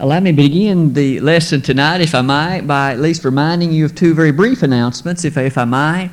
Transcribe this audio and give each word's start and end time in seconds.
Allow 0.00 0.20
me 0.20 0.30
to 0.30 0.36
begin 0.36 0.92
the 0.92 1.18
lesson 1.18 1.60
tonight, 1.60 2.00
if 2.00 2.14
I 2.14 2.20
might, 2.20 2.68
by 2.68 2.92
at 2.92 3.00
least 3.00 3.24
reminding 3.24 3.72
you 3.72 3.84
of 3.84 3.96
two 3.96 4.14
very 4.14 4.30
brief 4.30 4.62
announcements, 4.62 5.24
if, 5.24 5.36
if 5.36 5.58
I 5.58 5.64
might. 5.64 6.10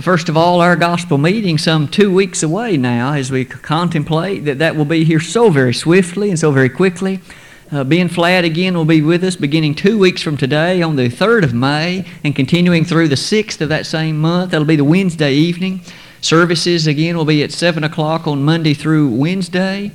First 0.00 0.28
of 0.28 0.36
all, 0.36 0.60
our 0.60 0.74
gospel 0.74 1.16
meeting, 1.16 1.56
some 1.56 1.86
two 1.86 2.12
weeks 2.12 2.42
away 2.42 2.76
now, 2.76 3.12
as 3.12 3.30
we 3.30 3.44
contemplate 3.44 4.46
that 4.46 4.58
that 4.58 4.74
will 4.74 4.84
be 4.84 5.04
here 5.04 5.20
so 5.20 5.48
very 5.48 5.72
swiftly 5.72 6.30
and 6.30 6.40
so 6.40 6.50
very 6.50 6.68
quickly. 6.68 7.20
Uh, 7.70 7.84
ben 7.84 8.08
Flatt 8.08 8.44
again 8.44 8.76
will 8.76 8.84
be 8.84 9.00
with 9.00 9.22
us 9.22 9.36
beginning 9.36 9.76
two 9.76 9.96
weeks 9.96 10.22
from 10.22 10.36
today 10.36 10.82
on 10.82 10.96
the 10.96 11.08
3rd 11.08 11.44
of 11.44 11.54
May 11.54 12.04
and 12.24 12.34
continuing 12.34 12.84
through 12.84 13.06
the 13.06 13.14
6th 13.14 13.60
of 13.60 13.68
that 13.68 13.86
same 13.86 14.20
month. 14.20 14.50
That'll 14.50 14.66
be 14.66 14.74
the 14.74 14.82
Wednesday 14.82 15.34
evening. 15.34 15.82
Services 16.20 16.88
again 16.88 17.16
will 17.16 17.24
be 17.24 17.44
at 17.44 17.52
7 17.52 17.84
o'clock 17.84 18.26
on 18.26 18.42
Monday 18.42 18.74
through 18.74 19.08
Wednesday 19.08 19.92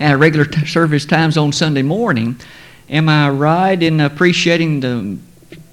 our 0.00 0.16
regular 0.16 0.44
t- 0.44 0.66
service 0.66 1.04
times 1.04 1.36
on 1.36 1.52
Sunday 1.52 1.82
morning. 1.82 2.36
Am 2.88 3.08
I 3.08 3.30
right 3.30 3.80
in 3.80 4.00
appreciating 4.00 4.80
the 4.80 5.18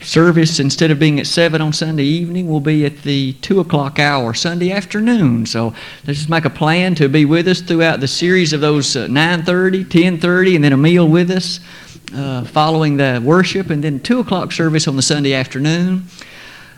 service 0.01 0.59
instead 0.59 0.91
of 0.91 0.99
being 0.99 1.19
at 1.19 1.25
7 1.25 1.59
on 1.59 1.73
Sunday 1.73 2.03
evening 2.03 2.47
We'll 2.47 2.59
be 2.59 2.85
at 2.85 3.01
the 3.01 3.33
2 3.33 3.59
o'clock 3.59 3.99
hour 3.99 4.33
Sunday 4.33 4.71
afternoon. 4.71 5.45
So 5.45 5.73
let's 6.05 6.19
just 6.19 6.29
make 6.29 6.45
a 6.45 6.49
plan 6.49 6.95
to 6.95 7.09
be 7.09 7.25
with 7.25 7.47
us 7.47 7.61
throughout 7.61 7.99
the 7.99 8.07
series 8.07 8.53
of 8.53 8.61
those 8.61 8.95
uh, 8.95 9.07
9.30, 9.07 9.85
10.30, 9.85 10.55
and 10.55 10.63
then 10.63 10.73
a 10.73 10.77
meal 10.77 11.07
with 11.07 11.31
us 11.31 11.59
uh, 12.13 12.43
following 12.45 12.97
the 12.97 13.21
worship, 13.23 13.69
and 13.69 13.83
then 13.83 13.99
2 13.99 14.19
o'clock 14.19 14.51
service 14.51 14.87
on 14.87 14.95
the 14.95 15.01
Sunday 15.01 15.33
afternoon. 15.33 16.05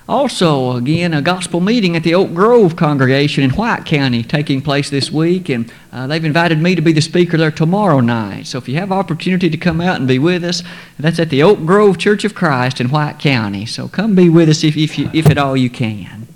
Also, 0.09 0.72
again, 0.72 1.13
a 1.13 1.22
gospel 1.22 1.62
meeting 1.62 1.95
at 1.95 2.02
the 2.02 2.16
Oak 2.16 2.34
Grove 2.34 2.76
congregation 2.76 3.44
in 3.44 3.52
White 3.52 3.86
County 3.86 4.23
taking 4.23 4.59
place 4.59 4.90
this 4.90 5.12
week, 5.12 5.49
and 5.49 5.72
uh, 5.94 6.08
they've 6.08 6.26
invited 6.26 6.59
me 6.59 6.73
to 6.73 6.82
be 6.82 6.91
the 6.91 6.99
speaker 6.99 7.38
there 7.38 7.52
tomorrow 7.52 7.99
night. 7.99 8.48
So 8.48 8.58
if 8.58 8.68
you 8.68 8.77
have 8.77 8.91
opportunity 8.91 9.52
to 9.52 9.58
come 9.58 9.80
out 9.80 9.98
and 9.98 10.08
be 10.08 10.18
with 10.18 10.44
us, 10.44 10.63
that's 10.98 11.20
at 11.20 11.30
the 11.30 11.44
Oak 11.44 11.63
Grove 11.63 11.99
Church 11.99 12.26
of 12.26 12.34
Christ 12.34 12.82
in 12.82 12.90
White 12.90 13.20
County. 13.20 13.68
So 13.68 13.88
come 13.88 14.16
be 14.16 14.29
with 14.29 14.49
us 14.49 14.63
if, 14.63 14.76
if, 14.76 14.98
you, 14.98 15.12
if 15.13 15.27
at 15.27 15.38
all 15.38 15.55
you 15.55 15.70
can. 15.70 16.27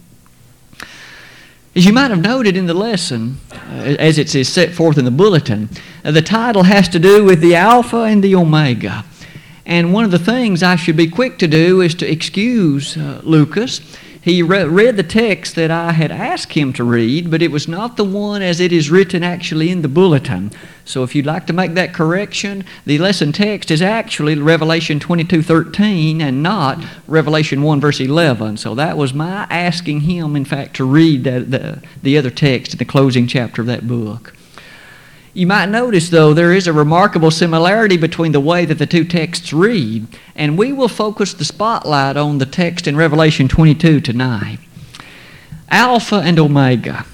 As 1.76 1.84
you 1.84 1.94
might 1.94 2.12
have 2.12 2.22
noted 2.22 2.56
in 2.56 2.68
the 2.68 2.76
lesson, 2.76 3.40
uh, 3.52 3.96
as 3.98 4.20
it 4.20 4.36
is 4.36 4.48
set 4.48 4.74
forth 4.74 5.00
in 5.00 5.06
the 5.06 5.10
bulletin, 5.10 5.70
uh, 6.06 6.12
the 6.12 6.22
title 6.22 6.62
has 6.62 6.88
to 6.90 7.00
do 7.00 7.24
with 7.24 7.42
the 7.42 7.56
Alpha 7.56 8.04
and 8.04 8.24
the 8.24 8.36
Omega. 8.36 9.04
And 9.66 9.94
one 9.94 10.04
of 10.04 10.12
the 10.12 10.20
things 10.20 10.62
I 10.62 10.76
should 10.76 10.98
be 10.98 11.08
quick 11.08 11.38
to 11.40 11.48
do 11.48 11.82
is 11.82 11.96
to 11.96 12.10
excuse 12.10 12.98
uh, 12.98 13.22
Lucas. 13.24 13.80
He 14.24 14.42
re- 14.42 14.64
read 14.64 14.96
the 14.96 15.04
text 15.04 15.56
that 15.56 15.70
I 15.70 15.92
had 15.92 16.10
asked 16.10 16.54
him 16.54 16.72
to 16.74 16.84
read, 16.86 17.30
but 17.30 17.42
it 17.42 17.52
was 17.52 17.68
not 17.68 17.98
the 17.98 18.06
one 18.06 18.42
as 18.42 18.62
it 18.62 18.72
is 18.72 18.90
written 18.90 19.22
actually 19.22 19.70
in 19.70 19.82
the 19.82 19.90
bulletin. 19.90 20.52
So 20.86 21.04
if 21.04 21.14
you'd 21.14 21.26
like 21.26 21.46
to 21.48 21.54
make 21.54 21.74
that 21.74 21.94
correction, 21.94 22.64
the 22.86 22.98
lesson 23.00 23.34
text 23.34 23.70
is 23.70 23.82
actually 23.82 24.36
Revelation 24.36 25.00
22:13 25.00 26.22
and 26.22 26.42
not 26.42 26.82
Revelation 27.06 27.64
1 27.64 27.82
verse 27.82 28.00
11. 28.00 28.58
So 28.58 28.76
that 28.76 28.98
was 28.98 29.14
my 29.14 29.46
asking 29.50 30.02
him, 30.02 30.38
in 30.38 30.46
fact, 30.46 30.78
to 30.78 30.86
read 30.86 31.26
the, 31.26 31.42
the, 31.42 31.84
the 32.02 32.18
other 32.18 32.30
text 32.30 32.74
in 32.74 32.78
the 32.78 32.86
closing 32.86 33.28
chapter 33.28 33.62
of 33.62 33.68
that 33.68 33.90
book. 33.90 34.34
You 35.36 35.48
might 35.48 35.70
notice, 35.70 36.10
though, 36.10 36.36
there 36.36 36.54
is 36.54 36.68
a 36.68 36.74
remarkable 36.74 37.32
similarity 37.32 37.98
between 37.98 38.34
the 38.34 38.40
way 38.40 38.66
that 38.66 38.78
the 38.78 38.86
two 38.86 39.04
texts 39.04 39.52
read, 39.52 40.06
and 40.36 40.60
we 40.60 40.72
will 40.72 40.88
focus 40.88 41.34
the 41.34 41.44
spotlight 41.44 42.18
on 42.18 42.38
the 42.38 42.46
text 42.46 42.86
in 42.86 42.96
Revelation 42.96 43.48
22 43.48 44.00
tonight. 44.00 44.60
Alpha 45.70 46.18
and 46.18 46.38
Omega. 46.38 47.08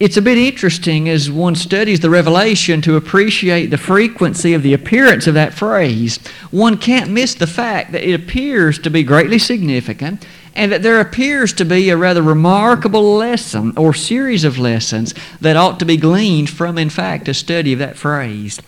It's 0.00 0.16
a 0.16 0.22
bit 0.22 0.36
interesting 0.36 1.08
as 1.08 1.30
one 1.30 1.54
studies 1.54 2.00
the 2.00 2.10
Revelation 2.10 2.82
to 2.82 2.96
appreciate 2.96 3.66
the 3.66 3.78
frequency 3.78 4.52
of 4.52 4.64
the 4.64 4.74
appearance 4.74 5.28
of 5.28 5.34
that 5.34 5.54
phrase. 5.54 6.18
One 6.50 6.76
can't 6.76 7.08
miss 7.08 7.36
the 7.36 7.46
fact 7.46 7.92
that 7.92 8.02
it 8.02 8.14
appears 8.14 8.80
to 8.80 8.90
be 8.90 9.04
greatly 9.04 9.38
significant 9.38 10.26
and 10.54 10.70
that 10.70 10.82
there 10.82 11.00
appears 11.00 11.52
to 11.54 11.64
be 11.64 11.88
a 11.88 11.96
rather 11.96 12.22
remarkable 12.22 13.16
lesson 13.16 13.72
or 13.76 13.94
series 13.94 14.44
of 14.44 14.58
lessons 14.58 15.14
that 15.40 15.56
ought 15.56 15.78
to 15.78 15.84
be 15.84 15.96
gleaned 15.96 16.50
from, 16.50 16.76
in 16.78 16.90
fact, 16.90 17.28
a 17.28 17.34
study 17.34 17.72
of 17.72 17.78
that 17.78 17.96
phrase. 17.96 18.60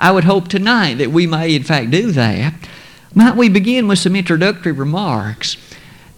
I 0.00 0.12
would 0.12 0.24
hope 0.24 0.48
tonight 0.48 0.94
that 0.94 1.10
we 1.10 1.26
may, 1.26 1.54
in 1.54 1.64
fact, 1.64 1.90
do 1.90 2.12
that. 2.12 2.54
Might 3.14 3.36
we 3.36 3.48
begin 3.48 3.88
with 3.88 3.98
some 3.98 4.16
introductory 4.16 4.72
remarks 4.72 5.56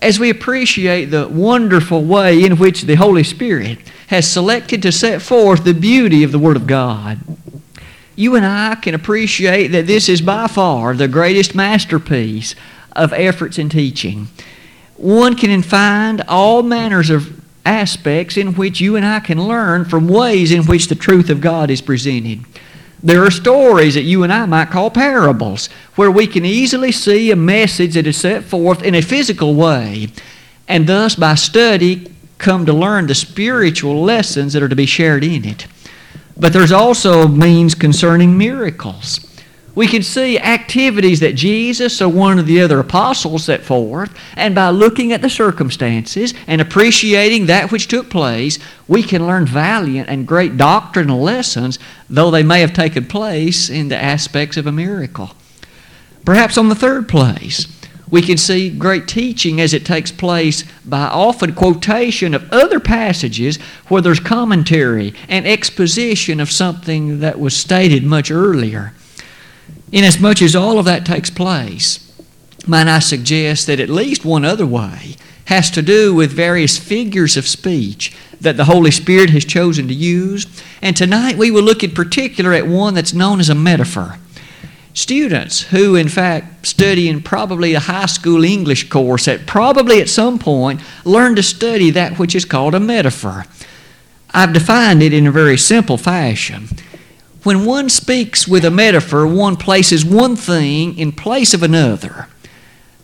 as 0.01 0.19
we 0.19 0.31
appreciate 0.31 1.07
the 1.07 1.29
wonderful 1.29 2.05
way 2.05 2.45
in 2.45 2.57
which 2.57 2.83
the 2.83 2.95
Holy 2.95 3.25
Spirit 3.25 3.79
has 4.09 4.31
selected 4.31 4.83
to 4.83 4.93
set 4.93 5.23
forth 5.23 5.65
the 5.65 5.75
beauty 5.75 6.23
of 6.23 6.33
the 6.33 6.39
Word 6.39 6.57
of 6.57 6.67
God? 6.67 7.19
You 8.17 8.37
and 8.37 8.45
I 8.45 8.75
can 8.75 8.95
appreciate 8.95 9.69
that 9.69 9.87
this 9.87 10.09
is 10.09 10.21
by 10.21 10.47
far 10.47 10.95
the 10.95 11.09
greatest 11.09 11.55
masterpiece 11.55 12.55
of 12.93 13.13
efforts 13.13 13.59
in 13.59 13.69
teaching 13.69 14.29
one 15.01 15.35
can 15.35 15.63
find 15.63 16.23
all 16.29 16.63
manners 16.63 17.11
of 17.11 17.41
aspects 17.65 18.37
in 18.37 18.55
which 18.55 18.81
you 18.81 18.97
and 18.97 19.07
I 19.07 19.21
can 19.21 19.43
learn 19.43 19.85
from 19.85 20.09
ways 20.09 20.53
in 20.53 20.67
which 20.67 20.89
the 20.89 20.95
truth 20.95 21.31
of 21.31 21.41
God 21.41 21.71
is 21.71 21.81
presented. 21.81 22.41
There 23.03 23.25
are 23.25 23.31
stories 23.31 23.95
that 23.95 24.03
you 24.03 24.25
and 24.25 24.33
I 24.33 24.45
might 24.45 24.71
call 24.71 24.91
parables, 24.91 25.69
where 25.95 26.11
we 26.11 26.27
can 26.27 26.45
easily 26.45 26.93
see 26.93 27.31
a 27.31 27.37
message 27.37 27.95
that 27.95 28.07
is 28.07 28.19
set 28.19 28.45
forth 28.45 28.83
in 28.83 28.95
a 28.95 29.01
physical 29.01 29.55
way, 29.55 30.09
and 30.69 30.87
thus 30.87 31.15
by 31.15 31.35
study 31.35 32.13
come 32.37 32.67
to 32.67 32.73
learn 32.73 33.07
the 33.07 33.15
spiritual 33.15 34.03
lessons 34.03 34.53
that 34.53 34.63
are 34.63 34.69
to 34.69 34.77
be 34.77 34.87
shared 34.87 35.25
in 35.25 35.47
it. 35.47 35.67
But 36.37 36.53
there's 36.53 36.73
also 36.73 37.27
means 37.27 37.75
concerning 37.75 38.37
miracles 38.37 39.30
we 39.75 39.87
can 39.87 40.03
see 40.03 40.39
activities 40.39 41.21
that 41.21 41.35
Jesus 41.35 42.03
or 42.03 42.09
one 42.09 42.39
of 42.39 42.47
the 42.47 42.61
other 42.61 42.81
apostles 42.81 43.45
set 43.45 43.63
forth, 43.63 44.13
and 44.35 44.55
by 44.55 44.71
looking 44.71 45.13
at 45.13 45.23
the 45.23 45.31
circumstances 45.31 46.35
and 46.47 46.61
appreciating 46.61 47.47
that 47.47 47.71
which 47.71 47.87
took 47.87 48.11
place, 48.11 48.59
we 48.89 49.03
can 49.03 49.27
learn 49.27 49.47
valiant 49.47 50.09
and 50.09 50.27
great 50.27 50.57
doctrinal 50.57 51.21
lessons, 51.21 51.79
though 52.09 52.31
they 52.31 52.43
may 52.43 52.61
have 52.61 52.73
taken 52.73 53.05
place 53.05 53.71
in 53.71 53.89
the 53.89 53.97
aspects 53.97 54.57
of 54.57 54.67
a 54.67 54.73
miracle. 54.73 55.31
Perhaps 56.25 56.59
on 56.59 56.69
the 56.69 56.75
third 56.75 57.09
place, 57.09 57.67
we 58.11 58.23
can 58.23 58.37
see 58.37 58.71
great 58.71 59.07
teaching 59.07 59.61
as 59.61 59.73
it 59.73 59.87
takes 59.87 60.11
place 60.11 60.65
by 60.85 61.03
often 61.03 61.55
quotation 61.55 62.35
of 62.35 62.51
other 62.53 62.81
passages 62.81 63.57
where 63.87 64.03
there's 64.03 64.19
commentary 64.19 65.15
and 65.29 65.47
exposition 65.47 66.41
of 66.41 66.51
something 66.51 67.21
that 67.21 67.39
was 67.39 67.57
stated 67.57 68.03
much 68.03 68.33
earlier. 68.33 68.93
Inasmuch 69.93 70.43
as 70.43 70.55
all 70.55 70.79
of 70.79 70.85
that 70.85 71.05
takes 71.05 71.31
place, 71.31 72.07
might 72.67 72.87
I 72.87 73.01
suggest 73.01 73.67
that 73.67 73.81
at 73.81 73.89
least 73.89 74.25
one 74.25 74.45
other 74.45 74.67
way 74.67 75.17
has 75.47 75.71
to 75.73 75.83
do 75.83 76.15
with 76.15 76.31
various 76.31 76.79
figures 76.79 77.37
of 77.37 77.47
speech 77.47 78.17
that 78.41 78.57
the 78.57 78.67
Holy 78.67 78.93
Spirit 78.93 79.31
has 79.31 79.45
chosen 79.45 79.89
to 79.89 79.95
use. 79.95 80.47
And 80.81 80.97
tonight 80.97 81.37
we 81.37 81.51
will 81.51 81.65
look 81.65 81.83
in 81.83 81.91
particular 81.91 82.53
at 82.53 82.69
one 82.69 82.95
that's 82.95 83.13
known 83.13 83.41
as 83.41 83.49
a 83.49 83.55
metaphor. 83.55 84.19
Students 84.95 85.63
who, 85.63 85.97
in 85.97 86.09
fact, 86.09 86.67
study 86.67 87.09
in 87.09 87.23
probably 87.23 87.75
a 87.75 87.81
high 87.81 88.07
school 88.07 88.45
English 88.45 88.89
course 88.89 89.27
that 89.27 89.47
probably 89.47 90.01
at 90.01 90.09
some 90.09 90.39
point 90.39 90.81
learn 91.05 91.37
to 91.37 91.43
study 91.43 91.91
that 91.91 92.19
which 92.19 92.35
is 92.35 92.45
called 92.45 92.75
a 92.75 92.81
metaphor. 92.81 93.45
I've 94.33 94.53
defined 94.53 95.03
it 95.03 95.13
in 95.13 95.27
a 95.27 95.33
very 95.33 95.59
simple 95.59 95.97
fashion. 95.97 96.69
When 97.43 97.65
one 97.65 97.89
speaks 97.89 98.47
with 98.47 98.65
a 98.65 98.71
metaphor, 98.71 99.27
one 99.27 99.57
places 99.57 100.05
one 100.05 100.37
thing 100.37 100.99
in 100.99 101.13
place 101.13 101.55
of 101.55 101.63
another. 101.63 102.29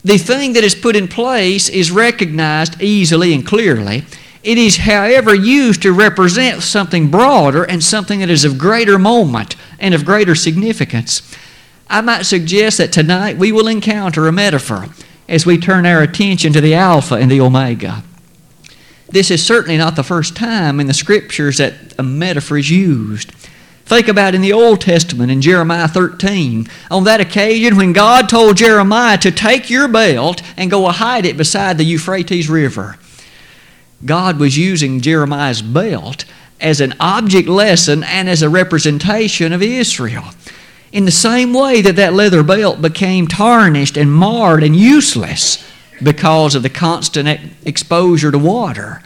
The 0.04 0.18
thing 0.18 0.52
that 0.52 0.64
is 0.64 0.74
put 0.74 0.94
in 0.94 1.08
place 1.08 1.68
is 1.68 1.90
recognized 1.90 2.80
easily 2.80 3.32
and 3.34 3.46
clearly. 3.46 4.04
It 4.42 4.58
is, 4.58 4.76
however, 4.76 5.34
used 5.34 5.82
to 5.82 5.92
represent 5.92 6.62
something 6.62 7.10
broader 7.10 7.64
and 7.64 7.82
something 7.82 8.20
that 8.20 8.30
is 8.30 8.44
of 8.44 8.58
greater 8.58 8.98
moment 8.98 9.56
and 9.80 9.94
of 9.94 10.04
greater 10.04 10.34
significance. 10.34 11.22
I 11.88 12.00
might 12.02 12.22
suggest 12.26 12.78
that 12.78 12.92
tonight 12.92 13.38
we 13.38 13.52
will 13.52 13.66
encounter 13.66 14.28
a 14.28 14.32
metaphor 14.32 14.86
as 15.28 15.46
we 15.46 15.58
turn 15.58 15.86
our 15.86 16.02
attention 16.02 16.52
to 16.52 16.60
the 16.60 16.74
Alpha 16.74 17.14
and 17.16 17.30
the 17.30 17.40
Omega. 17.40 18.04
This 19.08 19.30
is 19.30 19.44
certainly 19.44 19.78
not 19.78 19.96
the 19.96 20.02
first 20.02 20.36
time 20.36 20.78
in 20.78 20.88
the 20.88 20.94
Scriptures 20.94 21.58
that 21.58 21.74
a 21.98 22.02
metaphor 22.02 22.58
is 22.58 22.70
used. 22.70 23.32
Think 23.86 24.08
about 24.08 24.34
in 24.34 24.40
the 24.40 24.52
Old 24.52 24.80
Testament 24.80 25.30
in 25.30 25.40
Jeremiah 25.40 25.86
13. 25.86 26.66
On 26.90 27.04
that 27.04 27.20
occasion, 27.20 27.76
when 27.76 27.92
God 27.92 28.28
told 28.28 28.56
Jeremiah 28.56 29.16
to 29.18 29.30
take 29.30 29.70
your 29.70 29.86
belt 29.86 30.42
and 30.56 30.72
go 30.72 30.88
hide 30.88 31.24
it 31.24 31.36
beside 31.36 31.78
the 31.78 31.84
Euphrates 31.84 32.50
River, 32.50 32.98
God 34.04 34.40
was 34.40 34.58
using 34.58 35.00
Jeremiah's 35.00 35.62
belt 35.62 36.24
as 36.60 36.80
an 36.80 36.94
object 36.98 37.48
lesson 37.48 38.02
and 38.02 38.28
as 38.28 38.42
a 38.42 38.48
representation 38.48 39.52
of 39.52 39.62
Israel. 39.62 40.24
In 40.90 41.04
the 41.04 41.12
same 41.12 41.54
way 41.54 41.80
that 41.80 41.94
that 41.94 42.12
leather 42.12 42.42
belt 42.42 42.82
became 42.82 43.28
tarnished 43.28 43.96
and 43.96 44.12
marred 44.12 44.64
and 44.64 44.74
useless 44.74 45.64
because 46.02 46.56
of 46.56 46.64
the 46.64 46.70
constant 46.70 47.52
exposure 47.64 48.32
to 48.32 48.38
water. 48.38 49.00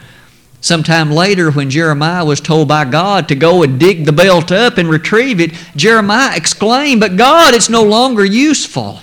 Sometime 0.61 1.11
later, 1.11 1.51
when 1.51 1.71
Jeremiah 1.71 2.25
was 2.25 2.41
told 2.41 2.69
by 2.69 2.85
God 2.85 3.29
to 3.29 3.35
go 3.35 3.63
and 3.63 3.81
dig 3.81 4.05
the 4.05 4.13
belt 4.13 4.53
up 4.53 4.77
and 4.77 4.91
retrieve 4.91 5.41
it, 5.41 5.53
Jeremiah 5.75 6.37
exclaimed, 6.37 7.01
But 7.01 7.17
God, 7.17 7.55
it's 7.55 7.71
no 7.71 7.83
longer 7.83 8.25
useful. 8.25 9.01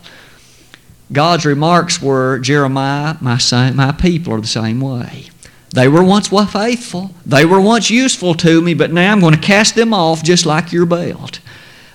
God's 1.12 1.46
remarks 1.46 2.02
were, 2.02 2.38
Jeremiah, 2.40 3.16
my, 3.22 3.38
son, 3.38 3.76
my 3.76 3.92
people 3.92 4.34
are 4.34 4.42
the 4.42 4.48
same 4.48 4.82
way. 4.82 5.30
They 5.74 5.88
were 5.88 6.04
once 6.04 6.28
faithful. 6.28 7.12
They 7.26 7.46
were 7.46 7.62
once 7.62 7.90
useful 7.90 8.36
to 8.36 8.62
me, 8.62 8.74
but 8.74 8.92
now 8.92 9.12
I'm 9.12 9.20
going 9.20 9.34
to 9.34 9.40
cast 9.40 9.76
them 9.76 9.94
off 9.94 10.24
just 10.24 10.46
like 10.46 10.72
your 10.72 10.86
belt. 10.86 11.40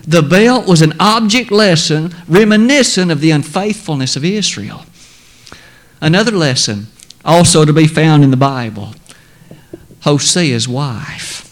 The 0.07 0.23
belt 0.23 0.67
was 0.67 0.83
an 0.83 0.95
object 0.99 1.53
lesson 1.53 2.15
reminiscent 2.27 3.13
of 3.13 3.21
the 3.21 3.31
unfaithfulness 3.31 4.17
of 4.17 4.25
Israel. 4.25 4.85
Another 6.01 6.33
lesson, 6.33 6.89
also 7.25 7.65
to 7.65 7.73
be 7.73 7.87
found 7.87 8.25
in 8.25 8.33
the 8.33 8.37
Bible 8.37 8.95
Hosea's 10.03 10.69
wife. 10.69 11.49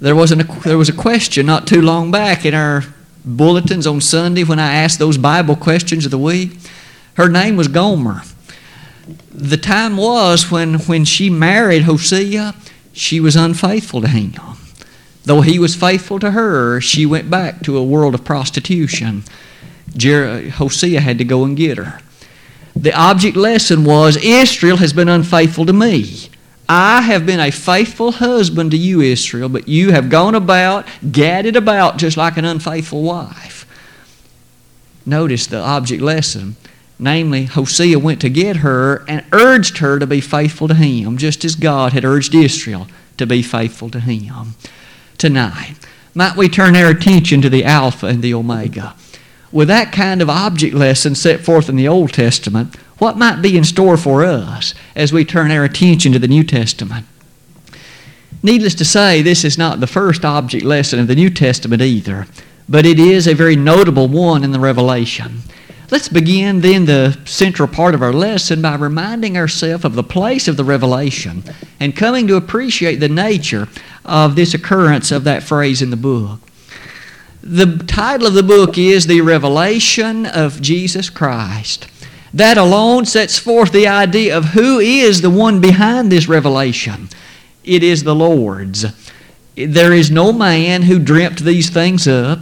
There, 0.00 0.16
wasn't 0.16 0.42
a, 0.42 0.60
there 0.60 0.78
was 0.78 0.88
a 0.88 0.94
question 0.94 1.46
not 1.46 1.66
too 1.66 1.82
long 1.82 2.10
back 2.10 2.44
in 2.44 2.54
our 2.54 2.84
bulletins 3.24 3.86
on 3.86 4.00
Sunday 4.00 4.44
when 4.44 4.58
I 4.58 4.74
asked 4.74 4.98
those 4.98 5.18
Bible 5.18 5.56
questions 5.56 6.04
of 6.04 6.10
the 6.10 6.18
week. 6.18 6.58
Her 7.14 7.28
name 7.28 7.56
was 7.56 7.68
Gomer. 7.68 8.22
The 9.30 9.56
time 9.56 9.96
was 9.96 10.50
when, 10.50 10.80
when 10.80 11.04
she 11.04 11.30
married 11.30 11.82
Hosea, 11.82 12.54
she 12.92 13.20
was 13.20 13.36
unfaithful 13.36 14.00
to 14.00 14.08
him. 14.08 14.34
Though 15.24 15.40
he 15.40 15.58
was 15.58 15.74
faithful 15.74 16.18
to 16.20 16.30
her, 16.30 16.80
she 16.80 17.04
went 17.04 17.28
back 17.30 17.62
to 17.62 17.76
a 17.76 17.84
world 17.84 18.14
of 18.14 18.24
prostitution. 18.24 19.24
Jer- 19.96 20.50
Hosea 20.50 21.00
had 21.00 21.18
to 21.18 21.24
go 21.24 21.44
and 21.44 21.56
get 21.56 21.78
her. 21.78 22.00
The 22.74 22.94
object 22.94 23.36
lesson 23.36 23.84
was 23.84 24.16
Israel 24.16 24.76
has 24.78 24.92
been 24.92 25.08
unfaithful 25.08 25.66
to 25.66 25.72
me. 25.72 26.28
I 26.68 27.02
have 27.02 27.26
been 27.26 27.40
a 27.40 27.52
faithful 27.52 28.12
husband 28.12 28.72
to 28.72 28.76
you, 28.76 29.00
Israel, 29.00 29.48
but 29.48 29.68
you 29.68 29.92
have 29.92 30.08
gone 30.08 30.34
about, 30.34 30.86
gadded 31.12 31.54
about 31.54 31.96
just 31.96 32.16
like 32.16 32.36
an 32.36 32.44
unfaithful 32.44 33.02
wife. 33.02 33.66
Notice 35.04 35.46
the 35.46 35.60
object 35.60 36.02
lesson. 36.02 36.56
Namely, 36.98 37.44
Hosea 37.44 37.98
went 37.98 38.20
to 38.22 38.30
get 38.30 38.56
her 38.56 39.04
and 39.06 39.24
urged 39.32 39.78
her 39.78 39.98
to 39.98 40.06
be 40.06 40.20
faithful 40.20 40.66
to 40.68 40.74
him, 40.74 41.18
just 41.18 41.44
as 41.44 41.54
God 41.54 41.92
had 41.92 42.04
urged 42.04 42.34
Israel 42.34 42.88
to 43.18 43.26
be 43.26 43.42
faithful 43.42 43.90
to 43.90 44.00
him 44.00 44.54
tonight. 45.18 45.76
Might 46.14 46.36
we 46.36 46.48
turn 46.48 46.74
our 46.74 46.90
attention 46.90 47.42
to 47.42 47.50
the 47.50 47.64
Alpha 47.64 48.06
and 48.06 48.22
the 48.22 48.34
Omega? 48.34 48.94
With 49.52 49.68
that 49.68 49.92
kind 49.92 50.22
of 50.22 50.30
object 50.30 50.74
lesson 50.74 51.14
set 51.14 51.40
forth 51.40 51.68
in 51.68 51.76
the 51.76 51.86
Old 51.86 52.12
Testament, 52.12 52.74
what 52.98 53.18
might 53.18 53.42
be 53.42 53.56
in 53.56 53.64
store 53.64 53.96
for 53.96 54.24
us 54.24 54.74
as 54.94 55.12
we 55.12 55.24
turn 55.24 55.50
our 55.50 55.64
attention 55.64 56.12
to 56.12 56.18
the 56.18 56.28
New 56.28 56.44
Testament? 56.44 57.06
Needless 58.42 58.74
to 58.76 58.84
say, 58.84 59.22
this 59.22 59.44
is 59.44 59.58
not 59.58 59.80
the 59.80 59.86
first 59.86 60.24
object 60.24 60.64
lesson 60.64 60.98
of 61.00 61.06
the 61.06 61.14
New 61.14 61.30
Testament 61.30 61.82
either, 61.82 62.26
but 62.68 62.86
it 62.86 62.98
is 62.98 63.26
a 63.26 63.34
very 63.34 63.56
notable 63.56 64.08
one 64.08 64.44
in 64.44 64.52
the 64.52 64.60
Revelation. 64.60 65.42
Let's 65.88 66.08
begin 66.08 66.62
then 66.62 66.86
the 66.86 67.16
central 67.26 67.68
part 67.68 67.94
of 67.94 68.02
our 68.02 68.12
lesson 68.12 68.60
by 68.60 68.74
reminding 68.74 69.36
ourselves 69.36 69.84
of 69.84 69.94
the 69.94 70.02
place 70.02 70.48
of 70.48 70.56
the 70.56 70.64
revelation 70.64 71.44
and 71.78 71.94
coming 71.94 72.26
to 72.26 72.34
appreciate 72.34 72.96
the 72.96 73.08
nature 73.08 73.68
of 74.04 74.34
this 74.34 74.52
occurrence 74.52 75.12
of 75.12 75.22
that 75.24 75.44
phrase 75.44 75.82
in 75.82 75.90
the 75.90 75.96
book. 75.96 76.40
The 77.40 77.78
title 77.86 78.26
of 78.26 78.34
the 78.34 78.42
book 78.42 78.76
is 78.76 79.06
The 79.06 79.20
Revelation 79.20 80.26
of 80.26 80.60
Jesus 80.60 81.08
Christ. 81.08 81.86
That 82.36 82.58
alone 82.58 83.06
sets 83.06 83.38
forth 83.38 83.72
the 83.72 83.88
idea 83.88 84.36
of 84.36 84.44
who 84.44 84.78
is 84.78 85.22
the 85.22 85.30
one 85.30 85.58
behind 85.58 86.12
this 86.12 86.28
revelation. 86.28 87.08
It 87.64 87.82
is 87.82 88.04
the 88.04 88.14
Lord's. 88.14 88.84
There 89.54 89.94
is 89.94 90.10
no 90.10 90.34
man 90.34 90.82
who 90.82 90.98
dreamt 90.98 91.38
these 91.38 91.70
things 91.70 92.06
up. 92.06 92.40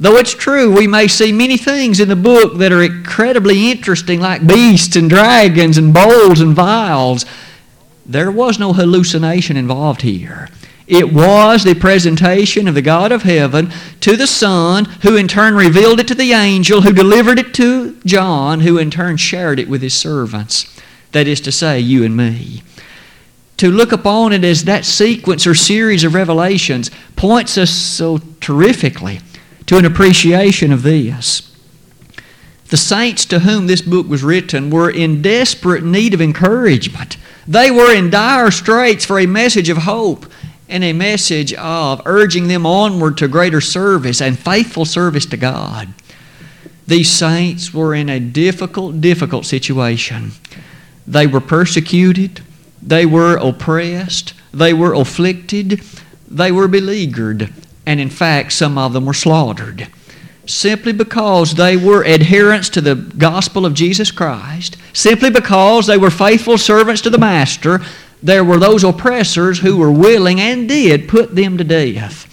Though 0.00 0.16
it's 0.16 0.34
true, 0.34 0.76
we 0.76 0.88
may 0.88 1.06
see 1.06 1.30
many 1.30 1.56
things 1.56 2.00
in 2.00 2.08
the 2.08 2.16
book 2.16 2.58
that 2.58 2.72
are 2.72 2.82
incredibly 2.82 3.70
interesting, 3.70 4.18
like 4.18 4.44
beasts 4.44 4.96
and 4.96 5.08
dragons 5.08 5.78
and 5.78 5.94
bowls 5.94 6.40
and 6.40 6.52
vials. 6.52 7.24
There 8.04 8.32
was 8.32 8.58
no 8.58 8.72
hallucination 8.72 9.56
involved 9.56 10.02
here. 10.02 10.48
It 10.86 11.12
was 11.12 11.64
the 11.64 11.74
presentation 11.74 12.68
of 12.68 12.74
the 12.74 12.82
God 12.82 13.10
of 13.10 13.22
heaven 13.22 13.72
to 14.00 14.16
the 14.16 14.26
Son, 14.26 14.84
who 15.02 15.16
in 15.16 15.26
turn 15.26 15.54
revealed 15.54 15.98
it 15.98 16.06
to 16.08 16.14
the 16.14 16.32
angel, 16.32 16.82
who 16.82 16.92
delivered 16.92 17.40
it 17.40 17.52
to 17.54 17.96
John, 18.04 18.60
who 18.60 18.78
in 18.78 18.90
turn 18.90 19.16
shared 19.16 19.58
it 19.58 19.68
with 19.68 19.82
his 19.82 19.94
servants. 19.94 20.80
That 21.10 21.26
is 21.26 21.40
to 21.42 21.52
say, 21.52 21.80
you 21.80 22.04
and 22.04 22.16
me. 22.16 22.62
To 23.56 23.70
look 23.70 23.90
upon 23.90 24.32
it 24.32 24.44
as 24.44 24.64
that 24.64 24.84
sequence 24.84 25.46
or 25.46 25.54
series 25.54 26.04
of 26.04 26.14
revelations 26.14 26.90
points 27.16 27.58
us 27.58 27.70
so 27.70 28.18
terrifically 28.40 29.20
to 29.66 29.78
an 29.78 29.84
appreciation 29.84 30.72
of 30.72 30.82
this. 30.82 31.52
The 32.68 32.76
saints 32.76 33.24
to 33.26 33.40
whom 33.40 33.66
this 33.66 33.80
book 33.80 34.06
was 34.08 34.22
written 34.22 34.70
were 34.70 34.90
in 34.90 35.22
desperate 35.22 35.84
need 35.84 36.14
of 36.14 36.20
encouragement. 36.20 37.16
They 37.48 37.70
were 37.70 37.94
in 37.94 38.10
dire 38.10 38.50
straits 38.50 39.04
for 39.04 39.18
a 39.18 39.26
message 39.26 39.68
of 39.68 39.78
hope 39.78 40.26
and 40.68 40.82
a 40.82 40.92
message 40.92 41.52
of 41.54 42.02
urging 42.04 42.48
them 42.48 42.66
onward 42.66 43.16
to 43.18 43.28
greater 43.28 43.60
service 43.60 44.20
and 44.20 44.38
faithful 44.38 44.84
service 44.84 45.26
to 45.26 45.36
God. 45.36 45.88
These 46.86 47.10
saints 47.10 47.74
were 47.74 47.94
in 47.94 48.08
a 48.08 48.20
difficult, 48.20 49.00
difficult 49.00 49.44
situation. 49.44 50.32
They 51.06 51.26
were 51.26 51.40
persecuted, 51.40 52.40
they 52.82 53.06
were 53.06 53.36
oppressed, 53.36 54.34
they 54.52 54.72
were 54.72 54.94
afflicted, 54.94 55.82
they 56.28 56.52
were 56.52 56.68
beleaguered, 56.68 57.52
and 57.84 58.00
in 58.00 58.10
fact, 58.10 58.52
some 58.52 58.78
of 58.78 58.92
them 58.92 59.06
were 59.06 59.14
slaughtered. 59.14 59.88
Simply 60.46 60.92
because 60.92 61.54
they 61.54 61.76
were 61.76 62.04
adherents 62.04 62.68
to 62.70 62.80
the 62.80 62.94
gospel 62.94 63.66
of 63.66 63.74
Jesus 63.74 64.12
Christ, 64.12 64.76
simply 64.92 65.30
because 65.30 65.86
they 65.86 65.98
were 65.98 66.10
faithful 66.10 66.56
servants 66.56 67.02
to 67.02 67.10
the 67.10 67.18
Master, 67.18 67.80
there 68.22 68.44
were 68.44 68.58
those 68.58 68.84
oppressors 68.84 69.60
who 69.60 69.76
were 69.76 69.90
willing 69.90 70.40
and 70.40 70.68
did 70.68 71.08
put 71.08 71.34
them 71.34 71.58
to 71.58 71.64
death. 71.64 72.32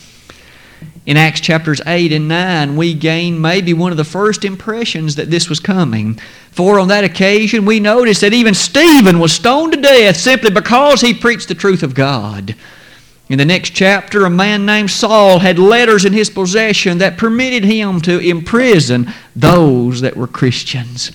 In 1.05 1.17
Acts 1.17 1.41
chapters 1.41 1.81
8 1.85 2.13
and 2.13 2.29
9, 2.29 2.77
we 2.77 2.93
gain 2.93 3.41
maybe 3.41 3.73
one 3.73 3.91
of 3.91 3.97
the 3.97 4.05
first 4.05 4.45
impressions 4.45 5.15
that 5.15 5.29
this 5.29 5.49
was 5.49 5.59
coming. 5.59 6.17
For 6.51 6.79
on 6.79 6.87
that 6.87 7.03
occasion, 7.03 7.65
we 7.65 7.81
notice 7.81 8.21
that 8.21 8.33
even 8.33 8.53
Stephen 8.53 9.19
was 9.19 9.33
stoned 9.33 9.73
to 9.73 9.81
death 9.81 10.15
simply 10.15 10.49
because 10.49 11.01
he 11.01 11.13
preached 11.13 11.49
the 11.49 11.55
truth 11.55 11.83
of 11.83 11.93
God. 11.93 12.55
In 13.27 13.37
the 13.37 13.45
next 13.45 13.71
chapter, 13.71 14.25
a 14.25 14.29
man 14.29 14.65
named 14.65 14.91
Saul 14.91 15.39
had 15.39 15.59
letters 15.59 16.05
in 16.05 16.13
his 16.13 16.29
possession 16.29 16.99
that 16.99 17.17
permitted 17.17 17.65
him 17.65 17.99
to 18.01 18.19
imprison 18.19 19.11
those 19.35 20.01
that 20.01 20.15
were 20.15 20.27
Christians. 20.27 21.11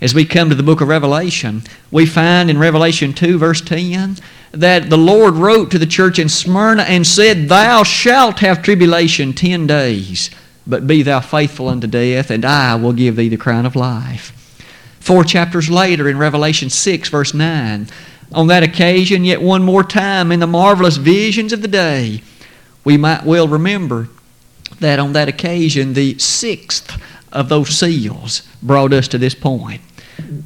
As 0.00 0.14
we 0.14 0.26
come 0.26 0.50
to 0.50 0.54
the 0.54 0.62
book 0.62 0.82
of 0.82 0.88
Revelation, 0.88 1.62
we 1.90 2.04
find 2.04 2.50
in 2.50 2.58
Revelation 2.58 3.14
2, 3.14 3.38
verse 3.38 3.62
10, 3.62 4.16
that 4.52 4.90
the 4.90 4.98
Lord 4.98 5.34
wrote 5.34 5.70
to 5.70 5.78
the 5.78 5.86
church 5.86 6.18
in 6.18 6.28
Smyrna 6.28 6.82
and 6.82 7.06
said, 7.06 7.48
Thou 7.48 7.82
shalt 7.82 8.40
have 8.40 8.62
tribulation 8.62 9.32
ten 9.32 9.66
days, 9.66 10.30
but 10.66 10.86
be 10.86 11.02
thou 11.02 11.20
faithful 11.20 11.68
unto 11.68 11.86
death, 11.86 12.30
and 12.30 12.44
I 12.44 12.74
will 12.74 12.92
give 12.92 13.16
thee 13.16 13.30
the 13.30 13.38
crown 13.38 13.64
of 13.64 13.74
life. 13.74 14.32
Four 15.00 15.24
chapters 15.24 15.70
later, 15.70 16.08
in 16.08 16.18
Revelation 16.18 16.68
6, 16.68 17.08
verse 17.08 17.32
9, 17.32 17.88
on 18.32 18.46
that 18.48 18.62
occasion, 18.62 19.24
yet 19.24 19.40
one 19.40 19.62
more 19.62 19.84
time, 19.84 20.30
in 20.30 20.40
the 20.40 20.46
marvelous 20.46 20.96
visions 20.98 21.52
of 21.54 21.62
the 21.62 21.68
day, 21.68 22.22
we 22.84 22.98
might 22.98 23.24
well 23.24 23.48
remember 23.48 24.08
that 24.80 24.98
on 24.98 25.14
that 25.14 25.28
occasion, 25.28 25.94
the 25.94 26.18
sixth 26.18 27.00
of 27.36 27.48
those 27.48 27.78
seals 27.78 28.42
brought 28.62 28.92
us 28.92 29.08
to 29.08 29.18
this 29.18 29.34
point. 29.34 29.80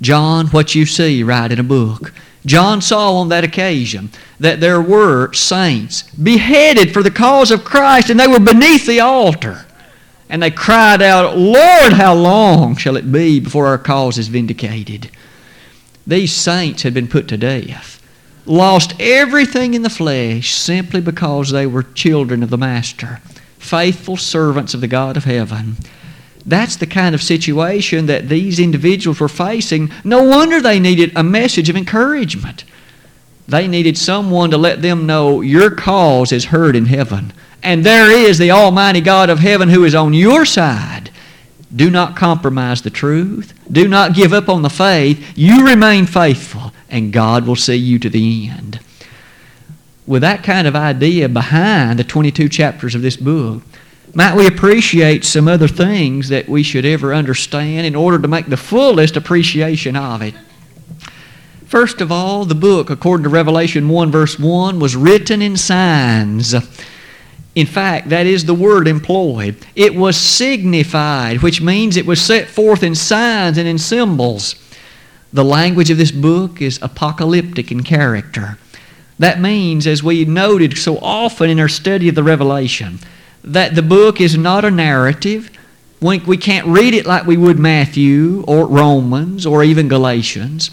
John, 0.00 0.48
what 0.48 0.74
you 0.74 0.84
see, 0.84 1.22
write 1.22 1.52
in 1.52 1.58
a 1.58 1.64
book. 1.64 2.12
John 2.46 2.80
saw 2.80 3.14
on 3.14 3.28
that 3.28 3.44
occasion 3.44 4.10
that 4.38 4.60
there 4.60 4.80
were 4.80 5.32
saints 5.32 6.02
beheaded 6.14 6.92
for 6.92 7.02
the 7.02 7.10
cause 7.10 7.50
of 7.50 7.64
Christ, 7.64 8.10
and 8.10 8.18
they 8.18 8.26
were 8.26 8.40
beneath 8.40 8.86
the 8.86 9.00
altar. 9.00 9.66
And 10.28 10.42
they 10.42 10.50
cried 10.50 11.02
out, 11.02 11.36
Lord, 11.36 11.92
how 11.92 12.14
long 12.14 12.76
shall 12.76 12.96
it 12.96 13.12
be 13.12 13.40
before 13.40 13.66
our 13.66 13.78
cause 13.78 14.16
is 14.16 14.28
vindicated? 14.28 15.10
These 16.06 16.32
saints 16.32 16.82
had 16.82 16.94
been 16.94 17.08
put 17.08 17.28
to 17.28 17.36
death, 17.36 18.00
lost 18.46 18.94
everything 18.98 19.74
in 19.74 19.82
the 19.82 19.90
flesh 19.90 20.54
simply 20.54 21.00
because 21.00 21.50
they 21.50 21.66
were 21.66 21.82
children 21.82 22.42
of 22.42 22.50
the 22.50 22.56
Master, 22.56 23.20
faithful 23.58 24.16
servants 24.16 24.72
of 24.72 24.80
the 24.80 24.88
God 24.88 25.16
of 25.16 25.24
heaven. 25.24 25.76
That's 26.46 26.76
the 26.76 26.86
kind 26.86 27.14
of 27.14 27.22
situation 27.22 28.06
that 28.06 28.28
these 28.28 28.58
individuals 28.58 29.20
were 29.20 29.28
facing. 29.28 29.90
No 30.04 30.22
wonder 30.22 30.60
they 30.60 30.80
needed 30.80 31.12
a 31.14 31.22
message 31.22 31.68
of 31.68 31.76
encouragement. 31.76 32.64
They 33.46 33.68
needed 33.68 33.98
someone 33.98 34.50
to 34.50 34.58
let 34.58 34.80
them 34.80 35.06
know 35.06 35.40
your 35.40 35.70
cause 35.70 36.32
is 36.32 36.46
heard 36.46 36.76
in 36.76 36.86
heaven. 36.86 37.32
And 37.62 37.84
there 37.84 38.10
is 38.10 38.38
the 38.38 38.52
Almighty 38.52 39.00
God 39.00 39.28
of 39.28 39.40
heaven 39.40 39.68
who 39.68 39.84
is 39.84 39.94
on 39.94 40.14
your 40.14 40.46
side. 40.46 41.10
Do 41.74 41.90
not 41.90 42.16
compromise 42.16 42.82
the 42.82 42.90
truth. 42.90 43.52
Do 43.70 43.86
not 43.86 44.14
give 44.14 44.32
up 44.32 44.48
on 44.48 44.62
the 44.62 44.70
faith. 44.70 45.32
You 45.36 45.66
remain 45.66 46.06
faithful, 46.06 46.72
and 46.88 47.12
God 47.12 47.46
will 47.46 47.56
see 47.56 47.76
you 47.76 47.98
to 47.98 48.08
the 48.08 48.48
end. 48.48 48.80
with 50.06 50.22
that 50.22 50.42
kind 50.42 50.66
of 50.66 50.74
idea 50.74 51.28
behind 51.28 51.96
the 51.98 52.04
22 52.04 52.48
chapters 52.48 52.96
of 52.96 53.02
this 53.02 53.16
book, 53.16 53.62
might 54.14 54.36
we 54.36 54.46
appreciate 54.46 55.24
some 55.24 55.46
other 55.46 55.68
things 55.68 56.28
that 56.30 56.48
we 56.48 56.62
should 56.62 56.84
ever 56.84 57.14
understand 57.14 57.86
in 57.86 57.94
order 57.94 58.18
to 58.18 58.28
make 58.28 58.46
the 58.46 58.56
fullest 58.56 59.16
appreciation 59.16 59.96
of 59.96 60.22
it? 60.22 60.34
First 61.66 62.00
of 62.00 62.10
all, 62.10 62.44
the 62.44 62.56
book, 62.56 62.90
according 62.90 63.22
to 63.22 63.28
Revelation 63.28 63.88
1, 63.88 64.10
verse 64.10 64.38
1, 64.38 64.80
was 64.80 64.96
written 64.96 65.40
in 65.40 65.56
signs. 65.56 66.54
In 67.54 67.66
fact, 67.66 68.08
that 68.08 68.26
is 68.26 68.44
the 68.44 68.54
word 68.54 68.88
employed. 68.88 69.54
It 69.76 69.94
was 69.94 70.16
signified, 70.16 71.42
which 71.42 71.60
means 71.60 71.96
it 71.96 72.06
was 72.06 72.20
set 72.20 72.48
forth 72.48 72.82
in 72.82 72.96
signs 72.96 73.56
and 73.56 73.68
in 73.68 73.78
symbols. 73.78 74.56
The 75.32 75.44
language 75.44 75.90
of 75.90 75.98
this 75.98 76.10
book 76.10 76.60
is 76.60 76.80
apocalyptic 76.82 77.70
in 77.70 77.84
character. 77.84 78.58
That 79.20 79.40
means, 79.40 79.86
as 79.86 80.02
we 80.02 80.24
noted 80.24 80.76
so 80.76 80.98
often 80.98 81.50
in 81.50 81.60
our 81.60 81.68
study 81.68 82.08
of 82.08 82.16
the 82.16 82.24
Revelation, 82.24 82.98
that 83.42 83.74
the 83.74 83.82
book 83.82 84.20
is 84.20 84.36
not 84.36 84.64
a 84.64 84.70
narrative. 84.70 85.50
We 86.00 86.36
can't 86.36 86.66
read 86.66 86.94
it 86.94 87.06
like 87.06 87.26
we 87.26 87.36
would 87.36 87.58
Matthew 87.58 88.44
or 88.46 88.66
Romans 88.66 89.44
or 89.44 89.62
even 89.62 89.88
Galatians. 89.88 90.70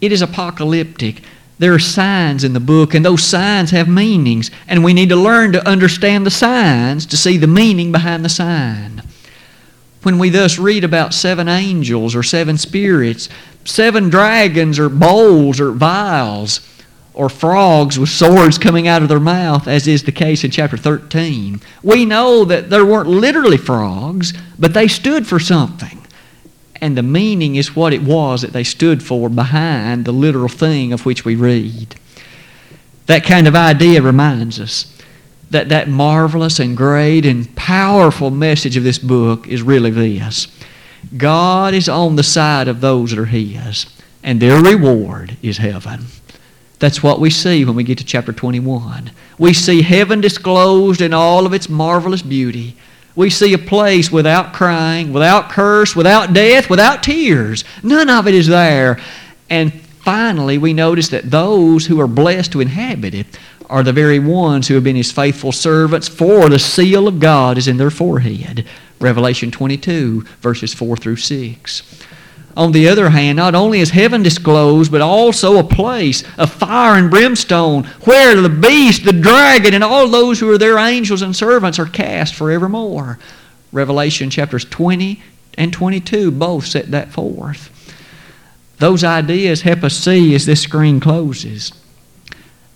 It 0.00 0.12
is 0.12 0.22
apocalyptic. 0.22 1.22
There 1.58 1.74
are 1.74 1.78
signs 1.78 2.42
in 2.42 2.54
the 2.54 2.60
book, 2.60 2.94
and 2.94 3.04
those 3.04 3.22
signs 3.22 3.70
have 3.70 3.88
meanings, 3.88 4.50
and 4.66 4.82
we 4.82 4.94
need 4.94 5.10
to 5.10 5.16
learn 5.16 5.52
to 5.52 5.68
understand 5.68 6.26
the 6.26 6.30
signs 6.30 7.06
to 7.06 7.16
see 7.16 7.36
the 7.36 7.46
meaning 7.46 7.92
behind 7.92 8.24
the 8.24 8.28
sign. 8.28 9.02
When 10.02 10.18
we 10.18 10.30
thus 10.30 10.58
read 10.58 10.82
about 10.82 11.14
seven 11.14 11.48
angels 11.48 12.16
or 12.16 12.24
seven 12.24 12.58
spirits, 12.58 13.28
seven 13.64 14.10
dragons 14.10 14.78
or 14.78 14.88
bowls 14.88 15.60
or 15.60 15.70
vials, 15.70 16.60
or 17.14 17.28
frogs 17.28 17.98
with 17.98 18.08
swords 18.08 18.58
coming 18.58 18.88
out 18.88 19.02
of 19.02 19.08
their 19.08 19.20
mouth, 19.20 19.68
as 19.68 19.86
is 19.86 20.02
the 20.04 20.12
case 20.12 20.44
in 20.44 20.50
chapter 20.50 20.76
13. 20.76 21.60
We 21.82 22.04
know 22.04 22.44
that 22.44 22.70
there 22.70 22.86
weren't 22.86 23.08
literally 23.08 23.58
frogs, 23.58 24.32
but 24.58 24.74
they 24.74 24.88
stood 24.88 25.26
for 25.26 25.38
something. 25.38 26.06
And 26.80 26.96
the 26.96 27.02
meaning 27.02 27.56
is 27.56 27.76
what 27.76 27.92
it 27.92 28.02
was 28.02 28.42
that 28.42 28.52
they 28.52 28.64
stood 28.64 29.02
for 29.02 29.28
behind 29.28 30.04
the 30.04 30.12
literal 30.12 30.48
thing 30.48 30.92
of 30.92 31.06
which 31.06 31.24
we 31.24 31.36
read. 31.36 31.94
That 33.06 33.24
kind 33.24 33.46
of 33.46 33.54
idea 33.54 34.00
reminds 34.00 34.58
us 34.58 34.92
that 35.50 35.68
that 35.68 35.88
marvelous 35.88 36.58
and 36.58 36.76
great 36.76 37.26
and 37.26 37.54
powerful 37.54 38.30
message 38.30 38.76
of 38.76 38.84
this 38.84 38.98
book 38.98 39.46
is 39.46 39.62
really 39.62 39.90
this 39.90 40.48
God 41.16 41.74
is 41.74 41.88
on 41.88 42.16
the 42.16 42.22
side 42.22 42.68
of 42.68 42.80
those 42.80 43.10
that 43.10 43.18
are 43.18 43.26
His, 43.26 43.86
and 44.22 44.40
their 44.40 44.62
reward 44.62 45.36
is 45.42 45.58
heaven. 45.58 46.06
That's 46.82 47.00
what 47.00 47.20
we 47.20 47.30
see 47.30 47.64
when 47.64 47.76
we 47.76 47.84
get 47.84 47.98
to 47.98 48.04
chapter 48.04 48.32
21. 48.32 49.12
We 49.38 49.54
see 49.54 49.82
heaven 49.82 50.20
disclosed 50.20 51.00
in 51.00 51.14
all 51.14 51.46
of 51.46 51.52
its 51.52 51.68
marvelous 51.68 52.22
beauty. 52.22 52.74
We 53.14 53.30
see 53.30 53.54
a 53.54 53.58
place 53.58 54.10
without 54.10 54.52
crying, 54.52 55.12
without 55.12 55.48
curse, 55.48 55.94
without 55.94 56.32
death, 56.32 56.68
without 56.68 57.04
tears. 57.04 57.62
None 57.84 58.10
of 58.10 58.26
it 58.26 58.34
is 58.34 58.48
there. 58.48 58.98
And 59.48 59.72
finally, 59.72 60.58
we 60.58 60.72
notice 60.72 61.08
that 61.10 61.30
those 61.30 61.86
who 61.86 62.00
are 62.00 62.08
blessed 62.08 62.50
to 62.50 62.60
inhabit 62.60 63.14
it 63.14 63.38
are 63.70 63.84
the 63.84 63.92
very 63.92 64.18
ones 64.18 64.66
who 64.66 64.74
have 64.74 64.82
been 64.82 64.96
his 64.96 65.12
faithful 65.12 65.52
servants, 65.52 66.08
for 66.08 66.48
the 66.48 66.58
seal 66.58 67.06
of 67.06 67.20
God 67.20 67.58
is 67.58 67.68
in 67.68 67.76
their 67.76 67.90
forehead. 67.90 68.66
Revelation 68.98 69.52
22, 69.52 70.22
verses 70.40 70.74
4 70.74 70.96
through 70.96 71.14
6. 71.14 72.02
On 72.56 72.72
the 72.72 72.88
other 72.88 73.10
hand, 73.10 73.36
not 73.36 73.54
only 73.54 73.80
is 73.80 73.90
heaven 73.90 74.22
disclosed, 74.22 74.92
but 74.92 75.00
also 75.00 75.58
a 75.58 75.64
place 75.64 76.22
of 76.36 76.52
fire 76.52 76.98
and 76.98 77.10
brimstone 77.10 77.84
where 78.04 78.40
the 78.40 78.48
beast, 78.48 79.04
the 79.04 79.12
dragon, 79.12 79.72
and 79.72 79.82
all 79.82 80.08
those 80.08 80.38
who 80.38 80.50
are 80.50 80.58
their 80.58 80.78
angels 80.78 81.22
and 81.22 81.34
servants 81.34 81.78
are 81.78 81.86
cast 81.86 82.34
forevermore. 82.34 83.18
Revelation 83.72 84.28
chapters 84.28 84.66
20 84.66 85.22
and 85.56 85.72
22 85.72 86.30
both 86.30 86.66
set 86.66 86.90
that 86.90 87.10
forth. 87.10 87.70
Those 88.78 89.04
ideas 89.04 89.62
help 89.62 89.84
us 89.84 89.96
see 89.96 90.34
as 90.34 90.44
this 90.44 90.62
screen 90.62 91.00
closes 91.00 91.72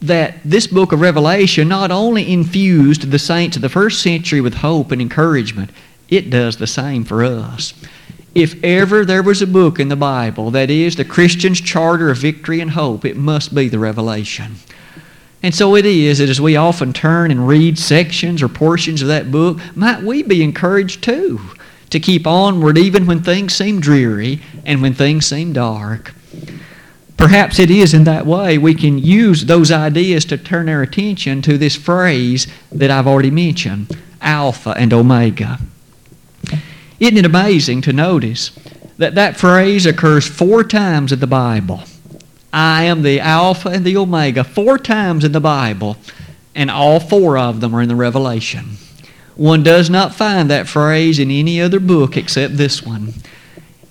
that 0.00 0.36
this 0.44 0.66
book 0.66 0.92
of 0.92 1.00
Revelation 1.00 1.68
not 1.68 1.90
only 1.90 2.30
infused 2.30 3.10
the 3.10 3.18
saints 3.18 3.56
of 3.56 3.62
the 3.62 3.68
first 3.68 4.02
century 4.02 4.40
with 4.40 4.54
hope 4.54 4.92
and 4.92 5.00
encouragement, 5.00 5.70
it 6.08 6.30
does 6.30 6.56
the 6.56 6.66
same 6.66 7.04
for 7.04 7.24
us. 7.24 7.72
If 8.36 8.62
ever 8.62 9.06
there 9.06 9.22
was 9.22 9.40
a 9.40 9.46
book 9.46 9.80
in 9.80 9.88
the 9.88 9.96
Bible 9.96 10.50
that 10.50 10.68
is 10.68 10.96
the 10.96 11.06
Christian's 11.06 11.58
charter 11.58 12.10
of 12.10 12.18
victory 12.18 12.60
and 12.60 12.72
hope, 12.72 13.06
it 13.06 13.16
must 13.16 13.54
be 13.54 13.70
the 13.70 13.78
Revelation. 13.78 14.56
And 15.42 15.54
so 15.54 15.74
it 15.74 15.86
is 15.86 16.18
that 16.18 16.28
as 16.28 16.38
we 16.38 16.54
often 16.54 16.92
turn 16.92 17.30
and 17.30 17.48
read 17.48 17.78
sections 17.78 18.42
or 18.42 18.48
portions 18.48 19.00
of 19.00 19.08
that 19.08 19.30
book, 19.30 19.58
might 19.74 20.02
we 20.02 20.22
be 20.22 20.42
encouraged 20.42 21.02
too 21.02 21.40
to 21.88 21.98
keep 21.98 22.26
onward 22.26 22.76
even 22.76 23.06
when 23.06 23.22
things 23.22 23.54
seem 23.54 23.80
dreary 23.80 24.42
and 24.66 24.82
when 24.82 24.92
things 24.92 25.24
seem 25.24 25.54
dark. 25.54 26.12
Perhaps 27.16 27.58
it 27.58 27.70
is 27.70 27.94
in 27.94 28.04
that 28.04 28.26
way 28.26 28.58
we 28.58 28.74
can 28.74 28.98
use 28.98 29.46
those 29.46 29.72
ideas 29.72 30.26
to 30.26 30.36
turn 30.36 30.68
our 30.68 30.82
attention 30.82 31.40
to 31.40 31.56
this 31.56 31.74
phrase 31.74 32.46
that 32.70 32.90
I've 32.90 33.06
already 33.06 33.30
mentioned 33.30 33.96
Alpha 34.20 34.74
and 34.76 34.92
Omega. 34.92 35.58
Isn't 36.98 37.18
it 37.18 37.26
amazing 37.26 37.82
to 37.82 37.92
notice 37.92 38.50
that 38.96 39.14
that 39.14 39.36
phrase 39.36 39.84
occurs 39.84 40.26
four 40.26 40.64
times 40.64 41.12
in 41.12 41.20
the 41.20 41.26
Bible? 41.26 41.82
I 42.52 42.84
am 42.84 43.02
the 43.02 43.20
Alpha 43.20 43.68
and 43.68 43.84
the 43.84 43.98
Omega, 43.98 44.42
four 44.42 44.78
times 44.78 45.24
in 45.24 45.32
the 45.32 45.40
Bible, 45.40 45.98
and 46.54 46.70
all 46.70 47.00
four 47.00 47.36
of 47.36 47.60
them 47.60 47.74
are 47.74 47.82
in 47.82 47.88
the 47.88 47.94
Revelation. 47.94 48.78
One 49.34 49.62
does 49.62 49.90
not 49.90 50.14
find 50.14 50.50
that 50.50 50.66
phrase 50.66 51.18
in 51.18 51.30
any 51.30 51.60
other 51.60 51.78
book 51.80 52.16
except 52.16 52.56
this 52.56 52.82
one. 52.82 53.12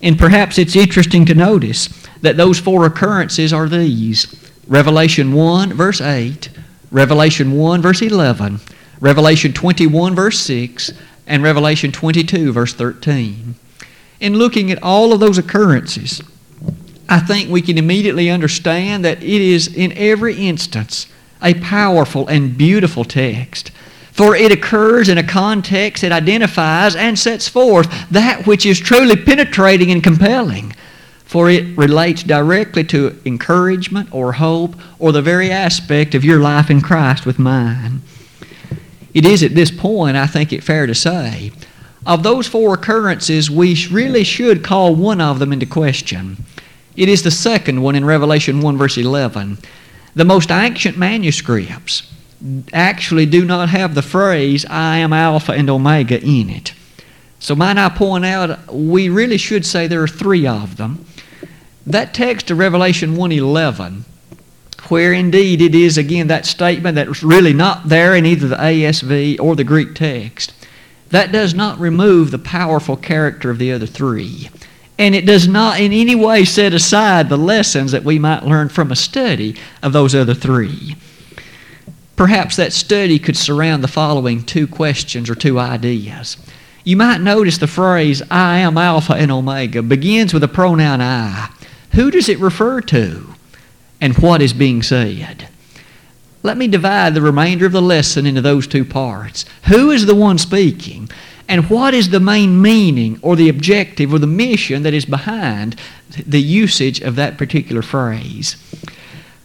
And 0.02 0.18
perhaps 0.18 0.58
it's 0.58 0.76
interesting 0.76 1.26
to 1.26 1.36
notice 1.36 1.90
that 2.22 2.38
those 2.38 2.60
four 2.60 2.86
occurrences 2.88 3.54
are 3.54 3.70
these 3.70 4.34
Revelation 4.68 5.32
1, 5.32 5.74
verse 5.74 6.02
8, 6.02 6.50
Revelation 6.90 7.52
1, 7.52 7.82
verse 7.84 8.02
11, 8.02 8.60
Revelation 9.00 9.54
21, 9.54 10.16
verse 10.16 10.40
6, 10.40 10.92
and 11.27 11.44
Revelation 11.44 11.91
22, 11.91 12.53
verse 12.53 12.74
13. 12.74 13.55
In 14.20 14.36
looking 14.36 14.72
at 14.72 14.82
all 14.82 15.13
of 15.13 15.20
those 15.20 15.38
occurrences, 15.38 16.22
I 17.08 17.20
think 17.20 17.50
we 17.50 17.62
can 17.62 17.77
immediately 17.77 18.29
understand 18.29 19.05
that 19.05 19.22
it 19.22 19.41
is 19.41 19.67
in 19.67 19.91
every 19.98 20.36
instance 20.36 21.08
a 21.41 21.53
powerful 21.55 22.27
and 22.27 22.58
beautiful 22.58 23.03
text. 23.03 23.72
For 24.12 24.36
it 24.36 24.51
occurs 24.51 25.10
in 25.10 25.17
a 25.17 25.24
context 25.24 26.01
that 26.01 26.13
identifies 26.13 26.96
and 26.96 27.20
sets 27.20 27.50
forth 27.50 27.88
that 28.10 28.48
which 28.48 28.65
is 28.65 28.79
truly 28.79 29.17
penetrating 29.17 29.91
and 29.91 30.01
compelling. 30.01 30.74
For 31.25 31.50
it 31.50 31.77
relates 31.77 32.24
directly 32.24 32.86
to 32.86 33.20
encouragement 33.25 34.13
or 34.13 34.34
hope 34.34 34.75
or 35.00 35.12
the 35.12 35.22
very 35.22 35.51
aspect 35.51 36.15
of 36.15 36.24
your 36.24 36.39
life 36.39 36.70
in 36.70 36.82
Christ 36.82 37.25
with 37.25 37.38
mine. 37.38 38.01
It 39.16 39.26
is 39.26 39.44
at 39.44 39.56
this 39.56 39.72
point, 39.72 40.18
I 40.18 40.28
think 40.28 40.52
it 40.52 40.62
fair 40.62 40.86
to 40.86 40.94
say, 40.94 41.54
of 42.06 42.22
those 42.22 42.48
four 42.48 42.74
occurrences, 42.74 43.50
we 43.50 43.88
really 43.90 44.26
should 44.26 44.62
call 44.62 44.94
one 44.94 45.22
of 45.22 45.40
them 45.40 45.54
into 45.54 45.66
question. 45.66 46.44
It 46.98 47.08
is 47.08 47.24
the 47.24 47.32
second 47.32 47.82
one 47.82 47.96
in 47.96 48.04
Revelation 48.04 48.60
1, 48.60 48.78
verse 48.78 48.98
11. 48.98 49.58
The 50.16 50.26
most 50.26 50.52
ancient 50.52 50.98
manuscripts 50.98 52.12
actually 52.74 53.26
do 53.26 53.46
not 53.46 53.70
have 53.70 53.96
the 53.96 54.02
phrase, 54.02 54.66
I 54.70 54.98
am 54.98 55.14
Alpha 55.14 55.54
and 55.54 55.70
Omega, 55.70 56.22
in 56.22 56.50
it. 56.50 56.74
So, 57.40 57.56
might 57.56 57.78
I 57.78 57.88
point 57.90 58.26
out, 58.26 58.74
we 58.74 59.08
really 59.08 59.38
should 59.38 59.66
say 59.66 59.88
there 59.88 60.04
are 60.04 60.08
three 60.08 60.46
of 60.46 60.76
them. 60.76 61.06
That 61.88 62.14
text 62.14 62.52
of 62.52 62.58
Revelation 62.58 63.16
1:11 63.16 64.04
where 64.89 65.13
indeed 65.13 65.62
it 65.62 65.75
is 65.75 65.98
again 65.98 66.27
that 66.27 66.46
statement 66.46 66.96
that's 66.96 67.24
really 67.24 67.54
not 67.54 67.89
there 67.89 68.15
in 68.15 68.25
either 68.25 68.48
the 68.48 68.56
ASV 68.56 69.39
or 69.39 69.56
the 69.56 69.63
Greek 69.63 69.96
text. 69.96 70.54
That 71.10 71.32
does 71.32 71.54
not 71.54 71.80
remove 71.80 72.32
the 72.32 72.39
powerful 72.39 72.98
character 72.98 73.50
of 73.50 73.58
the 73.58 73.72
other 73.72 73.86
three. 73.86 74.50
And 74.98 75.13
it 75.13 75.25
does 75.25 75.48
not 75.48 75.80
in 75.80 75.92
any 75.92 76.15
way 76.15 76.46
set 76.46 76.74
aside 76.74 77.30
the 77.30 77.38
lessons 77.38 77.92
that 77.92 78.04
we 78.04 78.18
might 78.18 78.46
learn 78.46 78.70
from 78.70 78.92
a 78.92 78.96
study 78.96 79.56
of 79.84 79.94
those 79.94 80.15
other 80.15 80.34
three. 80.34 80.96
Perhaps 82.15 82.56
that 82.56 82.72
study 82.72 83.20
could 83.20 83.36
surround 83.36 83.84
the 83.84 83.89
following 83.89 84.44
two 84.44 84.68
questions 84.68 85.30
or 85.30 85.36
two 85.36 85.60
ideas. 85.60 86.38
You 86.86 86.96
might 86.96 87.20
notice 87.20 87.58
the 87.58 87.68
phrase, 87.68 88.22
I 88.32 88.60
am 88.60 88.77
Alpha 88.77 89.13
and 89.13 89.32
Omega, 89.32 89.82
begins 89.82 90.34
with 90.34 90.42
the 90.42 90.48
pronoun 90.48 91.01
I. 91.01 91.50
Who 91.92 92.12
does 92.12 92.30
it 92.30 92.39
refer 92.39 92.80
to? 92.82 93.35
And 94.02 94.18
what 94.18 94.42
is 94.42 94.54
being 94.54 94.82
said. 94.82 95.48
Let 96.44 96.58
me 96.58 96.68
divide 96.68 97.16
the 97.16 97.22
remainder 97.22 97.66
of 97.66 97.72
the 97.72 97.82
lesson 97.82 98.25
into 98.25 98.42
those 98.42 98.68
two 98.68 98.86
parts. 98.86 99.46
Who 99.68 99.90
is 99.90 100.06
the 100.06 100.14
one 100.14 100.38
speaking? 100.38 101.10
And 101.48 101.70
what 101.70 101.94
is 101.94 102.10
the 102.10 102.20
main 102.20 102.62
meaning 102.62 103.20
or 103.22 103.36
the 103.36 103.50
objective 103.50 104.14
or 104.14 104.20
the 104.20 104.28
mission 104.28 104.84
that 104.84 104.94
is 104.94 105.06
behind 105.06 105.75
the 106.25 106.42
usage 106.42 107.02
of 107.02 107.16
that 107.16 107.38
particular 107.38 107.82
phrase? 107.82 108.58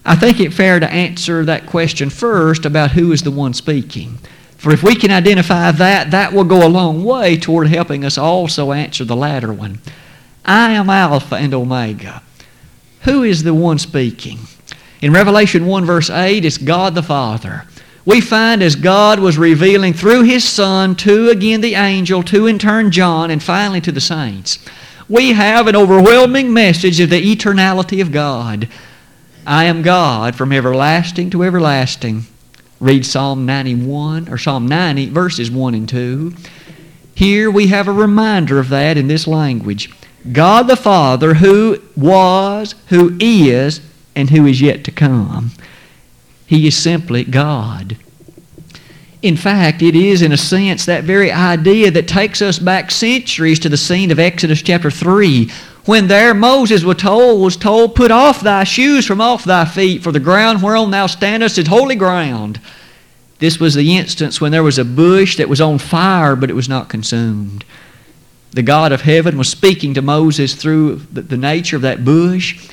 I 0.05 0.17
think 0.17 0.41
it 0.41 0.53
fair 0.53 0.81
to 0.81 0.91
answer 0.91 1.45
that 1.45 1.67
question 1.67 2.11
first 2.11 2.65
about 2.65 2.93
who 2.93 3.13
is 3.13 3.23
the 3.23 3.31
one 3.31 3.55
speaking. 3.55 4.19
For 4.57 4.73
if 4.73 4.83
we 4.83 4.95
can 4.95 5.11
identify 5.11 5.71
that, 5.73 6.11
that 6.11 6.33
will 6.33 6.45
go 6.45 6.67
a 6.67 6.69
long 6.69 7.05
way 7.05 7.37
toward 7.39 7.69
helping 7.69 8.05
us 8.05 8.19
also 8.19 8.73
answer 8.73 9.05
the 9.05 9.17
latter 9.17 9.53
one. 9.53 9.79
I 10.45 10.73
am 10.73 10.91
Alpha 10.91 11.37
and 11.37 11.55
Omega. 11.55 12.23
Who 13.03 13.23
is 13.23 13.43
the 13.43 13.55
one 13.55 13.79
speaking? 13.79 14.41
In 15.01 15.13
Revelation 15.13 15.67
1, 15.67 15.85
verse 15.87 16.11
8, 16.11 16.45
it's 16.45 16.59
God 16.59 16.95
the 16.95 17.03
Father. 17.03 17.65
We 18.05 18.21
find 18.21 18.63
as 18.63 18.77
God 18.77 19.21
was 19.21 19.39
revealing 19.39 19.95
through 19.95 20.23
His 20.23 20.45
Son 20.45 20.95
to 20.97 21.31
again 21.31 21.61
the 21.63 21.75
angel, 21.75 22.23
to 22.25 22.47
in 22.47 22.59
turn 22.59 22.91
John, 22.91 23.31
and 23.31 23.43
finally 23.43 23.81
to 23.83 23.93
the 23.93 24.01
saints. 24.01 24.59
We 25.09 25.33
have 25.33 25.67
an 25.67 25.77
overwhelming 25.77 26.53
message 26.53 27.01
of 27.01 27.11
the 27.11 27.35
eternality 27.35 28.03
of 28.03 28.13
God. 28.13 28.69
I 29.47 29.65
am 29.65 29.83
God 29.83 30.37
from 30.37 30.53
everlasting 30.53 31.31
to 31.31 31.43
everlasting. 31.43 32.25
Read 32.81 33.05
Psalm 33.07 33.47
91 33.47 34.29
or 34.29 34.39
Psalm 34.39 34.69
90, 34.69 35.11
verses 35.11 35.51
1 35.51 35.75
and 35.75 35.89
2. 35.89 36.35
Here 37.15 37.51
we 37.51 37.69
have 37.69 37.89
a 37.89 37.93
reminder 37.93 38.59
of 38.59 38.69
that 38.69 38.97
in 38.97 39.09
this 39.09 39.27
language. 39.27 39.91
God 40.33 40.67
the 40.69 40.77
Father, 40.77 41.35
who 41.35 41.81
was, 41.97 42.75
who 42.89 43.17
is, 43.21 43.81
and 44.15 44.31
who 44.31 44.47
is 44.47 44.61
yet 44.61 44.85
to 44.85 44.91
come. 44.91 45.53
He 46.47 46.67
is 46.67 46.77
simply 46.77 47.25
God. 47.25 47.97
In 49.23 49.37
fact, 49.37 49.83
it 49.83 49.95
is, 49.95 50.23
in 50.23 50.33
a 50.33 50.37
sense, 50.37 50.87
that 50.87 51.05
very 51.05 51.31
idea 51.31 51.91
that 51.91 52.09
takes 52.09 52.41
us 52.41 52.59
back 52.59 52.91
centuries 52.91 53.59
to 53.61 53.69
the 53.69 53.77
scene 53.77 54.11
of 54.11 54.19
Exodus 54.19 54.63
chapter 54.63 54.91
3, 54.91 55.51
when 55.85 56.09
there 56.09 56.35
Moses 56.35 56.85
was 56.85 56.97
told, 56.99 57.43
was 57.43 57.57
told, 57.57 57.95
Put 57.95 58.11
off 58.11 58.41
thy 58.41 58.65
shoes 58.65 59.07
from 59.07 59.21
off 59.21 59.45
thy 59.45 59.65
feet, 59.65 60.03
for 60.03 60.13
the 60.13 60.21
ground 60.21 60.63
whereon 60.63 60.91
thou 60.91 61.07
standest 61.07 61.59
is 61.59 61.67
holy 61.67 61.97
ground. 61.97 62.61
This 63.39 63.59
was 63.59 63.75
the 63.75 63.97
instance 63.97 64.41
when 64.41 64.53
there 64.53 64.63
was 64.63 64.79
a 64.79 64.85
bush 64.85 65.37
that 65.37 65.49
was 65.49 65.61
on 65.61 65.79
fire, 65.79 66.37
but 66.37 66.51
it 66.51 66.55
was 66.55 66.69
not 66.69 66.89
consumed. 66.89 67.65
The 68.53 68.63
God 68.63 68.93
of 68.93 69.03
heaven 69.03 69.39
was 69.39 69.49
speaking 69.49 69.95
to 69.95 70.03
Moses 70.03 70.55
through 70.55 70.97
the, 71.13 71.37
nature 71.37 71.77
of 71.77 71.83
that 71.83 72.05
bush. 72.05 72.69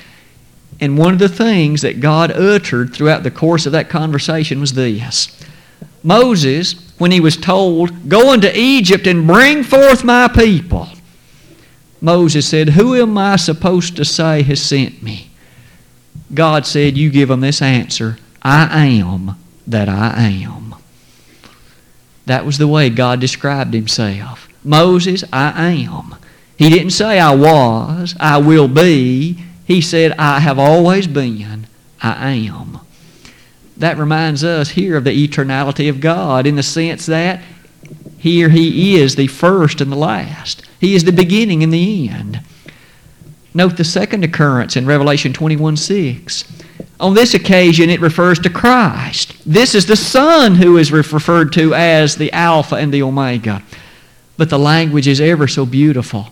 And 0.80 0.98
one 0.98 1.14
of 1.14 1.20
the 1.20 1.30
things 1.30 1.82
that 1.82 2.00
God 2.00 2.32
uttered 2.32 2.94
throughout 2.94 3.24
the 3.24 3.32
course 3.32 3.66
of 3.66 3.72
that 3.74 3.90
conversation 3.90 4.60
was 4.60 4.74
this 4.74 5.40
Moses, 6.04 6.94
when 6.98 7.12
he 7.12 7.20
was 7.20 7.38
told, 7.38 8.10
Go 8.10 8.34
into 8.34 8.52
Egypt 8.58 9.08
and 9.08 9.28
bring 9.28 9.64
forth 9.64 10.04
my 10.04 10.28
people, 10.28 10.88
Moses 12.02 12.48
said, 12.48 12.70
Who 12.70 12.96
am 12.96 13.18
I 13.18 13.36
supposed 13.36 13.96
to 13.98 14.06
say 14.06 14.42
has 14.44 14.62
sent 14.62 15.04
me? 15.04 15.30
God 16.34 16.66
said, 16.66 16.98
You 16.98 17.10
give 17.10 17.30
them 17.30 17.42
this 17.42 17.62
answer 17.62 18.18
I 18.42 18.86
am 18.86 19.36
that 19.66 19.90
I 19.90 20.30
am. 20.44 20.76
That 22.26 22.46
was 22.46 22.58
the 22.58 22.68
way 22.68 22.90
God 22.90 23.20
described 23.20 23.74
himself. 23.74 24.47
Moses, 24.68 25.24
I 25.32 25.72
am. 25.72 26.16
He 26.58 26.70
didn't 26.70 26.92
say 26.92 27.20
I 27.20 27.34
was, 27.34 28.16
I 28.20 28.38
will 28.38 28.68
be. 28.68 29.44
He 29.66 29.82
said, 29.82 30.14
I 30.14 30.40
have 30.40 30.60
always 30.60 31.08
been, 31.08 31.68
I 32.02 32.32
am. 32.34 32.80
That 33.78 33.98
reminds 33.98 34.44
us 34.44 34.70
here 34.70 34.98
of 34.98 35.04
the 35.04 35.28
eternality 35.28 35.90
of 35.90 36.02
God 36.02 36.48
in 36.48 36.56
the 36.56 36.64
sense 36.64 37.06
that 37.06 37.42
here 38.18 38.50
He 38.50 38.98
is 39.00 39.16
the 39.16 39.28
first 39.28 39.82
and 39.82 39.92
the 39.92 39.96
last. 39.96 40.64
He 40.80 40.96
is 40.96 41.04
the 41.04 41.12
beginning 41.12 41.64
and 41.64 41.72
the 41.72 42.10
end. 42.10 42.42
Note 43.54 43.78
the 43.78 43.84
second 43.84 44.24
occurrence 44.24 44.76
in 44.76 44.86
Revelation 44.86 45.34
21 45.34 45.78
6. 45.78 46.44
On 47.00 47.14
this 47.14 47.36
occasion, 47.36 47.90
it 47.90 48.02
refers 48.02 48.40
to 48.40 48.50
Christ. 48.50 49.36
This 49.46 49.76
is 49.76 49.86
the 49.86 49.96
Son 49.96 50.56
who 50.56 50.78
is 50.78 50.92
referred 50.92 51.54
to 51.54 51.74
as 51.76 52.16
the 52.16 52.34
Alpha 52.34 52.76
and 52.76 52.92
the 52.92 53.04
Omega. 53.04 53.62
But 54.38 54.50
the 54.50 54.60
language 54.60 55.08
is 55.08 55.20
ever 55.20 55.48
so 55.48 55.66
beautiful. 55.66 56.32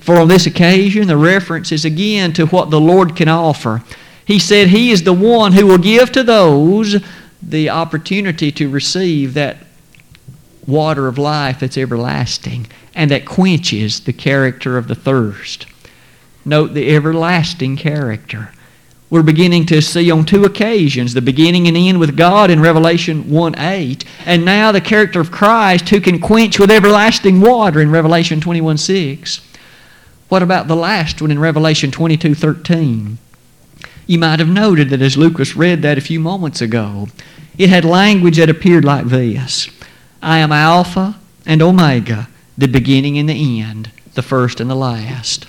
For 0.00 0.16
on 0.16 0.28
this 0.28 0.46
occasion, 0.46 1.06
the 1.06 1.16
reference 1.16 1.70
is 1.70 1.84
again 1.84 2.32
to 2.34 2.46
what 2.46 2.70
the 2.70 2.80
Lord 2.80 3.16
can 3.16 3.28
offer. 3.28 3.82
He 4.24 4.38
said 4.38 4.68
He 4.68 4.90
is 4.90 5.02
the 5.02 5.12
one 5.12 5.52
who 5.52 5.66
will 5.66 5.78
give 5.78 6.10
to 6.12 6.22
those 6.22 6.96
the 7.42 7.70
opportunity 7.70 8.50
to 8.52 8.68
receive 8.68 9.34
that 9.34 9.58
water 10.66 11.08
of 11.08 11.18
life 11.18 11.60
that's 11.60 11.76
everlasting 11.76 12.66
and 12.94 13.10
that 13.10 13.26
quenches 13.26 14.00
the 14.00 14.12
character 14.12 14.78
of 14.78 14.88
the 14.88 14.94
thirst. 14.94 15.66
Note 16.44 16.74
the 16.74 16.94
everlasting 16.94 17.76
character. 17.76 18.52
We're 19.14 19.22
beginning 19.22 19.66
to 19.66 19.80
see 19.80 20.10
on 20.10 20.24
two 20.24 20.42
occasions 20.42 21.14
the 21.14 21.22
beginning 21.22 21.68
and 21.68 21.76
end 21.76 22.00
with 22.00 22.16
God 22.16 22.50
in 22.50 22.58
Revelation 22.58 23.30
1 23.30 23.56
8, 23.56 24.04
and 24.26 24.44
now 24.44 24.72
the 24.72 24.80
character 24.80 25.20
of 25.20 25.30
Christ 25.30 25.88
who 25.90 26.00
can 26.00 26.20
quench 26.20 26.58
with 26.58 26.68
everlasting 26.68 27.40
water 27.40 27.80
in 27.80 27.92
Revelation 27.92 28.40
21 28.40 28.76
6. 28.76 29.40
What 30.28 30.42
about 30.42 30.66
the 30.66 30.74
last 30.74 31.22
one 31.22 31.30
in 31.30 31.38
Revelation 31.38 31.92
22 31.92 32.34
13? 32.34 33.18
You 34.08 34.18
might 34.18 34.40
have 34.40 34.48
noted 34.48 34.90
that 34.90 35.00
as 35.00 35.16
Lucas 35.16 35.54
read 35.54 35.82
that 35.82 35.96
a 35.96 36.00
few 36.00 36.18
moments 36.18 36.60
ago, 36.60 37.06
it 37.56 37.68
had 37.68 37.84
language 37.84 38.38
that 38.38 38.50
appeared 38.50 38.84
like 38.84 39.06
this 39.06 39.70
I 40.22 40.38
am 40.38 40.50
Alpha 40.50 41.20
and 41.46 41.62
Omega, 41.62 42.26
the 42.58 42.66
beginning 42.66 43.16
and 43.16 43.28
the 43.28 43.60
end, 43.60 43.92
the 44.14 44.22
first 44.22 44.58
and 44.58 44.68
the 44.68 44.74
last. 44.74 45.46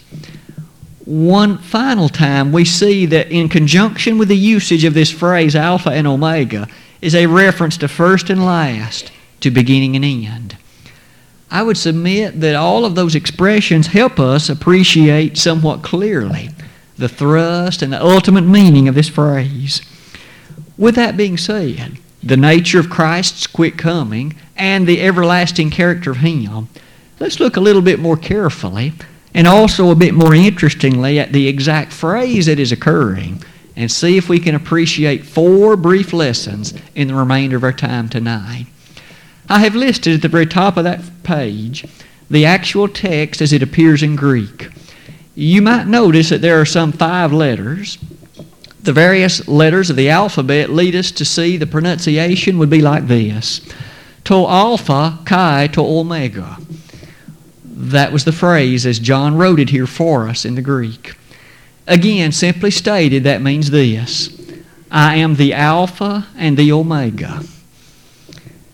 One 1.05 1.59
final 1.59 2.09
time, 2.09 2.51
we 2.51 2.65
see 2.65 3.05
that 3.05 3.31
in 3.31 3.47
conjunction 3.47 4.17
with 4.17 4.27
the 4.27 4.37
usage 4.37 4.83
of 4.83 4.95
this 4.95 5.11
phrase, 5.11 5.55
Alpha 5.55 5.91
and 5.91 6.07
Omega, 6.07 6.67
is 6.99 7.13
a 7.13 7.27
reference 7.27 7.77
to 7.77 7.87
first 7.87 8.31
and 8.31 8.43
last, 8.43 9.11
to 9.41 9.51
beginning 9.51 9.95
and 9.95 10.03
end. 10.03 10.57
I 11.51 11.61
would 11.61 11.77
submit 11.77 12.41
that 12.41 12.55
all 12.55 12.85
of 12.85 12.95
those 12.95 13.13
expressions 13.13 13.87
help 13.87 14.19
us 14.19 14.49
appreciate 14.49 15.37
somewhat 15.37 15.83
clearly 15.83 16.49
the 16.97 17.09
thrust 17.09 17.83
and 17.83 17.93
the 17.93 18.03
ultimate 18.03 18.45
meaning 18.45 18.87
of 18.87 18.95
this 18.95 19.09
phrase. 19.09 19.81
With 20.77 20.95
that 20.95 21.17
being 21.17 21.37
said, 21.37 21.99
the 22.23 22.37
nature 22.37 22.79
of 22.79 22.89
Christ's 22.89 23.45
quick 23.45 23.77
coming 23.77 24.35
and 24.55 24.87
the 24.87 25.01
everlasting 25.01 25.69
character 25.69 26.11
of 26.11 26.17
Him, 26.17 26.67
let's 27.19 27.39
look 27.39 27.57
a 27.57 27.61
little 27.61 27.81
bit 27.83 27.99
more 27.99 28.17
carefully 28.17 28.93
and 29.36 29.48
also 29.48 29.91
a 29.91 29.95
bit 29.95 30.13
more 30.13 30.34
interestingly 30.34 31.19
at 31.19 31.34
the 31.34 31.50
exact 31.50 31.91
phrase 31.91 32.45
that 32.45 32.58
is 32.58 32.71
occurring 32.71 33.43
and 33.76 33.91
see 33.91 34.17
if 34.17 34.30
we 34.30 34.39
can 34.39 34.56
appreciate 34.56 35.26
four 35.26 35.76
brief 35.76 36.13
lessons 36.13 36.74
in 36.95 37.10
the 37.10 37.13
remainder 37.13 37.58
of 37.58 37.63
our 37.63 37.74
time 37.74 38.08
tonight. 38.08 38.65
I 39.50 39.60
have 39.60 39.76
listed 39.76 40.15
at 40.15 40.21
the 40.21 40.30
very 40.30 40.45
top 40.45 40.78
of 40.78 40.86
that 40.86 41.02
page 41.24 41.86
the 42.30 42.45
actual 42.45 42.88
text 42.88 43.41
as 43.41 43.52
it 43.52 43.62
appears 43.62 44.02
in 44.02 44.15
Greek. 44.15 44.69
You 45.36 45.62
might 45.62 45.86
notice 45.86 46.30
that 46.30 46.41
there 46.41 46.60
are 46.62 46.65
some 46.65 46.93
five 46.93 47.34
letters. 47.34 47.98
The 48.82 48.93
various 48.93 49.48
letters 49.50 49.89
of 49.89 49.98
the 49.98 50.10
alphabet 50.10 50.69
lead 50.69 50.95
us 50.95 51.12
to 51.12 51.26
see 51.26 51.58
the 51.58 51.67
pronunciation 51.67 52.58
would 52.58 52.69
be 52.69 52.82
like 52.82 53.08
this 53.08 53.60
To 54.24 54.48
Alpha, 54.48 55.19
kai, 55.26 55.67
to 55.74 55.82
Omega. 55.82 56.58
That 57.91 58.12
was 58.12 58.26
the 58.26 58.32
phrase 58.32 58.88
as 58.88 58.98
John 58.98 59.38
wrote 59.38 59.60
it 59.60 59.69
here 59.69 59.86
for 59.86 60.28
us 60.28 60.43
in 60.43 60.56
the 60.56 60.62
Greek. 60.62 61.15
Again, 61.86 62.32
simply 62.32 62.71
stated, 62.71 63.24
that 63.24 63.43
means 63.43 63.69
this 63.69 64.41
I 64.89 65.17
am 65.17 65.36
the 65.36 65.54
Alpha 65.54 66.26
and 66.36 66.58
the 66.58 66.71
Omega. 66.71 67.43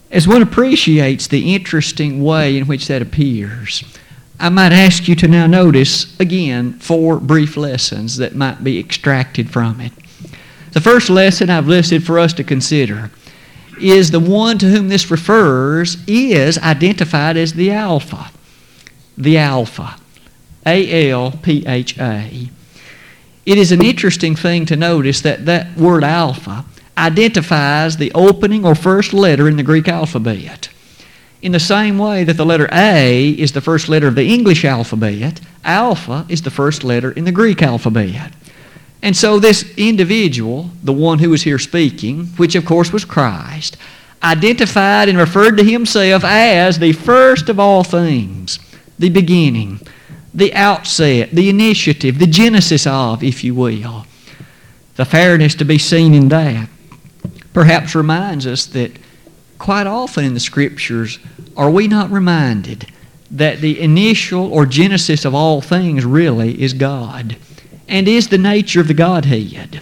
As 0.10 0.30
one 0.30 0.42
appreciates 0.42 1.28
the 1.28 1.54
interesting 1.54 2.24
way 2.24 2.58
in 2.58 2.68
which 2.68 2.88
that 2.88 3.02
appears, 3.02 3.84
I 4.40 4.48
might 4.48 4.72
ask 4.72 5.10
you 5.10 5.16
to 5.16 5.28
now 5.28 5.46
notice, 5.46 6.18
again, 6.20 6.80
four 6.80 7.20
brief 7.20 7.58
lessons 7.58 8.16
that 8.16 8.34
might 8.34 8.64
be 8.64 8.80
extracted 8.80 9.50
from 9.50 9.82
it. 9.82 9.92
The 10.72 10.82
first 10.82 11.10
lesson 11.10 11.50
I've 11.50 11.68
listed 11.68 12.06
for 12.06 12.18
us 12.18 12.32
to 12.34 12.46
consider 12.46 13.12
is 13.82 14.12
the 14.12 14.22
one 14.22 14.58
to 14.60 14.70
whom 14.70 14.88
this 14.88 15.12
refers 15.12 15.98
is 16.08 16.58
identified 16.60 17.36
as 17.36 17.54
the 17.54 17.72
Alpha 17.72 18.32
the 19.18 19.38
Alpha. 19.38 19.96
A 20.66 21.10
L 21.10 21.32
P 21.32 21.66
H 21.66 21.98
A. 22.00 22.50
It 23.46 23.58
is 23.58 23.72
an 23.72 23.84
interesting 23.84 24.36
thing 24.36 24.66
to 24.68 24.76
notice 24.76 25.22
that 25.22 25.46
that 25.46 25.76
word 25.76 26.04
Alpha 26.04 26.66
identifies 26.98 27.98
the 27.98 28.12
opening 28.14 28.66
or 28.66 28.76
first 28.76 29.14
letter 29.14 29.48
in 29.48 29.58
the 29.58 29.64
Greek 29.64 29.88
alphabet. 29.88 30.70
In 31.42 31.52
the 31.52 31.60
same 31.60 31.98
way 31.98 32.24
that 32.24 32.38
the 32.38 32.46
letter 32.46 32.70
A 32.72 33.30
is 33.30 33.54
the 33.54 33.62
first 33.62 33.90
letter 33.90 34.08
of 34.08 34.14
the 34.14 34.32
English 34.32 34.64
alphabet, 34.64 35.42
Alpha 35.66 36.26
is 36.30 36.44
the 36.44 36.52
first 36.52 36.84
letter 36.84 37.12
in 37.12 37.26
the 37.26 37.32
Greek 37.32 37.64
alphabet. 37.64 38.32
And 39.02 39.18
so 39.18 39.40
this 39.40 39.74
individual, 39.78 40.70
the 40.84 40.94
one 40.94 41.18
who 41.18 41.32
was 41.32 41.42
here 41.42 41.58
speaking, 41.58 42.28
which 42.38 42.54
of 42.54 42.66
course 42.66 42.94
was 42.94 43.04
Christ, 43.04 43.78
identified 44.22 45.10
and 45.10 45.18
referred 45.18 45.58
to 45.58 45.64
himself 45.64 46.24
as 46.24 46.78
the 46.78 46.92
first 46.92 47.50
of 47.50 47.60
all 47.60 47.84
things 47.84 48.60
the 49.02 49.10
beginning, 49.10 49.82
the 50.34 50.54
outset, 50.54 51.32
the 51.32 51.50
initiative, 51.50 52.20
the 52.20 52.28
genesis 52.28 52.88
of, 52.88 53.24
if 53.24 53.44
you 53.44 53.54
will. 53.54 54.06
The 54.96 55.06
fairness 55.06 55.56
to 55.56 55.66
be 55.66 55.78
seen 55.78 56.14
in 56.14 56.30
that 56.30 56.70
perhaps 57.54 57.96
reminds 57.96 58.48
us 58.48 58.66
that 58.68 58.92
quite 59.58 59.88
often 59.88 60.24
in 60.24 60.34
the 60.34 60.40
Scriptures 60.40 61.20
are 61.58 61.70
we 61.70 61.88
not 61.88 62.12
reminded 62.12 62.88
that 63.30 63.60
the 63.60 63.80
initial 63.80 64.52
or 64.54 64.66
genesis 64.66 65.26
of 65.26 65.36
all 65.36 65.62
things 65.62 66.06
really 66.06 66.62
is 66.62 66.74
God 66.74 67.36
and 67.88 68.08
is 68.08 68.30
the 68.30 68.38
nature 68.38 68.80
of 68.80 68.88
the 68.88 68.94
Godhead? 68.94 69.82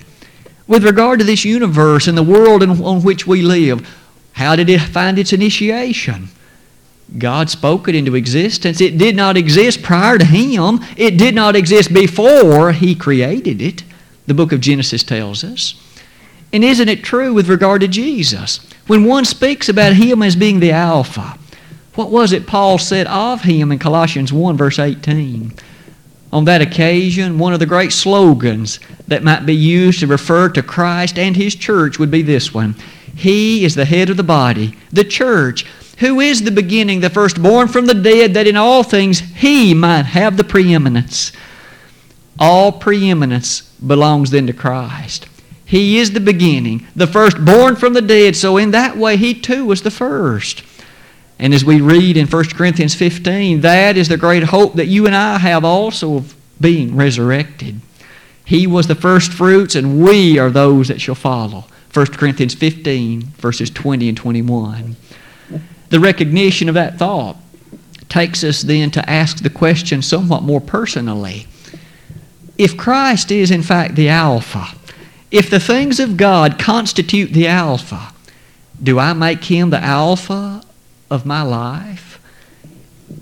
With 0.67 0.83
regard 0.83 1.19
to 1.19 1.25
this 1.25 1.45
universe 1.45 2.07
and 2.07 2.17
the 2.17 2.23
world 2.23 2.63
on 2.63 3.03
which 3.03 3.27
we 3.27 3.41
live, 3.41 3.87
how 4.33 4.55
did 4.55 4.69
it 4.69 4.79
find 4.81 5.19
its 5.19 5.33
initiation? 5.33 6.29
God 7.17 7.49
spoke 7.49 7.87
it 7.87 7.95
into 7.95 8.15
existence. 8.15 8.81
It 8.81 8.97
did 8.97 9.15
not 9.15 9.35
exist 9.35 9.81
prior 9.81 10.17
to 10.17 10.25
Him. 10.25 10.79
It 10.95 11.17
did 11.17 11.33
not 11.33 11.55
exist 11.55 11.93
before 11.93 12.71
He 12.71 12.93
created 12.93 13.61
it, 13.61 13.83
the 14.27 14.33
book 14.33 14.51
of 14.51 14.61
Genesis 14.61 15.03
tells 15.03 15.43
us. 15.43 15.73
And 16.53 16.63
isn't 16.63 16.89
it 16.89 17.03
true 17.03 17.33
with 17.33 17.49
regard 17.49 17.81
to 17.81 17.87
Jesus? 17.87 18.59
When 18.87 19.05
one 19.05 19.25
speaks 19.25 19.69
about 19.69 19.93
Him 19.93 20.21
as 20.21 20.35
being 20.35 20.59
the 20.59 20.71
Alpha, 20.71 21.37
what 21.95 22.11
was 22.11 22.31
it 22.31 22.47
Paul 22.47 22.77
said 22.77 23.07
of 23.07 23.41
Him 23.41 23.71
in 23.71 23.79
Colossians 23.79 24.31
1, 24.31 24.57
verse 24.57 24.79
18? 24.79 25.53
On 26.31 26.45
that 26.45 26.61
occasion, 26.61 27.39
one 27.39 27.53
of 27.53 27.59
the 27.59 27.65
great 27.65 27.91
slogans 27.91 28.79
that 29.07 29.23
might 29.23 29.47
be 29.47 29.55
used 29.55 29.99
to 30.01 30.07
refer 30.07 30.49
to 30.49 30.61
Christ 30.61 31.17
and 31.17 31.35
His 31.35 31.55
church 31.55 31.97
would 31.97 32.11
be 32.11 32.21
this 32.21 32.53
one 32.53 32.75
He 33.15 33.65
is 33.65 33.73
the 33.73 33.85
head 33.85 34.11
of 34.11 34.17
the 34.17 34.23
body, 34.23 34.75
the 34.91 35.03
church 35.03 35.65
who 35.99 36.19
is 36.19 36.43
the 36.43 36.51
beginning, 36.51 37.01
the 37.01 37.09
firstborn 37.09 37.67
from 37.67 37.85
the 37.85 37.93
dead, 37.93 38.33
that 38.33 38.47
in 38.47 38.55
all 38.55 38.83
things 38.83 39.19
he 39.19 39.73
might 39.73 40.05
have 40.05 40.37
the 40.37 40.43
preeminence. 40.43 41.31
All 42.39 42.71
preeminence 42.71 43.61
belongs 43.85 44.31
then 44.31 44.47
to 44.47 44.53
Christ. 44.53 45.27
He 45.65 45.99
is 45.99 46.11
the 46.11 46.19
beginning, 46.19 46.87
the 46.95 47.05
firstborn 47.05 47.75
from 47.75 47.93
the 47.93 48.01
dead, 48.01 48.35
so 48.35 48.57
in 48.57 48.71
that 48.71 48.97
way 48.97 49.17
he 49.17 49.33
too 49.33 49.65
was 49.65 49.81
the 49.81 49.91
first. 49.91 50.63
And 51.37 51.53
as 51.53 51.63
we 51.63 51.79
read 51.79 52.17
in 52.17 52.27
1 52.27 52.43
Corinthians 52.49 52.95
15, 52.95 53.61
that 53.61 53.95
is 53.95 54.07
the 54.07 54.17
great 54.17 54.43
hope 54.43 54.73
that 54.75 54.87
you 54.87 55.05
and 55.05 55.15
I 55.15 55.37
have 55.37 55.63
also 55.63 56.15
of 56.15 56.35
being 56.59 56.95
resurrected. 56.95 57.79
He 58.43 58.67
was 58.67 58.87
the 58.87 58.95
first 58.95 59.31
fruits, 59.31 59.75
and 59.75 60.03
we 60.03 60.39
are 60.39 60.49
those 60.49 60.87
that 60.87 60.99
shall 60.99 61.15
follow. 61.15 61.65
1 61.93 62.05
Corinthians 62.07 62.55
15, 62.55 63.21
verses 63.21 63.69
20 63.69 64.09
and 64.09 64.17
21. 64.17 64.95
The 65.89 65.99
recognition 65.99 66.69
of 66.69 66.75
that 66.75 66.97
thought 66.97 67.37
takes 68.09 68.43
us 68.43 68.61
then 68.61 68.91
to 68.91 69.09
ask 69.09 69.41
the 69.43 69.49
question 69.49 70.01
somewhat 70.01 70.43
more 70.43 70.61
personally. 70.61 71.47
If 72.57 72.77
Christ 72.77 73.31
is 73.31 73.51
in 73.51 73.63
fact 73.63 73.95
the 73.95 74.09
Alpha, 74.09 74.67
if 75.31 75.49
the 75.49 75.59
things 75.59 75.99
of 75.99 76.17
God 76.17 76.59
constitute 76.59 77.33
the 77.33 77.47
Alpha, 77.47 78.13
do 78.81 78.99
I 78.99 79.13
make 79.13 79.43
Him 79.45 79.69
the 79.69 79.83
Alpha 79.83 80.63
of 81.09 81.25
my 81.25 81.41
life? 81.41 82.19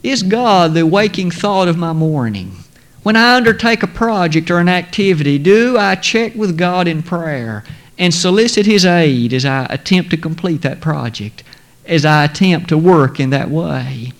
Is 0.03 0.23
God 0.23 0.73
the 0.73 0.85
waking 0.85 1.31
thought 1.31 1.67
of 1.67 1.77
my 1.77 1.93
morning? 1.93 2.57
When 3.03 3.15
I 3.15 3.35
undertake 3.35 3.83
a 3.83 3.87
project 3.87 4.51
or 4.51 4.59
an 4.59 4.69
activity, 4.69 5.37
do 5.37 5.77
I 5.77 5.95
check 5.95 6.35
with 6.35 6.57
God 6.57 6.87
in 6.87 7.03
prayer 7.03 7.63
and 7.97 8.13
solicit 8.13 8.65
His 8.65 8.85
aid 8.85 9.33
as 9.33 9.45
I 9.45 9.65
attempt 9.69 10.11
to 10.11 10.17
complete 10.17 10.61
that 10.61 10.81
project? 10.81 11.43
As 11.87 12.05
I 12.05 12.25
attempt 12.25 12.69
to 12.69 12.77
work 12.77 13.19
in 13.19 13.29
that 13.31 13.49
way. 13.49 14.11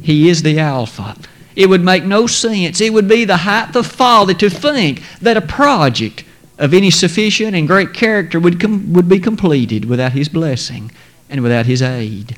He 0.00 0.28
is 0.28 0.42
the 0.42 0.58
Alpha. 0.58 1.16
It 1.54 1.68
would 1.68 1.84
make 1.84 2.04
no 2.04 2.26
sense. 2.26 2.80
It 2.80 2.92
would 2.92 3.08
be 3.08 3.24
the 3.24 3.38
height 3.38 3.76
of 3.76 3.86
folly 3.86 4.34
to 4.36 4.48
think 4.48 5.02
that 5.20 5.36
a 5.36 5.42
project 5.42 6.24
of 6.58 6.72
any 6.72 6.90
sufficient 6.90 7.54
and 7.54 7.66
great 7.66 7.92
character 7.92 8.40
would, 8.40 8.60
com- 8.60 8.92
would 8.92 9.08
be 9.08 9.18
completed 9.18 9.84
without 9.84 10.12
His 10.12 10.28
blessing 10.28 10.90
and 11.28 11.42
without 11.42 11.66
His 11.66 11.82
aid. 11.82 12.36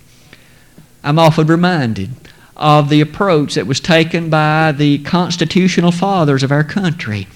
I'm 1.03 1.19
often 1.19 1.47
reminded 1.47 2.11
of 2.57 2.89
the 2.89 3.01
approach 3.01 3.55
that 3.55 3.67
was 3.67 3.81
taken 3.81 4.31
by 4.31 4.73
the 4.73 4.99
constitutional 4.99 5.93
fathers 5.93 6.43
of 6.43 6.53
our 6.53 6.65
country. 6.65 7.27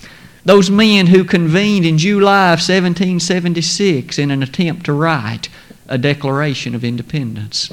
Those 0.44 0.70
men 0.70 1.08
who 1.08 1.24
convened 1.24 1.84
in 1.84 1.98
July 1.98 2.52
of 2.52 2.60
1776 2.60 4.18
in 4.18 4.30
an 4.30 4.42
attempt 4.42 4.86
to 4.86 4.92
write 4.92 5.48
a 5.88 5.98
Declaration 5.98 6.74
of 6.74 6.84
Independence. 6.84 7.70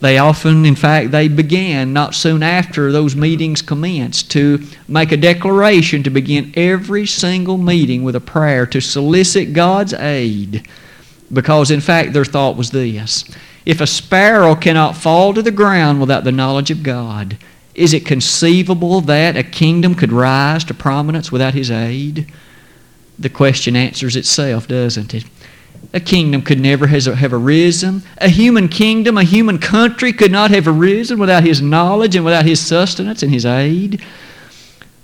They 0.00 0.18
often, 0.18 0.64
in 0.64 0.76
fact, 0.76 1.10
they 1.10 1.26
began 1.26 1.92
not 1.92 2.14
soon 2.14 2.42
after 2.42 2.92
those 2.92 3.16
meetings 3.16 3.62
commenced 3.62 4.30
to 4.32 4.62
make 4.86 5.10
a 5.10 5.16
declaration 5.16 6.04
to 6.04 6.10
begin 6.10 6.52
every 6.56 7.04
single 7.04 7.58
meeting 7.58 8.04
with 8.04 8.14
a 8.14 8.20
prayer 8.20 8.64
to 8.66 8.80
solicit 8.80 9.52
God's 9.52 9.92
aid. 9.94 10.68
Because, 11.32 11.70
in 11.70 11.80
fact, 11.80 12.12
their 12.12 12.24
thought 12.24 12.56
was 12.56 12.70
this 12.70 13.24
If 13.66 13.80
a 13.80 13.88
sparrow 13.88 14.54
cannot 14.54 14.96
fall 14.96 15.34
to 15.34 15.42
the 15.42 15.50
ground 15.50 16.00
without 16.00 16.22
the 16.22 16.32
knowledge 16.32 16.70
of 16.70 16.84
God, 16.84 17.36
is 17.74 17.92
it 17.92 18.06
conceivable 18.06 19.00
that 19.02 19.36
a 19.36 19.42
kingdom 19.42 19.96
could 19.96 20.12
rise 20.12 20.64
to 20.64 20.74
prominence 20.74 21.32
without 21.32 21.54
His 21.54 21.72
aid? 21.72 22.32
The 23.18 23.28
question 23.28 23.74
answers 23.74 24.14
itself, 24.14 24.68
doesn't 24.68 25.12
it? 25.12 25.24
A 25.94 26.00
kingdom 26.00 26.42
could 26.42 26.60
never 26.60 26.86
have 26.86 27.32
arisen. 27.32 28.02
A 28.18 28.28
human 28.28 28.68
kingdom, 28.68 29.16
a 29.16 29.24
human 29.24 29.58
country 29.58 30.12
could 30.12 30.30
not 30.30 30.50
have 30.50 30.68
arisen 30.68 31.18
without 31.18 31.44
His 31.44 31.62
knowledge 31.62 32.14
and 32.14 32.24
without 32.24 32.44
His 32.44 32.60
sustenance 32.60 33.22
and 33.22 33.32
His 33.32 33.46
aid. 33.46 34.04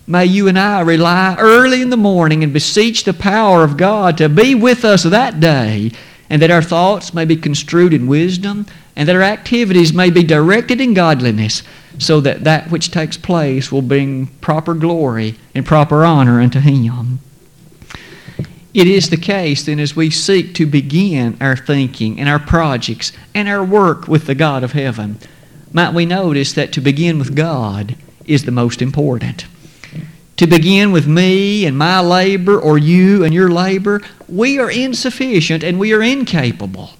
May 0.06 0.26
you 0.26 0.48
and 0.48 0.58
I 0.58 0.80
rely 0.80 1.34
early 1.38 1.80
in 1.80 1.88
the 1.88 1.96
morning 1.96 2.44
and 2.44 2.52
beseech 2.52 3.04
the 3.04 3.14
power 3.14 3.64
of 3.64 3.78
God 3.78 4.18
to 4.18 4.28
be 4.28 4.54
with 4.54 4.84
us 4.84 5.02
that 5.04 5.40
day, 5.40 5.92
and 6.28 6.42
that 6.42 6.50
our 6.50 6.62
thoughts 6.62 7.14
may 7.14 7.24
be 7.24 7.36
construed 7.36 7.94
in 7.94 8.06
wisdom, 8.06 8.66
and 8.94 9.08
that 9.08 9.16
our 9.16 9.22
activities 9.22 9.94
may 9.94 10.10
be 10.10 10.22
directed 10.22 10.80
in 10.80 10.92
godliness, 10.92 11.62
so 11.98 12.20
that 12.20 12.44
that 12.44 12.70
which 12.70 12.90
takes 12.90 13.16
place 13.16 13.72
will 13.72 13.80
bring 13.80 14.26
proper 14.42 14.74
glory 14.74 15.36
and 15.54 15.64
proper 15.64 16.04
honor 16.04 16.40
unto 16.40 16.60
Him. 16.60 17.20
It 18.74 18.88
is 18.88 19.08
the 19.08 19.16
case 19.16 19.64
then 19.64 19.78
as 19.78 19.94
we 19.94 20.10
seek 20.10 20.54
to 20.54 20.66
begin 20.66 21.38
our 21.40 21.56
thinking 21.56 22.18
and 22.18 22.28
our 22.28 22.40
projects 22.40 23.12
and 23.32 23.48
our 23.48 23.64
work 23.64 24.08
with 24.08 24.26
the 24.26 24.34
God 24.34 24.64
of 24.64 24.72
heaven, 24.72 25.18
might 25.72 25.94
we 25.94 26.04
notice 26.04 26.52
that 26.54 26.72
to 26.72 26.80
begin 26.80 27.20
with 27.20 27.36
God 27.36 27.94
is 28.26 28.44
the 28.44 28.50
most 28.50 28.82
important. 28.82 29.46
To 30.38 30.48
begin 30.48 30.90
with 30.90 31.06
me 31.06 31.64
and 31.64 31.78
my 31.78 32.00
labor 32.00 32.58
or 32.58 32.76
you 32.76 33.22
and 33.22 33.32
your 33.32 33.48
labor, 33.48 34.02
we 34.28 34.58
are 34.58 34.70
insufficient 34.70 35.62
and 35.62 35.78
we 35.78 35.92
are 35.92 36.02
incapable. 36.02 36.90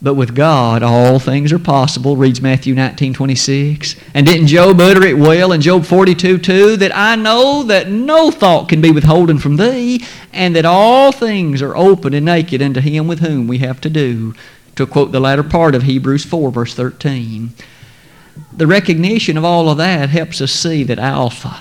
But 0.00 0.14
with 0.14 0.36
God, 0.36 0.84
all 0.84 1.18
things 1.18 1.52
are 1.52 1.58
possible, 1.58 2.16
reads 2.16 2.40
Matthew 2.40 2.72
19, 2.72 3.14
26. 3.14 3.96
And 4.14 4.24
didn't 4.24 4.46
Job 4.46 4.80
utter 4.80 5.04
it 5.04 5.18
well 5.18 5.50
in 5.50 5.60
Job 5.60 5.84
42, 5.84 6.38
2? 6.38 6.76
That 6.76 6.96
I 6.96 7.16
know 7.16 7.64
that 7.64 7.90
no 7.90 8.30
thought 8.30 8.68
can 8.68 8.80
be 8.80 8.92
withholden 8.92 9.40
from 9.40 9.56
thee, 9.56 10.04
and 10.32 10.54
that 10.54 10.64
all 10.64 11.10
things 11.10 11.60
are 11.62 11.76
open 11.76 12.14
and 12.14 12.26
naked 12.26 12.62
unto 12.62 12.80
him 12.80 13.08
with 13.08 13.18
whom 13.18 13.48
we 13.48 13.58
have 13.58 13.80
to 13.80 13.90
do. 13.90 14.34
To 14.76 14.86
quote 14.86 15.10
the 15.10 15.18
latter 15.18 15.42
part 15.42 15.74
of 15.74 15.82
Hebrews 15.82 16.24
4, 16.24 16.52
verse 16.52 16.74
13. 16.74 17.50
The 18.56 18.68
recognition 18.68 19.36
of 19.36 19.44
all 19.44 19.68
of 19.68 19.78
that 19.78 20.10
helps 20.10 20.40
us 20.40 20.52
see 20.52 20.84
that 20.84 21.00
Alpha, 21.00 21.60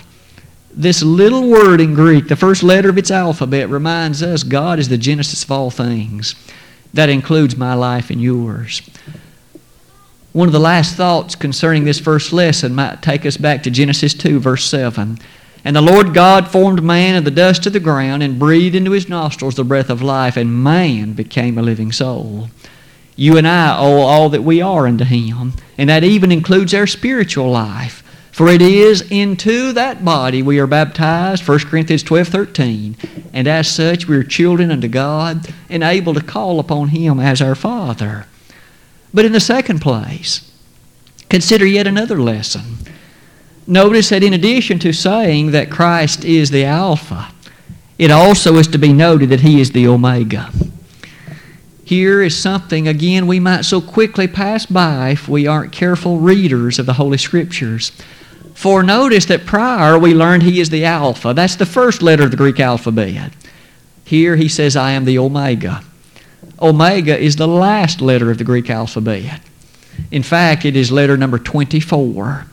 this 0.71 1.01
little 1.01 1.49
word 1.49 1.81
in 1.81 1.95
Greek, 1.95 2.27
the 2.27 2.35
first 2.35 2.61
letter 2.61 2.89
of 2.89 2.99
its 2.99 3.09
alphabet, 3.09 3.67
reminds 3.67 4.21
us 4.21 4.43
God 4.43 4.77
is 4.77 4.89
the 4.89 4.97
genesis 4.99 5.43
of 5.43 5.51
all 5.51 5.71
things. 5.71 6.35
That 6.93 7.09
includes 7.09 7.55
my 7.55 7.73
life 7.73 8.09
and 8.09 8.21
yours. 8.21 8.81
One 10.33 10.47
of 10.47 10.53
the 10.53 10.59
last 10.59 10.95
thoughts 10.95 11.35
concerning 11.35 11.83
this 11.83 11.99
first 11.99 12.31
lesson 12.31 12.75
might 12.75 13.01
take 13.01 13.25
us 13.25 13.37
back 13.37 13.63
to 13.63 13.71
Genesis 13.71 14.13
2, 14.13 14.39
verse 14.39 14.65
7. 14.65 15.17
And 15.65 15.75
the 15.75 15.81
Lord 15.81 16.13
God 16.13 16.47
formed 16.47 16.83
man 16.83 17.15
of 17.15 17.25
the 17.25 17.31
dust 17.31 17.65
of 17.65 17.73
the 17.73 17.79
ground 17.79 18.23
and 18.23 18.39
breathed 18.39 18.75
into 18.75 18.91
his 18.91 19.09
nostrils 19.09 19.55
the 19.55 19.63
breath 19.63 19.89
of 19.89 20.01
life, 20.01 20.37
and 20.37 20.63
man 20.63 21.13
became 21.13 21.57
a 21.57 21.63
living 21.63 21.91
soul. 21.91 22.49
You 23.15 23.37
and 23.37 23.47
I 23.47 23.77
owe 23.77 24.01
all 24.01 24.29
that 24.29 24.43
we 24.43 24.61
are 24.61 24.87
unto 24.87 25.03
him, 25.03 25.53
and 25.77 25.89
that 25.89 26.03
even 26.03 26.31
includes 26.31 26.73
our 26.73 26.87
spiritual 26.87 27.49
life. 27.49 28.03
For 28.37 28.49
it 28.49 28.61
is 28.61 29.01
into 29.09 29.73
that 29.73 30.05
body 30.05 30.43
we 30.43 30.59
are 30.59 30.67
baptized, 30.67 31.47
1 31.47 31.59
Corinthians 31.61 32.03
12 32.03 32.27
13. 32.27 32.95
And 33.33 33.47
as 33.47 33.67
such, 33.67 34.07
we 34.07 34.15
are 34.15 34.23
children 34.23 34.69
unto 34.69 34.87
God 34.87 35.51
and 35.71 35.81
able 35.81 36.13
to 36.13 36.21
call 36.21 36.59
upon 36.59 36.89
Him 36.89 37.19
as 37.19 37.41
our 37.41 37.55
Father. 37.55 38.27
But 39.11 39.25
in 39.25 39.31
the 39.31 39.39
second 39.39 39.81
place, 39.81 40.51
consider 41.31 41.65
yet 41.65 41.87
another 41.87 42.21
lesson. 42.21 42.77
Notice 43.65 44.09
that 44.09 44.21
in 44.21 44.33
addition 44.35 44.77
to 44.79 44.93
saying 44.93 45.49
that 45.49 45.71
Christ 45.71 46.23
is 46.23 46.51
the 46.51 46.63
Alpha, 46.63 47.31
it 47.97 48.11
also 48.11 48.57
is 48.57 48.67
to 48.67 48.77
be 48.77 48.93
noted 48.93 49.29
that 49.29 49.41
He 49.41 49.59
is 49.59 49.71
the 49.71 49.87
Omega. 49.87 50.51
Here 51.83 52.21
is 52.21 52.37
something, 52.37 52.87
again, 52.87 53.25
we 53.25 53.39
might 53.39 53.65
so 53.65 53.81
quickly 53.81 54.27
pass 54.27 54.67
by 54.67 55.09
if 55.09 55.27
we 55.27 55.47
aren't 55.47 55.71
careful 55.71 56.19
readers 56.19 56.77
of 56.77 56.85
the 56.85 56.93
Holy 56.93 57.17
Scriptures. 57.17 57.91
For 58.57 58.81
notice 58.81 59.25
that 59.25 59.45
prior 59.45 59.99
we 59.99 60.15
learned 60.15 60.41
he 60.41 60.59
is 60.59 60.71
the 60.71 60.83
Alpha. 60.83 61.31
That's 61.31 61.55
the 61.55 61.65
first 61.67 62.01
letter 62.01 62.23
of 62.23 62.31
the 62.31 62.37
Greek 62.37 62.59
alphabet. 62.59 63.31
Here 64.03 64.35
he 64.35 64.49
says, 64.49 64.75
I 64.75 64.93
am 64.93 65.05
the 65.05 65.19
Omega. 65.19 65.83
Omega 66.59 67.15
is 67.15 67.35
the 67.35 67.47
last 67.47 68.01
letter 68.01 68.31
of 68.31 68.39
the 68.39 68.43
Greek 68.43 68.71
alphabet. 68.71 69.41
In 70.09 70.23
fact, 70.23 70.65
it 70.65 70.75
is 70.75 70.91
letter 70.91 71.15
number 71.15 71.37
24. 71.37 72.47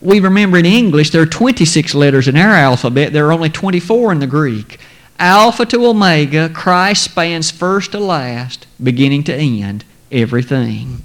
We 0.00 0.18
remember 0.18 0.58
in 0.58 0.66
English 0.66 1.10
there 1.10 1.22
are 1.22 1.26
26 1.26 1.94
letters 1.94 2.26
in 2.26 2.36
our 2.36 2.56
alphabet, 2.56 3.12
there 3.12 3.28
are 3.28 3.32
only 3.32 3.50
24 3.50 4.10
in 4.10 4.18
the 4.18 4.26
Greek. 4.26 4.80
Alpha 5.20 5.64
to 5.66 5.86
Omega, 5.86 6.48
Christ 6.48 7.04
spans 7.04 7.52
first 7.52 7.92
to 7.92 8.00
last, 8.00 8.66
beginning 8.82 9.22
to 9.24 9.34
end, 9.34 9.84
everything. 10.10 11.04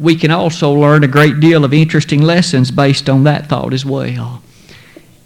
We 0.00 0.16
can 0.16 0.30
also 0.30 0.72
learn 0.72 1.04
a 1.04 1.08
great 1.08 1.40
deal 1.40 1.62
of 1.62 1.74
interesting 1.74 2.22
lessons 2.22 2.70
based 2.70 3.10
on 3.10 3.24
that 3.24 3.50
thought 3.50 3.74
as 3.74 3.84
well. 3.84 4.42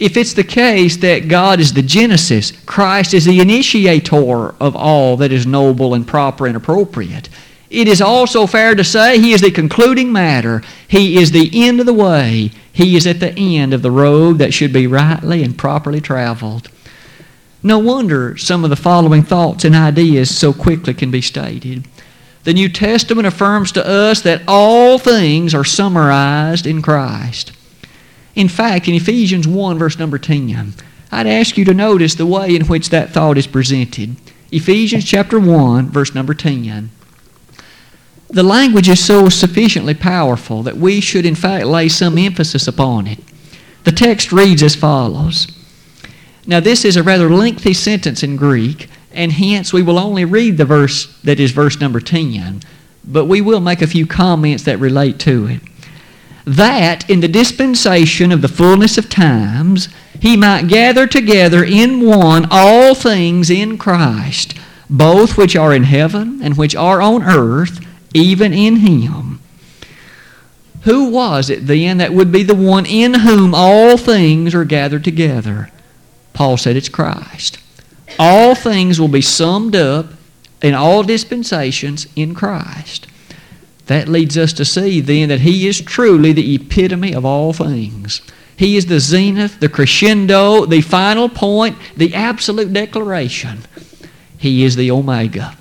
If 0.01 0.17
it's 0.17 0.33
the 0.33 0.43
case 0.43 0.97
that 0.97 1.29
God 1.29 1.61
is 1.61 1.73
the 1.73 1.83
Genesis, 1.83 2.51
Christ 2.67 3.15
is 3.15 3.25
the 3.25 3.39
initiator 3.39 4.57
of 4.61 4.75
all 4.75 5.17
that 5.19 5.31
is 5.31 5.47
noble 5.47 5.95
and 5.95 6.05
proper 6.05 6.49
and 6.49 6.57
appropriate, 6.57 7.29
it 7.71 7.87
is 7.87 8.01
also 8.01 8.49
fair 8.49 8.75
to 8.75 8.83
say 8.83 9.21
He 9.21 9.33
is 9.33 9.43
the 9.43 9.53
concluding 9.53 10.11
matter. 10.11 10.63
He 10.89 11.19
is 11.19 11.31
the 11.31 11.51
end 11.53 11.79
of 11.79 11.87
the 11.87 11.95
way. 11.95 12.51
He 12.73 12.97
is 12.97 13.07
at 13.07 13.21
the 13.21 13.33
end 13.37 13.73
of 13.75 13.83
the 13.83 13.93
road 13.93 14.39
that 14.39 14.53
should 14.53 14.73
be 14.73 14.89
rightly 14.89 15.45
and 15.45 15.57
properly 15.57 16.01
traveled. 16.01 16.69
No 17.63 17.79
wonder 17.79 18.37
some 18.37 18.65
of 18.65 18.71
the 18.71 18.77
following 18.77 19.23
thoughts 19.23 19.65
and 19.65 19.77
ideas 19.77 20.37
so 20.37 20.53
quickly 20.53 20.95
can 20.95 21.13
be 21.13 21.21
stated. 21.21 21.85
The 22.45 22.55
New 22.55 22.69
Testament 22.69 23.27
affirms 23.27 23.73
to 23.73 23.87
us 23.87 24.21
that 24.23 24.43
all 24.47 24.99
things 24.99 25.55
are 25.55 25.65
summarized 25.65 26.67
in 26.67 26.83
Christ. 26.83 27.53
In 28.35 28.49
fact, 28.49 28.89
in 28.89 28.95
Ephesians 28.95 29.49
1, 29.49 29.79
verse 29.79 29.99
number 29.99 30.19
10, 30.19 30.75
I'd 31.11 31.27
ask 31.27 31.57
you 31.57 31.65
to 31.65 31.75
notice 31.75 32.15
the 32.15 32.27
way 32.27 32.55
in 32.55 32.67
which 32.67 32.91
that 32.91 33.11
thought 33.11 33.39
is 33.39 33.47
presented. 33.47 34.17
Ephesians 34.51 35.05
chapter 35.05 35.41
1, 35.41 35.91
verse 35.91 36.15
number 36.15 36.35
10. 36.35 36.91
The 38.29 38.43
language 38.43 38.89
is 38.89 39.05
so 39.05 39.29
sufficiently 39.29 39.95
powerful 39.95 40.63
that 40.65 40.77
we 40.77 41.01
should, 41.01 41.25
in 41.25 41.35
fact, 41.35 41.67
lay 41.67 41.89
some 41.89 42.19
emphasis 42.19 42.69
upon 42.69 43.07
it. 43.07 43.21
The 43.85 43.93
text 43.93 44.33
reads 44.33 44.63
as 44.63 44.75
follows 44.75 45.47
now, 46.47 46.61
this 46.61 46.85
is 46.85 46.97
a 46.97 47.03
rather 47.03 47.31
lengthy 47.31 47.73
sentence 47.73 48.23
in 48.23 48.37
Greek, 48.37 48.89
and 49.15 49.33
hence 49.33 49.73
we 49.73 49.83
will 49.83 49.99
only 49.99 50.25
read 50.25 50.57
the 50.57 50.65
verse 50.65 51.19
that 51.23 51.41
is 51.41 51.53
verse 51.53 51.81
number 51.81 52.01
10, 52.01 52.61
but 53.05 53.27
we 53.27 53.41
will 53.41 53.61
make 53.61 53.83
a 53.83 53.87
few 53.87 54.07
comments 54.07 54.65
that 54.65 54.79
relate 54.79 55.19
to 55.21 55.47
it. 55.47 55.61
That 56.45 57.09
in 57.09 57.21
the 57.21 57.29
dispensation 57.29 58.31
of 58.31 58.43
the 58.43 58.49
fullness 58.49 58.99
of 58.99 59.09
times, 59.09 59.89
he 60.21 60.37
might 60.37 60.69
gather 60.69 61.07
together 61.07 61.65
in 61.65 62.05
one 62.05 62.47
all 62.51 62.95
things 62.95 63.51
in 63.51 63.79
Christ, 63.79 64.55
both 64.91 65.39
which 65.39 65.57
are 65.57 65.75
in 65.75 65.85
heaven 65.85 66.41
and 66.43 66.57
which 66.57 66.75
are 66.75 67.01
on 67.01 67.23
earth, 67.23 67.81
even 68.13 68.53
in 68.53 68.77
him. 68.77 69.41
Who 70.83 71.09
was 71.09 71.49
it 71.49 71.67
then 71.67 71.97
that 71.99 72.13
would 72.13 72.31
be 72.31 72.43
the 72.43 72.55
one 72.55 72.85
in 72.85 73.15
whom 73.15 73.55
all 73.55 73.97
things 73.97 74.55
are 74.55 74.67
gathered 74.67 75.03
together? 75.03 75.71
Paul 76.35 76.59
said 76.59 76.77
it's 76.77 76.91
Christ. 76.91 77.59
All 78.19 78.55
things 78.55 79.01
will 79.01 79.09
be 79.09 79.21
summed 79.21 79.75
up 79.75 80.07
in 80.63 80.75
all 80.75 81.03
dispensations 81.03 82.07
in 82.17 82.35
Christ. 82.35 83.07
That 83.87 84.09
leads 84.09 84.39
us 84.39 84.53
to 84.55 84.65
see 84.65 85.01
then 85.01 85.29
that 85.29 85.41
He 85.41 85.67
is 85.67 85.81
truly 85.81 86.33
the 86.33 86.55
epitome 86.55 87.15
of 87.15 87.25
all 87.25 87.53
things. 87.53 88.23
He 88.57 88.77
is 88.77 88.87
the 88.87 89.01
zenith, 89.01 89.61
the 89.61 89.69
crescendo, 89.69 90.65
the 90.65 90.81
final 90.81 91.29
point, 91.29 91.77
the 91.97 92.15
absolute 92.15 92.73
declaration. 92.73 93.61
He 94.39 94.65
is 94.65 94.77
the 94.77 94.91
Omega. 94.91 95.57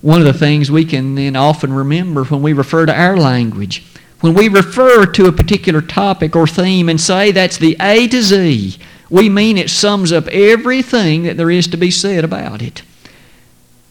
One 0.00 0.20
of 0.20 0.26
the 0.26 0.32
things 0.32 0.70
we 0.70 0.84
can 0.84 1.14
then 1.14 1.36
often 1.36 1.72
remember 1.72 2.24
when 2.24 2.42
we 2.42 2.52
refer 2.52 2.86
to 2.86 2.98
our 2.98 3.16
language, 3.16 3.84
when 4.20 4.34
we 4.34 4.48
refer 4.48 5.06
to 5.06 5.26
a 5.26 5.32
particular 5.32 5.80
topic 5.80 6.34
or 6.34 6.46
theme 6.46 6.88
and 6.88 7.00
say 7.00 7.30
that's 7.30 7.58
the 7.58 7.76
A 7.80 8.08
to 8.08 8.22
Z, 8.22 8.78
we 9.10 9.28
mean 9.28 9.58
it 9.58 9.68
sums 9.68 10.12
up 10.12 10.28
everything 10.28 11.24
that 11.24 11.36
there 11.36 11.50
is 11.50 11.66
to 11.68 11.76
be 11.76 11.90
said 11.90 12.24
about 12.24 12.62
it. 12.62 12.82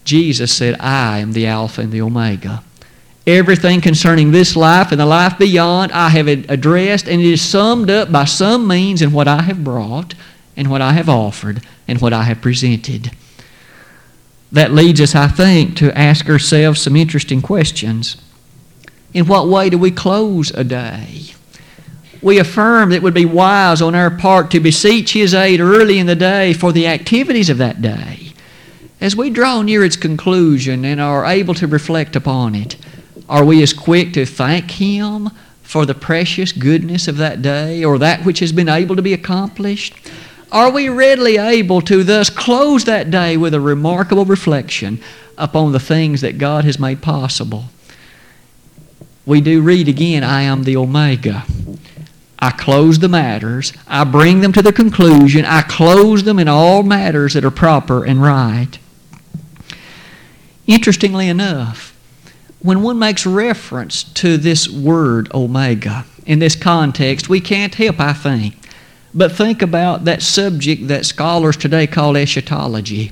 Jesus 0.05 0.51
said, 0.51 0.75
I 0.79 1.19
am 1.19 1.34
the 1.34 1.45
Alpha 1.45 1.82
and 1.82 1.91
the 1.91 2.01
Omega. 2.01 2.63
Everything 3.27 3.82
concerning 3.82 4.32
this 4.32 4.55
life 4.55 4.91
and 4.91 4.99
the 4.99 5.05
life 5.05 5.38
beyond, 5.38 5.91
I 5.91 6.10
have 6.10 6.27
addressed, 6.27 7.08
and 7.08 7.21
it 7.21 7.27
is 7.27 7.41
summed 7.41 7.91
up 7.91 8.12
by 8.12 8.25
some 8.25 8.67
means 8.67 9.01
in 9.01 9.12
what 9.12 9.27
I 9.27 9.43
have 9.43 9.63
brought, 9.63 10.15
and 10.55 10.69
what 10.69 10.82
I 10.82 10.93
have 10.93 11.10
offered, 11.10 11.62
and 11.88 12.01
what 12.01 12.13
I 12.13 12.23
have 12.23 12.41
presented. 12.41 13.12
That 14.51 14.71
leads 14.71 14.99
us, 14.99 15.13
I 15.13 15.27
think, 15.27 15.75
to 15.77 15.95
ask 15.95 16.27
ourselves 16.27 16.82
some 16.82 16.95
interesting 16.95 17.41
questions. 17.41 18.17
In 19.13 19.27
what 19.27 19.47
way 19.47 19.69
do 19.69 19.77
we 19.77 19.91
close 19.91 20.49
a 20.51 20.63
day? 20.63 21.34
We 22.21 22.38
affirm 22.38 22.89
that 22.89 22.97
it 22.97 23.03
would 23.03 23.13
be 23.13 23.25
wise 23.25 23.82
on 23.82 23.95
our 23.95 24.12
part 24.12 24.51
to 24.51 24.60
beseech 24.60 25.13
His 25.13 25.34
aid 25.34 25.60
early 25.60 25.99
in 25.99 26.08
the 26.08 26.15
day 26.15 26.53
for 26.53 26.71
the 26.71 26.88
activities 26.88 27.49
of 27.49 27.58
that 27.60 27.82
day. 27.82 28.34
As 29.01 29.15
we 29.15 29.29
draw 29.29 29.62
near 29.62 29.84
its 29.84 29.95
conclusion 29.95 30.84
and 30.84 30.99
are 30.99 31.25
able 31.25 31.53
to 31.55 31.67
reflect 31.67 32.15
upon 32.15 32.55
it, 32.55 32.75
are 33.29 33.45
we 33.45 33.63
as 33.63 33.73
quick 33.73 34.12
to 34.13 34.25
thank 34.25 34.71
Him 34.71 35.29
for 35.62 35.86
the 35.86 35.93
precious 35.93 36.51
goodness 36.51 37.08
of 37.08 37.17
that 37.17 37.41
day 37.41 37.84
or 37.84 37.97
that 37.99 38.25
which 38.25 38.39
has 38.39 38.51
been 38.51 38.67
able 38.67 38.95
to 38.95 39.01
be 39.01 39.13
accomplished? 39.13 39.95
Are 40.51 40.71
we 40.71 40.89
readily 40.89 41.38
able 41.38 41.79
to 41.82 42.03
thus 42.03 42.29
close 42.29 42.84
that 42.86 43.12
day 43.12 43.38
with 43.38 43.53
a 43.53 43.62
remarkable 43.62 44.25
reflection 44.25 44.99
upon 45.38 45.71
the 45.71 45.79
things 45.79 46.21
that 46.21 46.39
God 46.39 46.65
has 46.65 46.79
made 46.79 47.01
possible? 47.01 47.65
We 49.27 49.41
do 49.41 49.62
read 49.62 49.88
again, 49.88 50.23
I 50.23 50.41
am 50.41 50.63
the 50.63 50.75
Omega. 50.75 51.45
I 52.39 52.52
close 52.52 52.99
the 52.99 53.10
matters. 53.10 53.73
I 53.86 54.06
bring 54.06 54.39
them 54.39 54.54
to 54.54 54.62
the 54.62 54.71
conclusion. 54.71 55.43
I 55.43 55.62
close 55.62 56.23
them 56.23 56.39
in 56.39 56.47
all 56.47 56.84
matters 56.84 57.34
that 57.34 57.43
are 57.43 57.52
proper 57.52 58.06
and 58.06 58.21
right. 58.21 58.80
Interestingly 60.65 61.28
enough, 61.28 61.95
when 62.60 62.82
one 62.82 62.97
makes 62.97 63.25
reference 63.25 64.04
to 64.04 64.38
this 64.38 64.69
word 64.69 65.34
omega 65.34 66.06
in 66.25 66.39
this 66.39 66.56
context, 66.56 67.28
we 67.28 67.41
can't 67.41 67.75
help, 67.75 67.99
I 67.99 68.13
think, 68.13 68.56
but 69.13 69.32
think 69.32 69.62
about 69.62 70.06
that 70.06 70.21
subject 70.21 70.88
that 70.88 71.06
scholars 71.06 71.58
today 71.58 71.88
call 71.88 72.15
eschatology. 72.15 73.12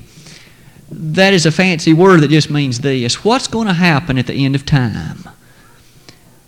That 0.90 1.34
is 1.34 1.44
a 1.44 1.50
fancy 1.50 1.92
word 1.92 2.20
that 2.20 2.30
just 2.30 2.50
means 2.50 2.80
this 2.80 3.24
what's 3.24 3.46
going 3.48 3.66
to 3.66 3.74
happen 3.74 4.16
at 4.16 4.26
the 4.26 4.44
end 4.44 4.54
of 4.54 4.64
time? 4.64 5.28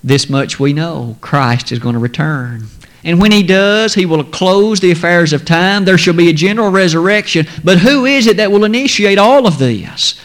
This 0.03 0.31
much 0.31 0.59
we 0.59 0.73
know 0.73 1.17
Christ 1.21 1.73
is 1.73 1.79
going 1.79 1.95
to 1.95 1.99
return. 1.99 2.67
And 3.03 3.21
when 3.21 3.33
he 3.33 3.43
does, 3.43 3.95
he 3.95 4.07
will 4.07 4.25
close 4.25 4.81
the 4.81 4.91
affairs 4.91 5.33
of 5.33 5.45
time. 5.45 5.85
There 5.85 5.99
shall 5.99 6.15
be 6.15 6.29
a 6.29 6.35
general 6.35 6.71
resurrection. 6.71 7.47
But 7.65 7.79
who 7.79 8.05
is 8.05 8.27
it 8.27 8.37
that 8.37 8.53
will 8.53 8.65
initiate 8.65 9.19
all 9.19 9.47
of 9.47 9.59
this? 9.59 10.21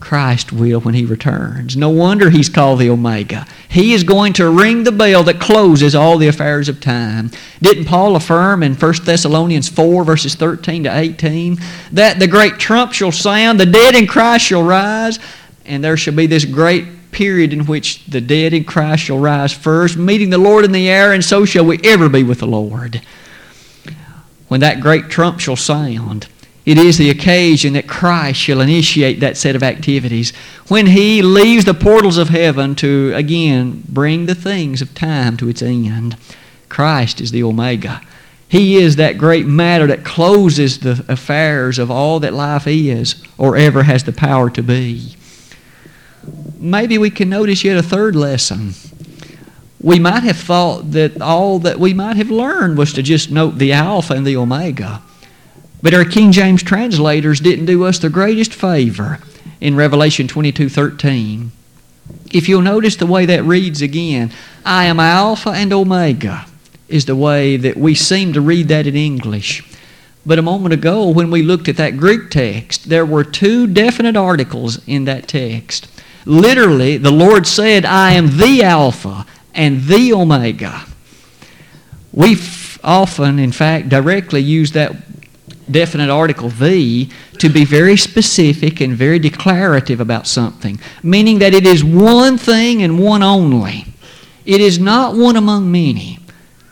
Christ 0.00 0.52
will 0.52 0.80
when 0.80 0.94
he 0.94 1.04
returns. 1.04 1.76
No 1.76 1.88
wonder 1.88 2.28
he's 2.28 2.48
called 2.48 2.80
the 2.80 2.90
Omega. 2.90 3.46
He 3.68 3.94
is 3.94 4.02
going 4.02 4.34
to 4.34 4.50
ring 4.50 4.84
the 4.84 4.92
bell 4.92 5.22
that 5.22 5.40
closes 5.40 5.94
all 5.94 6.18
the 6.18 6.28
affairs 6.28 6.68
of 6.68 6.80
time. 6.80 7.30
Didn't 7.62 7.86
Paul 7.86 8.16
affirm 8.16 8.62
in 8.62 8.74
1 8.74 8.94
Thessalonians 9.04 9.68
4, 9.68 10.04
verses 10.04 10.34
13 10.34 10.84
to 10.84 10.98
18, 10.98 11.58
that 11.92 12.18
the 12.18 12.26
great 12.26 12.58
trump 12.58 12.92
shall 12.92 13.12
sound, 13.12 13.60
the 13.60 13.66
dead 13.66 13.94
in 13.94 14.06
Christ 14.06 14.44
shall 14.44 14.64
rise, 14.64 15.18
and 15.64 15.82
there 15.82 15.96
shall 15.96 16.14
be 16.14 16.26
this 16.26 16.44
great 16.44 16.86
period 17.12 17.52
in 17.52 17.66
which 17.66 18.04
the 18.06 18.20
dead 18.20 18.52
in 18.52 18.64
Christ 18.64 19.04
shall 19.04 19.18
rise 19.18 19.52
first, 19.52 19.96
meeting 19.96 20.30
the 20.30 20.38
Lord 20.38 20.64
in 20.64 20.72
the 20.72 20.88
air, 20.88 21.12
and 21.12 21.24
so 21.24 21.44
shall 21.44 21.64
we 21.64 21.80
ever 21.84 22.08
be 22.08 22.22
with 22.22 22.40
the 22.40 22.46
Lord. 22.46 23.02
When 24.48 24.60
that 24.60 24.80
great 24.80 25.08
trump 25.08 25.40
shall 25.40 25.56
sound, 25.56 26.28
it 26.64 26.78
is 26.78 26.98
the 26.98 27.10
occasion 27.10 27.74
that 27.74 27.88
Christ 27.88 28.40
shall 28.40 28.60
initiate 28.60 29.20
that 29.20 29.36
set 29.36 29.56
of 29.56 29.62
activities. 29.62 30.32
When 30.68 30.86
He 30.86 31.22
leaves 31.22 31.64
the 31.64 31.74
portals 31.74 32.18
of 32.18 32.28
heaven 32.28 32.74
to 32.76 33.12
again 33.14 33.84
bring 33.88 34.26
the 34.26 34.34
things 34.34 34.82
of 34.82 34.94
time 34.94 35.36
to 35.36 35.48
its 35.48 35.62
end, 35.62 36.16
Christ 36.68 37.20
is 37.20 37.30
the 37.30 37.42
Omega. 37.42 38.00
He 38.48 38.76
is 38.76 38.96
that 38.96 39.18
great 39.18 39.46
matter 39.46 39.86
that 39.86 40.04
closes 40.04 40.80
the 40.80 41.04
affairs 41.08 41.78
of 41.78 41.90
all 41.90 42.20
that 42.20 42.32
life 42.32 42.66
is 42.66 43.22
or 43.38 43.56
ever 43.56 43.84
has 43.84 44.04
the 44.04 44.12
power 44.12 44.50
to 44.50 44.62
be 44.62 45.16
maybe 46.58 46.98
we 46.98 47.10
can 47.10 47.28
notice 47.28 47.64
yet 47.64 47.76
a 47.76 47.82
third 47.82 48.16
lesson. 48.16 48.74
We 49.80 49.98
might 49.98 50.22
have 50.22 50.38
thought 50.38 50.92
that 50.92 51.20
all 51.20 51.58
that 51.60 51.78
we 51.78 51.94
might 51.94 52.16
have 52.16 52.30
learned 52.30 52.78
was 52.78 52.92
to 52.94 53.02
just 53.02 53.30
note 53.30 53.58
the 53.58 53.72
Alpha 53.72 54.14
and 54.14 54.26
the 54.26 54.36
Omega. 54.36 55.02
But 55.82 55.94
our 55.94 56.04
King 56.04 56.32
James 56.32 56.62
translators 56.62 57.40
didn't 57.40 57.66
do 57.66 57.84
us 57.84 57.98
the 57.98 58.10
greatest 58.10 58.52
favor 58.52 59.20
in 59.60 59.76
Revelation 59.76 60.26
22:13. 60.26 61.52
If 62.32 62.48
you'll 62.48 62.62
notice 62.62 62.96
the 62.96 63.06
way 63.06 63.26
that 63.26 63.44
reads 63.44 63.82
again, 63.82 64.32
I 64.64 64.86
am 64.86 64.98
Alpha 64.98 65.50
and 65.50 65.72
Omega 65.72 66.46
is 66.88 67.04
the 67.04 67.16
way 67.16 67.56
that 67.56 67.76
we 67.76 67.94
seem 67.94 68.32
to 68.32 68.40
read 68.40 68.68
that 68.68 68.86
in 68.86 68.96
English. 68.96 69.62
But 70.24 70.38
a 70.38 70.42
moment 70.42 70.74
ago, 70.74 71.08
when 71.08 71.30
we 71.30 71.42
looked 71.42 71.68
at 71.68 71.76
that 71.76 71.96
Greek 71.96 72.30
text, 72.30 72.88
there 72.88 73.06
were 73.06 73.22
two 73.22 73.66
definite 73.66 74.16
articles 74.16 74.80
in 74.86 75.04
that 75.04 75.28
text. 75.28 75.86
Literally, 76.26 76.96
the 76.98 77.12
Lord 77.12 77.46
said, 77.46 77.84
I 77.84 78.12
am 78.12 78.36
the 78.36 78.62
Alpha 78.64 79.24
and 79.54 79.84
the 79.84 80.12
Omega. 80.12 80.84
We 82.12 82.36
often, 82.82 83.38
in 83.38 83.52
fact, 83.52 83.88
directly 83.88 84.40
use 84.40 84.72
that 84.72 84.96
definite 85.70 86.10
article, 86.10 86.48
the, 86.48 87.08
to 87.38 87.48
be 87.48 87.64
very 87.64 87.96
specific 87.96 88.80
and 88.80 88.94
very 88.94 89.18
declarative 89.18 90.00
about 90.00 90.26
something, 90.26 90.80
meaning 91.02 91.38
that 91.38 91.54
it 91.54 91.66
is 91.66 91.84
one 91.84 92.38
thing 92.38 92.82
and 92.82 92.98
one 92.98 93.22
only. 93.22 93.86
It 94.44 94.60
is 94.60 94.78
not 94.78 95.16
one 95.16 95.36
among 95.36 95.70
many. 95.70 96.18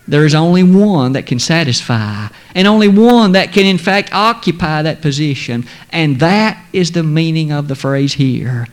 There 0.07 0.25
is 0.25 0.35
only 0.35 0.63
one 0.63 1.13
that 1.13 1.27
can 1.27 1.39
satisfy, 1.39 2.29
and 2.55 2.69
only 2.69 2.89
one 2.89 3.33
that 3.33 3.53
can, 3.53 3.65
in 3.67 3.79
fact, 3.79 4.11
occupy 4.13 4.83
that 4.83 5.01
position. 5.01 5.67
And 5.91 6.21
that 6.21 6.63
is 6.73 6.93
the 6.93 7.03
meaning 7.03 7.53
of 7.53 7.69
the 7.69 7.75
phrase 7.75 8.15
here. 8.15 8.69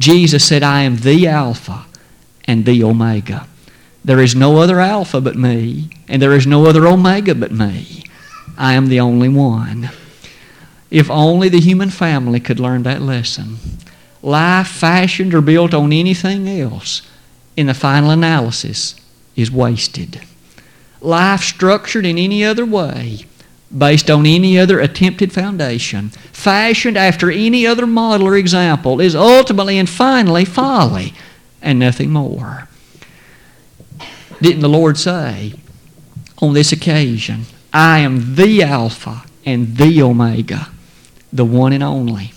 Jesus 0.00 0.44
said, 0.44 0.64
I 0.64 0.82
am 0.82 0.96
the 0.96 1.28
Alpha 1.28 1.86
and 2.46 2.64
the 2.64 2.82
Omega. 2.82 3.46
There 4.04 4.18
is 4.18 4.34
no 4.34 4.56
other 4.56 4.80
Alpha 4.80 5.20
but 5.20 5.36
me, 5.36 5.90
and 6.08 6.20
there 6.20 6.34
is 6.34 6.46
no 6.46 6.66
other 6.66 6.86
Omega 6.86 7.34
but 7.34 7.52
me. 7.52 8.02
I 8.58 8.72
am 8.72 8.88
the 8.88 8.98
only 8.98 9.28
one. 9.28 9.90
If 10.90 11.08
only 11.08 11.48
the 11.48 11.60
human 11.60 11.90
family 11.90 12.40
could 12.40 12.58
learn 12.58 12.82
that 12.82 13.02
lesson. 13.02 13.58
Life 14.22 14.66
fashioned 14.68 15.34
or 15.34 15.40
built 15.40 15.74
on 15.74 15.92
anything 15.92 16.48
else, 16.48 17.02
in 17.56 17.66
the 17.66 17.74
final 17.74 18.10
analysis, 18.10 18.96
is 19.36 19.52
wasted 19.52 20.20
life 21.00 21.42
structured 21.42 22.06
in 22.06 22.18
any 22.18 22.44
other 22.44 22.66
way, 22.66 23.26
based 23.76 24.10
on 24.10 24.26
any 24.26 24.58
other 24.58 24.80
attempted 24.80 25.32
foundation, 25.32 26.10
fashioned 26.32 26.96
after 26.96 27.30
any 27.30 27.66
other 27.66 27.86
model 27.86 28.28
or 28.28 28.36
example, 28.36 29.00
is 29.00 29.14
ultimately 29.14 29.78
and 29.78 29.88
finally 29.88 30.44
folly 30.44 31.14
and 31.62 31.78
nothing 31.78 32.10
more. 32.10 32.68
Didn't 34.40 34.60
the 34.60 34.68
Lord 34.68 34.96
say 34.96 35.54
on 36.38 36.54
this 36.54 36.72
occasion, 36.72 37.44
I 37.72 38.00
am 38.00 38.34
the 38.34 38.62
Alpha 38.62 39.24
and 39.44 39.76
the 39.76 40.02
Omega, 40.02 40.68
the 41.32 41.44
one 41.44 41.72
and 41.72 41.82
only? 41.82 42.32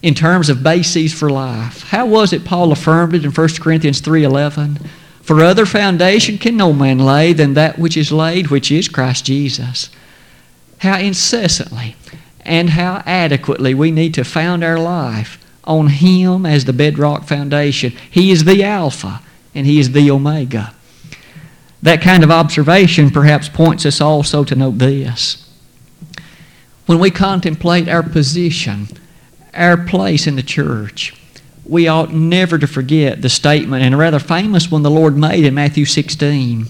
In 0.00 0.14
terms 0.14 0.48
of 0.48 0.62
bases 0.62 1.12
for 1.12 1.30
life, 1.30 1.84
how 1.90 2.06
was 2.06 2.32
it 2.32 2.44
Paul 2.44 2.72
affirmed 2.72 3.14
it 3.14 3.24
in 3.24 3.30
1 3.30 3.48
Corinthians 3.60 4.00
3.11? 4.00 4.84
For 5.22 5.40
other 5.40 5.66
foundation 5.66 6.38
can 6.38 6.56
no 6.56 6.72
man 6.72 6.98
lay 6.98 7.32
than 7.32 7.54
that 7.54 7.78
which 7.78 7.96
is 7.96 8.10
laid, 8.10 8.48
which 8.48 8.72
is 8.72 8.88
Christ 8.88 9.26
Jesus. 9.26 9.90
How 10.82 10.98
incessantly 10.98 11.94
and 12.40 12.70
how 12.70 13.04
adequately 13.06 13.72
we 13.72 13.92
need 13.92 14.14
to 14.14 14.24
found 14.24 14.64
our 14.64 14.80
life 14.80 15.38
on 15.62 15.86
Him 15.86 16.44
as 16.44 16.64
the 16.64 16.72
bedrock 16.72 17.22
foundation. 17.22 17.92
He 18.10 18.32
is 18.32 18.42
the 18.42 18.64
Alpha 18.64 19.20
and 19.54 19.64
He 19.64 19.78
is 19.78 19.92
the 19.92 20.10
Omega. 20.10 20.74
That 21.82 22.02
kind 22.02 22.24
of 22.24 22.32
observation 22.32 23.10
perhaps 23.10 23.48
points 23.48 23.86
us 23.86 24.00
also 24.00 24.42
to 24.42 24.56
note 24.56 24.78
this. 24.78 25.48
When 26.86 26.98
we 26.98 27.12
contemplate 27.12 27.88
our 27.88 28.02
position, 28.02 28.88
our 29.54 29.76
place 29.76 30.26
in 30.26 30.34
the 30.34 30.42
church, 30.42 31.14
we 31.64 31.86
ought 31.86 32.12
never 32.12 32.58
to 32.58 32.66
forget 32.66 33.22
the 33.22 33.28
statement, 33.28 33.84
and 33.84 33.94
a 33.94 33.98
rather 33.98 34.18
famous 34.18 34.68
one 34.68 34.82
the 34.82 34.90
Lord 34.90 35.16
made 35.16 35.44
in 35.44 35.54
Matthew 35.54 35.84
16. 35.84 36.66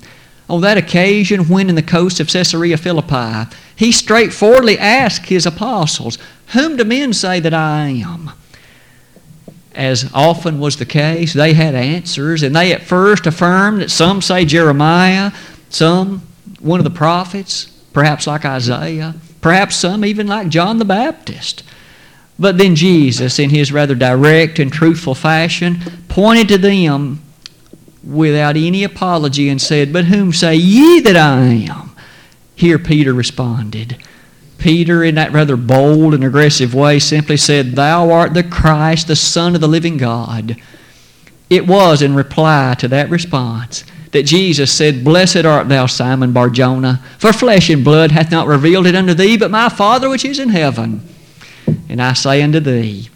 On 0.51 0.61
that 0.61 0.77
occasion, 0.77 1.49
when 1.49 1.71
in 1.71 1.77
the 1.77 1.83
coast 1.83 2.21
of 2.21 2.29
Caesarea 2.29 2.77
Philippi, 2.77 3.51
he 3.77 3.93
straightforwardly 3.93 4.79
asked 4.79 5.27
his 5.27 5.47
apostles, 5.47 6.19
Whom 6.49 6.77
do 6.77 6.85
men 6.85 7.13
say 7.13 7.41
that 7.41 7.55
I 7.55 7.89
am? 7.89 8.31
As 9.75 10.11
often 10.13 10.61
was 10.61 10.77
the 10.77 10.85
case, 10.85 11.33
they 11.33 11.55
had 11.55 11.75
answers, 11.75 12.43
and 12.43 12.55
they 12.55 12.73
at 12.73 12.83
first 12.83 13.27
affirmed 13.27 13.81
that 13.81 13.91
some 13.91 14.21
say 14.21 14.45
Jeremiah, 14.45 15.33
some 15.71 16.23
one 16.61 16.79
of 16.79 16.85
the 16.85 16.91
prophets, 16.91 17.65
perhaps 17.93 18.27
like 18.27 18.45
Isaiah, 18.45 19.15
perhaps 19.41 19.77
some 19.77 20.05
even 20.05 20.27
like 20.27 20.49
John 20.49 20.79
the 20.79 20.85
Baptist. 20.85 21.63
But 22.39 22.59
then 22.59 22.75
Jesus, 22.75 23.39
in 23.39 23.51
his 23.51 23.73
rather 23.73 23.95
direct 23.95 24.59
and 24.59 24.73
truthful 24.73 25.15
fashion, 25.15 25.81
pointed 26.09 26.49
to 26.49 26.59
them 26.59 27.23
without 28.05 28.57
any 28.57 28.85
apology 28.85 29.49
and 29.49 29.61
said, 29.61 29.93
But 29.93 30.07
whom 30.07 30.33
say 30.33 30.57
ye 30.57 31.01
that 31.01 31.17
I 31.17 31.39
am? 31.71 31.92
Here 32.55 32.79
Peter 32.79 33.13
responded. 33.13 33.97
Peter, 34.59 35.03
in 35.03 35.17
that 35.17 35.33
rather 35.33 35.57
bold 35.57 36.15
and 36.15 36.23
aggressive 36.23 36.73
way, 36.73 36.99
simply 36.99 37.37
said, 37.37 37.73
Thou 37.73 38.11
art 38.11 38.33
the 38.33 38.45
Christ, 38.45 39.09
the 39.09 39.17
Son 39.17 39.55
of 39.55 39.61
the 39.61 39.69
living 39.69 39.97
God. 39.97 40.57
It 41.51 41.67
was 41.67 42.01
in 42.01 42.15
reply 42.15 42.77
to 42.79 42.89
that 42.89 43.11
response 43.11 43.85
that 44.13 44.25
Jesus 44.25 44.71
said, 44.73 45.05
Blessed 45.05 45.45
art 45.45 45.69
thou, 45.69 45.87
Simon 45.87 46.33
Barjona, 46.33 47.03
for 47.19 47.33
flesh 47.33 47.71
and 47.71 47.83
blood 47.83 48.13
hath 48.13 48.31
not 48.31 48.47
revealed 48.47 48.87
it 48.87 48.95
unto 48.95 49.15
thee, 49.15 49.37
but 49.37 49.51
my 49.51 49.69
Father 49.69 50.09
which 50.09 50.25
is 50.25 50.39
in 50.39 50.51
heaven. 50.51 51.03
And 51.89 52.01
I 52.01 52.13
say 52.13 52.43
unto 52.43 52.61
thee, 52.61 53.09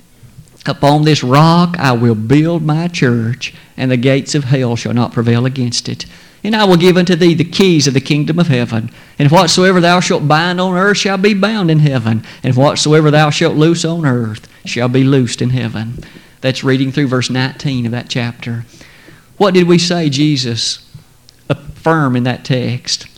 Upon 0.66 1.04
this 1.04 1.22
rock 1.22 1.76
I 1.78 1.92
will 1.92 2.14
build 2.14 2.62
my 2.62 2.88
church, 2.88 3.54
and 3.76 3.90
the 3.90 3.96
gates 3.96 4.34
of 4.34 4.44
hell 4.44 4.74
shall 4.74 4.94
not 4.94 5.12
prevail 5.12 5.46
against 5.46 5.88
it. 5.88 6.06
And 6.46 6.54
I 6.54 6.64
will 6.64 6.76
give 6.76 6.96
unto 6.96 7.16
thee 7.16 7.34
the 7.34 7.42
keys 7.42 7.88
of 7.88 7.94
the 7.94 8.00
kingdom 8.00 8.38
of 8.38 8.46
heaven. 8.46 8.92
And 9.18 9.32
whatsoever 9.32 9.80
thou 9.80 9.98
shalt 9.98 10.28
bind 10.28 10.60
on 10.60 10.76
earth 10.76 10.98
shall 10.98 11.18
be 11.18 11.34
bound 11.34 11.72
in 11.72 11.80
heaven. 11.80 12.24
And 12.44 12.54
whatsoever 12.54 13.10
thou 13.10 13.30
shalt 13.30 13.56
loose 13.56 13.84
on 13.84 14.06
earth 14.06 14.48
shall 14.64 14.88
be 14.88 15.02
loosed 15.02 15.42
in 15.42 15.50
heaven. 15.50 16.04
That's 16.42 16.62
reading 16.62 16.92
through 16.92 17.08
verse 17.08 17.30
19 17.30 17.86
of 17.86 17.90
that 17.90 18.08
chapter. 18.08 18.64
What 19.38 19.54
did 19.54 19.66
we 19.66 19.76
say 19.76 20.08
Jesus 20.08 20.88
affirm 21.48 22.14
in 22.14 22.22
that 22.22 22.44
text? 22.44 23.08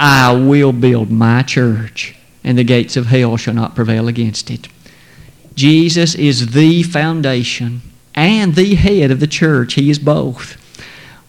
I 0.00 0.32
will 0.32 0.72
build 0.72 1.10
my 1.10 1.42
church, 1.42 2.16
and 2.42 2.56
the 2.56 2.64
gates 2.64 2.96
of 2.96 3.04
hell 3.04 3.36
shall 3.36 3.52
not 3.52 3.74
prevail 3.74 4.08
against 4.08 4.50
it. 4.50 4.66
Jesus 5.54 6.14
is 6.14 6.52
the 6.52 6.84
foundation 6.84 7.82
and 8.14 8.54
the 8.54 8.76
head 8.76 9.10
of 9.10 9.20
the 9.20 9.26
church. 9.26 9.74
He 9.74 9.90
is 9.90 9.98
both. 9.98 10.56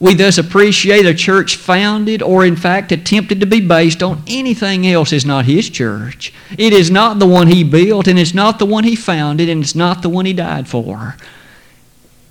We 0.03 0.15
thus 0.15 0.37
appreciate 0.37 1.05
a 1.05 1.13
church 1.13 1.55
founded 1.55 2.21
or, 2.21 2.43
in 2.43 2.57
fact, 2.57 2.91
attempted 2.91 3.39
to 3.39 3.45
be 3.45 3.65
based 3.65 4.03
on 4.03 4.21
anything 4.27 4.85
else 4.85 5.13
is 5.13 5.25
not 5.25 5.45
His 5.45 5.69
church. 5.69 6.33
It 6.57 6.73
is 6.73 6.91
not 6.91 7.19
the 7.19 7.25
one 7.25 7.47
He 7.47 7.63
built, 7.63 8.09
and 8.09 8.19
it's 8.19 8.33
not 8.33 8.59
the 8.59 8.65
one 8.65 8.83
He 8.83 8.97
founded, 8.97 9.47
and 9.47 9.63
it's 9.63 9.75
not 9.75 10.01
the 10.01 10.09
one 10.09 10.25
He 10.25 10.33
died 10.33 10.67
for. 10.67 11.15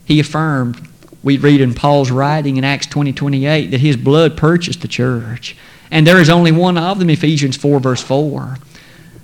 He 0.04 0.20
affirmed, 0.20 0.86
we 1.22 1.38
read 1.38 1.62
in 1.62 1.72
Paul's 1.72 2.10
writing 2.10 2.58
in 2.58 2.64
Acts 2.64 2.88
20 2.88 3.14
28, 3.14 3.70
that 3.70 3.80
His 3.80 3.96
blood 3.96 4.36
purchased 4.36 4.82
the 4.82 4.86
church. 4.86 5.56
And 5.90 6.06
there 6.06 6.20
is 6.20 6.28
only 6.28 6.52
one 6.52 6.76
of 6.76 6.98
them, 6.98 7.08
Ephesians 7.08 7.56
4, 7.56 7.80
verse 7.80 8.02
4. 8.02 8.58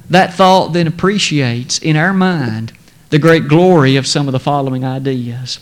That 0.08 0.32
thought 0.32 0.72
then 0.72 0.87
appreciates 0.87 1.78
in 1.80 1.96
our 1.96 2.14
mind 2.14 2.72
the 3.11 3.18
great 3.18 3.46
glory 3.46 3.96
of 3.96 4.06
some 4.06 4.26
of 4.26 4.32
the 4.32 4.40
following 4.40 4.87
ideas. 4.87 5.58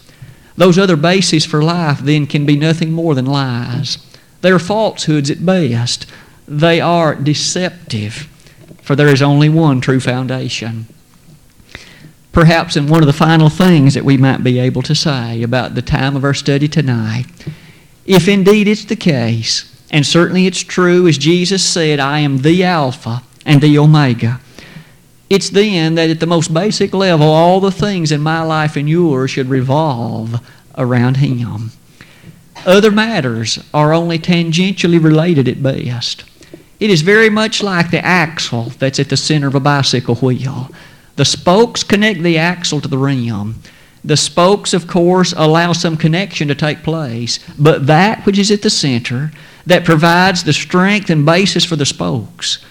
Those 0.57 0.79
other 0.79 0.97
bases 0.97 1.45
for 1.45 1.63
life 1.63 2.01
then 2.01 2.27
can 2.27 2.47
be 2.47 2.57
nothing 2.57 2.93
more 2.93 3.15
than 3.15 3.27
lies. 3.27 3.99
They 4.41 4.51
are 4.51 4.59
falsehoods 4.59 5.31
at 5.31 5.45
best. 5.45 6.07
They 6.49 6.81
are 6.81 7.15
deceptive, 7.15 8.29
for 8.83 8.97
there 8.97 9.09
is 9.09 9.23
only 9.23 9.49
one 9.49 9.81
true 9.81 10.01
foundation. 10.01 10.87
Perhaps 12.33 12.77
in 12.77 12.89
one 12.89 13.03
of 13.03 13.07
the 13.07 13.13
final 13.13 13.49
things 13.49 13.95
that 13.95 14.05
we 14.05 14.17
might 14.17 14.45
be 14.45 14.59
able 14.59 14.83
to 14.83 14.95
say 14.95 15.43
about 15.43 15.75
the 15.75 15.83
time 15.83 16.17
of 16.17 16.25
our 16.25 16.35
study 16.35 16.69
tonight, 16.69 17.27
if 18.05 18.29
indeed 18.29 18.69
it's 18.69 18.85
the 18.85 18.97
case, 18.97 19.73
and 19.91 20.07
certainly 20.07 20.47
it's 20.47 20.61
true, 20.61 21.07
as 21.09 21.19
Jesus 21.19 21.67
said, 21.67 21.99
I 21.99 22.21
am 22.21 22.39
the 22.39 22.63
Alpha 22.63 23.23
and 23.45 23.61
the 23.61 23.79
Omega. 23.79 24.41
It's 25.29 25.51
then 25.51 25.97
that 25.97 26.11
at 26.11 26.21
the 26.21 26.27
most 26.27 26.55
basic 26.55 26.95
level, 26.95 27.27
all 27.27 27.61
the 27.61 27.73
things 27.73 28.13
in 28.13 28.21
my 28.21 28.43
life 28.43 28.77
and 28.77 28.89
yours 28.89 29.33
should 29.33 29.49
revolve 29.49 30.41
around 30.79 31.17
Him. 31.17 31.73
Other 32.65 32.91
matters 32.91 33.59
are 33.75 33.93
only 33.93 34.19
tangentially 34.19 35.03
related 35.03 35.49
at 35.49 35.63
best. 35.63 36.25
It 36.79 36.91
is 36.91 37.03
very 37.03 37.31
much 37.31 37.63
like 37.63 37.91
the 37.91 38.05
axle 38.05 38.73
that's 38.79 39.01
at 39.01 39.09
the 39.09 39.17
center 39.17 39.49
of 39.49 39.55
a 39.55 39.61
bicycle 39.61 40.17
wheel. 40.17 40.71
The 41.17 41.25
spokes 41.25 41.83
connect 41.83 42.23
the 42.23 42.39
axle 42.39 42.81
to 42.81 42.89
the 42.89 42.99
rim. 42.99 43.57
The 44.05 44.17
spokes, 44.17 44.75
of 44.75 44.87
course, 44.87 45.35
allow 45.37 45.73
some 45.73 45.97
connection 45.97 46.47
to 46.49 46.55
take 46.55 46.85
place, 46.85 47.41
but 47.59 47.87
that 47.87 48.25
which 48.25 48.39
is 48.39 48.51
at 48.51 48.63
the 48.63 48.71
center, 48.71 49.33
that 49.65 49.85
provides 49.85 50.45
the 50.45 50.53
strength 50.53 51.11
and 51.11 51.27
basis 51.27 51.65
for 51.65 51.75
the 51.75 51.87
spokes, 51.87 52.65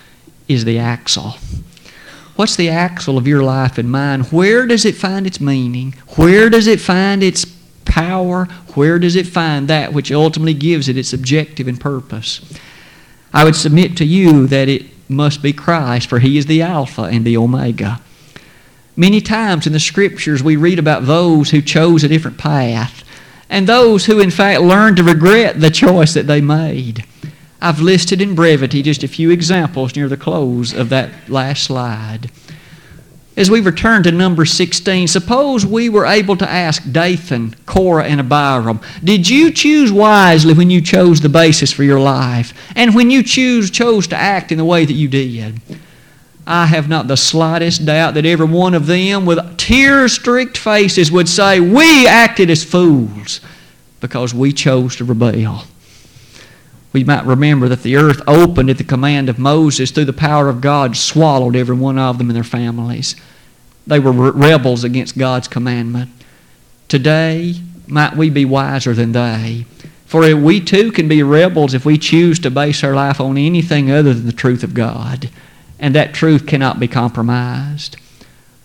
is 0.47 0.63
the 0.63 0.79
axle. 0.79 1.36
What's 2.36 2.55
the 2.55 2.69
axle 2.69 3.17
of 3.17 3.27
your 3.27 3.43
life 3.43 3.77
and 3.77 3.89
mine? 3.89 4.23
Where 4.25 4.65
does 4.65 4.83
it 4.83 4.95
find 4.95 5.25
its 5.25 5.39
meaning? 5.39 5.95
Where 6.15 6.49
does 6.49 6.67
it 6.67 6.81
find 6.81 7.23
its 7.23 7.45
power? 7.86 8.45
Where 8.73 8.99
does 8.99 9.15
it 9.15 9.25
find 9.25 9.69
that 9.69 9.93
which 9.93 10.11
ultimately 10.11 10.53
gives 10.53 10.89
it 10.89 10.97
its 10.97 11.13
objective 11.13 11.67
and 11.67 11.79
purpose? 11.79 12.41
I 13.33 13.45
would 13.45 13.55
submit 13.55 13.95
to 13.97 14.05
you 14.05 14.47
that 14.47 14.67
it 14.67 14.86
must 15.09 15.41
be 15.41 15.53
Christ, 15.53 16.09
for 16.09 16.19
he 16.19 16.38
is 16.38 16.45
the 16.45 16.61
Alpha 16.61 17.03
and 17.03 17.23
the 17.23 17.38
Omega. 17.38 18.01
Many 18.97 19.21
times 19.21 19.65
in 19.65 19.73
the 19.73 19.79
scriptures 19.79 20.43
we 20.43 20.55
read 20.55 20.79
about 20.79 21.05
those 21.05 21.51
who 21.51 21.61
chose 21.61 22.03
a 22.03 22.07
different 22.07 22.38
path 22.38 23.03
and 23.49 23.67
those 23.67 24.05
who 24.05 24.19
in 24.19 24.31
fact 24.31 24.61
learned 24.61 24.97
to 24.97 25.03
regret 25.03 25.59
the 25.59 25.69
choice 25.69 26.13
that 26.13 26.27
they 26.27 26.41
made. 26.41 27.05
I've 27.61 27.79
listed 27.79 28.21
in 28.21 28.35
brevity 28.35 28.81
just 28.81 29.03
a 29.03 29.07
few 29.07 29.31
examples 29.31 29.95
near 29.95 30.07
the 30.07 30.17
close 30.17 30.73
of 30.73 30.89
that 30.89 31.11
last 31.29 31.63
slide. 31.63 32.29
As 33.37 33.51
we 33.51 33.59
return 33.59 34.03
to 34.03 34.11
number 34.11 34.45
16, 34.45 35.09
suppose 35.09 35.65
we 35.65 35.89
were 35.89 36.05
able 36.05 36.37
to 36.37 36.49
ask 36.49 36.89
Dathan, 36.89 37.53
Korah, 37.65 38.05
and 38.05 38.21
Abiram, 38.21 38.79
Did 39.03 39.27
you 39.27 39.51
choose 39.51 39.91
wisely 39.91 40.53
when 40.53 40.69
you 40.69 40.81
chose 40.81 41.19
the 41.19 41.27
basis 41.27 41.73
for 41.73 41.83
your 41.83 41.99
life? 41.99 42.53
And 42.77 42.95
when 42.95 43.11
you 43.11 43.23
choose, 43.23 43.69
chose 43.69 44.07
to 44.07 44.15
act 44.15 44.53
in 44.53 44.57
the 44.57 44.63
way 44.63 44.85
that 44.85 44.93
you 44.93 45.09
did? 45.09 45.59
I 46.47 46.67
have 46.67 46.87
not 46.87 47.07
the 47.07 47.17
slightest 47.17 47.85
doubt 47.85 48.13
that 48.13 48.25
every 48.25 48.45
one 48.45 48.73
of 48.73 48.85
them, 48.85 49.25
with 49.25 49.57
tear 49.57 50.07
streaked 50.07 50.57
faces, 50.57 51.11
would 51.11 51.27
say, 51.27 51.59
We 51.59 52.07
acted 52.07 52.49
as 52.49 52.63
fools 52.63 53.41
because 53.99 54.33
we 54.33 54.53
chose 54.53 54.95
to 54.97 55.03
rebel. 55.03 55.65
We 56.95 57.03
might 57.03 57.25
remember 57.25 57.67
that 57.67 57.83
the 57.83 57.97
earth 57.97 58.21
opened 58.25 58.69
at 58.69 58.77
the 58.77 58.85
command 58.85 59.27
of 59.27 59.37
Moses 59.37 59.91
through 59.91 60.05
the 60.05 60.13
power 60.13 60.47
of 60.47 60.61
God, 60.61 60.95
swallowed 60.95 61.53
every 61.53 61.75
one 61.75 61.99
of 61.99 62.17
them 62.17 62.29
and 62.29 62.37
their 62.37 62.41
families. 62.45 63.17
They 63.85 63.99
were 63.99 64.13
rebels 64.13 64.85
against 64.85 65.17
God's 65.17 65.49
commandment. 65.49 66.09
Today, 66.87 67.55
might 67.85 68.15
we 68.15 68.29
be 68.29 68.45
wiser 68.45 68.93
than 68.93 69.11
they? 69.11 69.65
For 70.05 70.33
we 70.37 70.61
too 70.61 70.93
can 70.93 71.09
be 71.09 71.21
rebels 71.21 71.73
if 71.73 71.85
we 71.85 71.97
choose 71.97 72.39
to 72.39 72.49
base 72.49 72.81
our 72.81 72.95
life 72.95 73.19
on 73.19 73.37
anything 73.37 73.91
other 73.91 74.13
than 74.13 74.25
the 74.25 74.31
truth 74.31 74.63
of 74.63 74.73
God. 74.73 75.29
And 75.77 75.93
that 75.95 76.13
truth 76.13 76.47
cannot 76.47 76.79
be 76.79 76.87
compromised. 76.87 77.97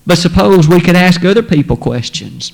But 0.06 0.18
suppose 0.18 0.68
we 0.68 0.80
could 0.80 0.94
ask 0.94 1.24
other 1.24 1.42
people 1.42 1.76
questions. 1.76 2.52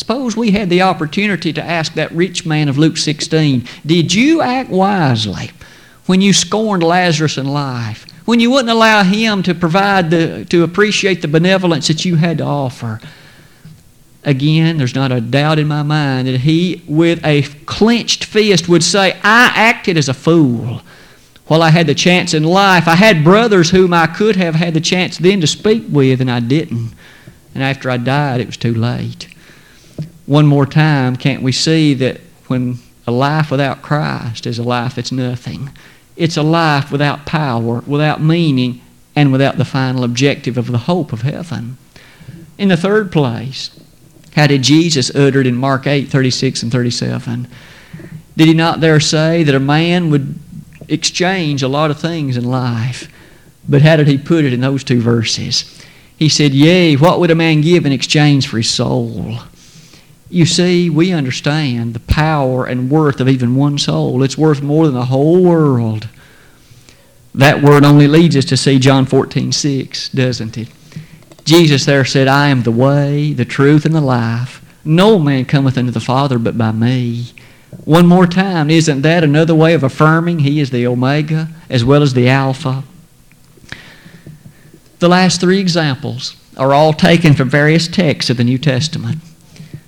Suppose 0.00 0.34
we 0.34 0.52
had 0.52 0.70
the 0.70 0.80
opportunity 0.80 1.52
to 1.52 1.62
ask 1.62 1.92
that 1.92 2.10
rich 2.12 2.46
man 2.46 2.70
of 2.70 2.78
Luke 2.78 2.96
16, 2.96 3.68
Did 3.84 4.14
you 4.14 4.40
act 4.40 4.70
wisely 4.70 5.50
when 6.06 6.22
you 6.22 6.32
scorned 6.32 6.82
Lazarus 6.82 7.36
in 7.36 7.46
life? 7.46 8.06
When 8.24 8.40
you 8.40 8.50
wouldn't 8.50 8.70
allow 8.70 9.02
him 9.02 9.42
to 9.42 9.54
provide 9.54 10.10
the, 10.10 10.46
to 10.46 10.62
appreciate 10.62 11.20
the 11.20 11.28
benevolence 11.28 11.88
that 11.88 12.06
you 12.06 12.16
had 12.16 12.38
to 12.38 12.44
offer? 12.44 12.98
Again, 14.24 14.78
there's 14.78 14.94
not 14.94 15.12
a 15.12 15.20
doubt 15.20 15.58
in 15.58 15.68
my 15.68 15.82
mind 15.82 16.28
that 16.28 16.40
he, 16.40 16.82
with 16.88 17.22
a 17.22 17.42
clenched 17.66 18.24
fist, 18.24 18.70
would 18.70 18.82
say, 18.82 19.12
I 19.22 19.52
acted 19.54 19.98
as 19.98 20.08
a 20.08 20.14
fool. 20.14 20.80
While 21.46 21.62
I 21.62 21.68
had 21.68 21.86
the 21.86 21.94
chance 21.94 22.32
in 22.32 22.44
life, 22.44 22.88
I 22.88 22.94
had 22.96 23.22
brothers 23.22 23.68
whom 23.68 23.92
I 23.92 24.06
could 24.06 24.36
have 24.36 24.54
had 24.54 24.72
the 24.72 24.80
chance 24.80 25.18
then 25.18 25.42
to 25.42 25.46
speak 25.46 25.84
with, 25.90 26.22
and 26.22 26.30
I 26.30 26.40
didn't. 26.40 26.94
And 27.54 27.62
after 27.62 27.90
I 27.90 27.98
died, 27.98 28.40
it 28.40 28.46
was 28.46 28.56
too 28.56 28.72
late 28.72 29.29
one 30.30 30.46
more 30.46 30.64
time, 30.64 31.16
can't 31.16 31.42
we 31.42 31.50
see 31.50 31.92
that 31.92 32.20
when 32.46 32.78
a 33.04 33.10
life 33.10 33.50
without 33.50 33.82
Christ 33.82 34.46
is 34.46 34.60
a 34.60 34.62
life 34.62 34.94
that's 34.94 35.10
nothing? 35.10 35.70
It's 36.14 36.36
a 36.36 36.42
life 36.44 36.92
without 36.92 37.26
power, 37.26 37.80
without 37.84 38.22
meaning, 38.22 38.80
and 39.16 39.32
without 39.32 39.58
the 39.58 39.64
final 39.64 40.04
objective 40.04 40.56
of 40.56 40.70
the 40.70 40.78
hope 40.78 41.12
of 41.12 41.22
heaven. 41.22 41.78
In 42.58 42.68
the 42.68 42.76
third 42.76 43.10
place, 43.10 43.76
how 44.36 44.46
did 44.46 44.62
Jesus 44.62 45.12
utter 45.16 45.40
it 45.40 45.48
in 45.48 45.56
Mark 45.56 45.88
8 45.88 46.08
36 46.08 46.62
and 46.62 46.70
37? 46.70 47.48
Did 48.36 48.46
he 48.46 48.54
not 48.54 48.80
there 48.80 49.00
say 49.00 49.42
that 49.42 49.54
a 49.56 49.58
man 49.58 50.10
would 50.10 50.38
exchange 50.86 51.64
a 51.64 51.68
lot 51.68 51.90
of 51.90 51.98
things 51.98 52.36
in 52.36 52.44
life? 52.44 53.12
But 53.68 53.82
how 53.82 53.96
did 53.96 54.06
he 54.06 54.16
put 54.16 54.44
it 54.44 54.52
in 54.52 54.60
those 54.60 54.84
two 54.84 55.00
verses? 55.00 55.84
He 56.16 56.28
said, 56.28 56.52
Yea, 56.52 56.94
what 56.94 57.18
would 57.18 57.32
a 57.32 57.34
man 57.34 57.62
give 57.62 57.84
in 57.84 57.90
exchange 57.90 58.46
for 58.46 58.58
his 58.58 58.70
soul? 58.70 59.40
You 60.30 60.46
see, 60.46 60.88
we 60.88 61.12
understand 61.12 61.92
the 61.92 62.00
power 62.00 62.64
and 62.64 62.88
worth 62.88 63.20
of 63.20 63.28
even 63.28 63.56
one 63.56 63.78
soul. 63.78 64.22
It's 64.22 64.38
worth 64.38 64.62
more 64.62 64.86
than 64.86 64.94
the 64.94 65.06
whole 65.06 65.42
world. 65.42 66.08
That 67.34 67.62
word 67.62 67.84
only 67.84 68.06
leads 68.06 68.36
us 68.36 68.44
to 68.46 68.56
see 68.56 68.78
John 68.78 69.06
14, 69.06 69.50
6, 69.50 70.08
doesn't 70.10 70.56
it? 70.56 70.68
Jesus 71.44 71.84
there 71.84 72.04
said, 72.04 72.28
I 72.28 72.48
am 72.48 72.62
the 72.62 72.70
way, 72.70 73.32
the 73.32 73.44
truth, 73.44 73.84
and 73.84 73.94
the 73.94 74.00
life. 74.00 74.64
No 74.84 75.18
man 75.18 75.46
cometh 75.46 75.76
unto 75.76 75.90
the 75.90 76.00
Father 76.00 76.38
but 76.38 76.56
by 76.56 76.70
me. 76.70 77.26
One 77.84 78.06
more 78.06 78.26
time, 78.26 78.70
isn't 78.70 79.02
that 79.02 79.24
another 79.24 79.54
way 79.54 79.74
of 79.74 79.82
affirming 79.82 80.40
He 80.40 80.60
is 80.60 80.70
the 80.70 80.86
Omega 80.86 81.48
as 81.68 81.84
well 81.84 82.02
as 82.02 82.14
the 82.14 82.28
Alpha? 82.28 82.84
The 85.00 85.08
last 85.08 85.40
three 85.40 85.58
examples 85.58 86.36
are 86.56 86.72
all 86.72 86.92
taken 86.92 87.34
from 87.34 87.48
various 87.48 87.88
texts 87.88 88.30
of 88.30 88.36
the 88.36 88.44
New 88.44 88.58
Testament. 88.58 89.18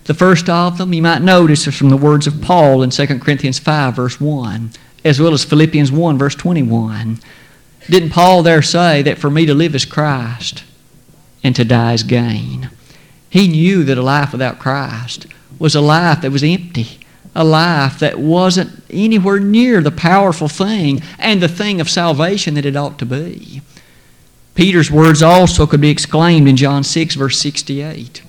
The 0.05 0.15
first 0.15 0.49
of 0.49 0.79
them, 0.79 0.93
you 0.93 1.03
might 1.03 1.23
notice, 1.23 1.67
is 1.67 1.77
from 1.77 1.89
the 1.89 1.97
words 1.97 2.27
of 2.27 2.43
Paul 2.43 2.83
in 2.83 2.91
2 2.91 3.07
Corinthians 3.21 3.61
5, 3.61 3.95
verse 3.95 4.21
1, 4.21 4.71
as 5.05 5.21
well 5.21 5.33
as 5.33 5.45
Philippians 5.45 5.93
1, 5.93 6.19
verse 6.19 6.35
21. 6.35 7.21
Didn't 7.89 8.11
Paul 8.11 8.43
there 8.43 8.63
say 8.63 9.03
that 9.03 9.19
for 9.19 9.31
me 9.31 9.47
to 9.47 9.55
live 9.55 9.75
is 9.75 9.85
Christ 9.85 10.65
and 11.45 11.55
to 11.55 11.65
die 11.65 11.93
is 11.93 12.03
gain? 12.03 12.71
He 13.31 13.47
knew 13.47 13.85
that 13.85 13.99
a 13.99 14.03
life 14.03 14.33
without 14.33 14.59
Christ 14.59 15.27
was 15.59 15.77
a 15.77 15.81
life 15.81 16.23
that 16.23 16.33
was 16.33 16.43
empty, 16.43 16.99
a 17.35 17.45
life 17.45 18.01
that 18.01 18.19
wasn't 18.19 18.83
anywhere 18.91 19.39
near 19.39 19.81
the 19.81 19.93
powerful 19.93 20.49
thing 20.49 21.01
and 21.19 21.41
the 21.41 21.49
thing 21.49 21.81
of 21.81 21.89
salvation 21.89 22.55
that 22.55 22.67
it 22.67 22.77
ought 22.77 22.99
to 22.99 23.07
be. 23.07 23.63
Peter's 24.57 24.91
words 24.91 25.23
also 25.23 25.67
could 25.67 25.81
be 25.81 25.91
exclaimed 25.91 26.49
in 26.49 26.57
John 26.57 26.83
6, 26.83 27.15
verse 27.15 27.39
68 27.39 28.23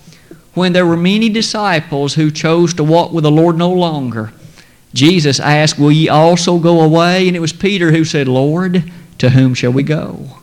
when 0.54 0.74
there 0.74 0.86
were 0.86 0.98
many 0.98 1.30
disciples 1.30 2.14
who 2.14 2.30
chose 2.30 2.74
to 2.76 2.84
walk 2.84 3.12
with 3.12 3.24
the 3.24 3.32
Lord 3.32 3.58
no 3.58 3.72
longer, 3.72 4.32
Jesus 4.94 5.40
asked, 5.40 5.80
Will 5.80 5.92
ye 5.92 6.08
also 6.08 6.60
go 6.60 6.82
away? 6.82 7.28
And 7.28 7.36
it 7.36 7.40
was 7.40 7.54
Peter 7.54 7.92
who 7.92 8.06
said, 8.06 8.28
Lord, 8.28 8.92
to 9.18 9.32
whom 9.32 9.54
shall 9.54 9.72
we 9.72 9.84
go? 9.84 10.38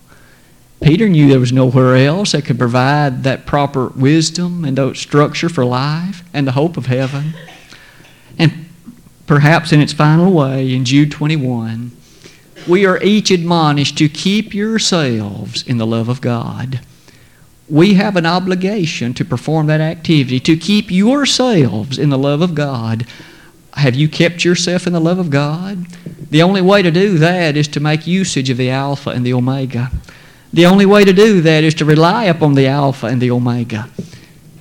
Peter 0.82 1.08
knew 1.08 1.28
there 1.28 1.38
was 1.38 1.52
nowhere 1.52 1.94
else 1.96 2.32
that 2.32 2.44
could 2.44 2.58
provide 2.58 3.22
that 3.24 3.46
proper 3.46 3.88
wisdom 3.88 4.64
and 4.64 4.76
that 4.78 4.96
structure 4.96 5.48
for 5.48 5.64
life 5.64 6.24
and 6.32 6.46
the 6.46 6.52
hope 6.52 6.76
of 6.76 6.86
heaven. 6.86 7.34
And 8.38 8.68
perhaps 9.26 9.72
in 9.72 9.80
its 9.80 9.92
final 9.92 10.32
way, 10.32 10.74
in 10.74 10.84
Jude 10.84 11.12
21, 11.12 11.92
we 12.66 12.86
are 12.86 13.00
each 13.02 13.30
admonished 13.30 13.98
to 13.98 14.08
keep 14.08 14.54
yourselves 14.54 15.62
in 15.62 15.76
the 15.76 15.86
love 15.86 16.08
of 16.08 16.20
God 16.20 16.80
we 17.70 17.94
have 17.94 18.16
an 18.16 18.26
obligation 18.26 19.14
to 19.14 19.24
perform 19.24 19.66
that 19.68 19.80
activity, 19.80 20.40
to 20.40 20.56
keep 20.56 20.90
yourselves 20.90 21.98
in 21.98 22.10
the 22.10 22.18
love 22.18 22.42
of 22.42 22.54
God. 22.54 23.06
Have 23.74 23.94
you 23.94 24.08
kept 24.08 24.44
yourself 24.44 24.86
in 24.86 24.92
the 24.92 25.00
love 25.00 25.18
of 25.18 25.30
God? 25.30 25.86
The 26.30 26.42
only 26.42 26.60
way 26.60 26.82
to 26.82 26.90
do 26.90 27.18
that 27.18 27.56
is 27.56 27.68
to 27.68 27.80
make 27.80 28.06
usage 28.06 28.50
of 28.50 28.56
the 28.56 28.70
Alpha 28.70 29.10
and 29.10 29.24
the 29.24 29.32
Omega. 29.32 29.90
The 30.52 30.66
only 30.66 30.84
way 30.84 31.04
to 31.04 31.12
do 31.12 31.40
that 31.42 31.62
is 31.62 31.74
to 31.74 31.84
rely 31.84 32.24
upon 32.24 32.54
the 32.54 32.66
Alpha 32.66 33.06
and 33.06 33.22
the 33.22 33.30
Omega. 33.30 33.88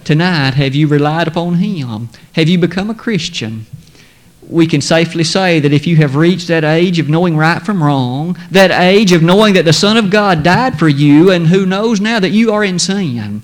Tonight, 0.04 0.54
have 0.54 0.76
you 0.76 0.88
relied 0.88 1.28
upon 1.28 1.56
Him? 1.56 2.10
Have 2.34 2.48
you 2.48 2.60
become 2.60 2.92
a 2.92 2.96
Christian? 2.96 3.66
We 4.50 4.66
can 4.66 4.82
safely 4.82 5.24
say 5.24 5.60
that 5.60 5.72
if 5.72 5.86
you 5.86 5.96
have 5.98 6.16
reached 6.16 6.48
that 6.48 6.64
age 6.64 6.98
of 6.98 7.08
knowing 7.08 7.38
right 7.38 7.62
from 7.62 7.84
wrong, 7.84 8.36
that 8.50 8.72
age 8.72 9.12
of 9.12 9.22
knowing 9.22 9.54
that 9.54 9.64
the 9.66 9.74
Son 9.74 9.96
of 9.96 10.10
God 10.10 10.42
died 10.44 10.80
for 10.80 10.90
you, 10.90 11.32
and 11.32 11.48
who 11.48 11.68
knows 11.68 12.02
now 12.02 12.20
that 12.20 12.32
you 12.32 12.52
are 12.52 12.64
in 12.64 12.80
sin, 12.80 13.44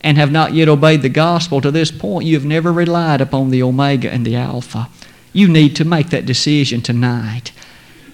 and 0.00 0.16
have 0.16 0.32
not 0.32 0.54
yet 0.54 0.68
obeyed 0.68 1.02
the 1.02 1.10
gospel 1.10 1.60
to 1.60 1.70
this 1.70 1.90
point, 1.90 2.24
you 2.24 2.34
have 2.34 2.46
never 2.46 2.72
relied 2.72 3.20
upon 3.20 3.50
the 3.50 3.62
Omega 3.62 4.10
and 4.10 4.24
the 4.24 4.36
Alpha. 4.36 4.88
You 5.34 5.48
need 5.48 5.76
to 5.76 5.84
make 5.84 6.08
that 6.10 6.24
decision 6.24 6.80
tonight. 6.80 7.52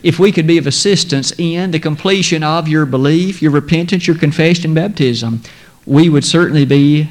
If 0.02 0.18
we 0.18 0.32
could 0.32 0.46
be 0.46 0.58
of 0.58 0.66
assistance 0.66 1.32
in 1.38 1.70
the 1.70 1.78
completion 1.78 2.42
of 2.42 2.66
your 2.66 2.84
belief, 2.84 3.40
your 3.40 3.52
repentance, 3.52 4.06
your 4.06 4.18
confession, 4.18 4.66
and 4.66 4.74
baptism, 4.74 5.42
we 5.86 6.08
would 6.08 6.24
certainly 6.24 6.64
be 6.64 7.10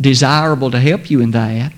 desirable 0.00 0.70
to 0.70 0.80
help 0.80 1.10
you 1.10 1.20
in 1.20 1.32
that. 1.32 1.72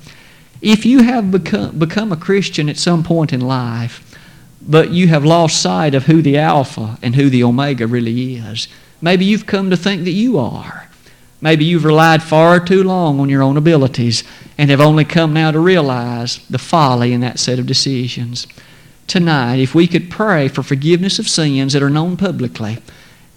If 0.65 0.87
you 0.87 1.03
have 1.03 1.31
become, 1.31 1.79
become 1.79 2.11
a 2.11 2.17
Christian 2.17 2.71
at 2.71 2.79
some 2.79 3.03
point 3.03 3.35
in 3.35 3.41
life, 3.43 4.19
but 4.63 4.93
you 4.93 5.09
have 5.09 5.23
lost 5.23 5.61
sight 5.61 5.95
of 5.95 6.07
who 6.07 6.23
the 6.23 6.39
Alpha 6.39 6.99
and 7.03 7.15
who 7.15 7.29
the 7.29 7.45
Omega 7.45 7.87
really 7.87 8.37
is, 8.37 8.67
maybe 9.03 9.27
you've 9.27 9.45
come 9.45 9.69
to 9.69 9.77
think 9.77 10.05
that 10.05 10.13
you 10.13 10.39
are. 10.39 10.89
Maybe 11.43 11.67
you've 11.67 11.85
relied 11.85 12.23
far 12.23 12.65
too 12.65 12.83
long 12.83 13.21
on 13.21 13.29
your 13.29 13.43
own 13.43 13.59
abilities 13.59 14.25
and 14.57 14.71
have 14.71 14.81
only 14.81 15.05
come 15.05 15.35
now 15.35 15.51
to 15.51 15.61
realize 15.61 16.39
the 16.49 16.57
folly 16.57 17.13
in 17.13 17.21
that 17.21 17.39
set 17.39 17.59
of 17.59 17.67
decisions. 17.67 18.47
Tonight, 19.07 19.57
if 19.57 19.75
we 19.75 19.87
could 19.87 20.11
pray 20.11 20.49
for 20.49 20.63
forgiveness 20.63 21.19
of 21.19 21.29
sins 21.29 21.75
that 21.75 21.83
are 21.83 21.91
known 21.91 22.17
publicly 22.17 22.79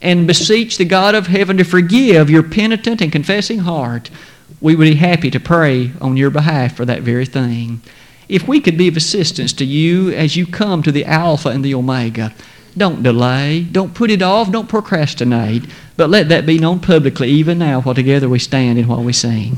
and 0.01 0.28
beseech 0.28 0.78
the 0.78 0.86
God 0.86 1.13
of 1.13 1.28
heaven 1.28 1.57
to 1.57 1.65
forgive 1.65 2.30
your 2.30 2.43
penitent 2.43 3.01
and 3.01 3.11
confessing 3.11 3.59
heart, 3.59 4.09
we 4.62 4.76
would 4.76 4.84
be 4.84 4.95
happy 4.95 5.30
to 5.32 5.39
pray 5.39 5.91
on 6.01 6.18
your 6.18 6.30
behalf 6.30 6.76
for 6.76 6.86
that 6.86 7.01
very 7.01 7.26
thing. 7.26 7.82
If 8.28 8.47
we 8.47 8.60
could 8.60 8.78
be 8.78 8.88
of 8.88 8.97
assistance 8.97 9.53
to 9.53 9.66
you 9.66 10.12
as 10.12 10.36
you 10.36 10.45
come 10.45 10.84
to 10.84 10.91
the 10.91 11.05
Alpha 11.05 11.49
and 11.49 11.64
the 11.64 11.76
Omega, 11.76 12.34
Don't 12.78 13.01
delay. 13.01 13.64
Don't 13.72 13.95
put 13.95 14.12
it 14.12 14.22
off. 14.22 14.51
Don't 14.51 14.70
procrastinate. 14.70 15.64
But 15.95 16.12
let 16.12 16.30
that 16.30 16.45
be 16.45 16.60
known 16.60 16.80
publicly, 16.80 17.30
even 17.30 17.58
now, 17.58 17.82
while 17.82 17.95
together 17.95 18.30
we 18.30 18.39
stand 18.39 18.78
and 18.78 18.88
while 18.88 19.03
we 19.03 19.14
sing. 19.14 19.58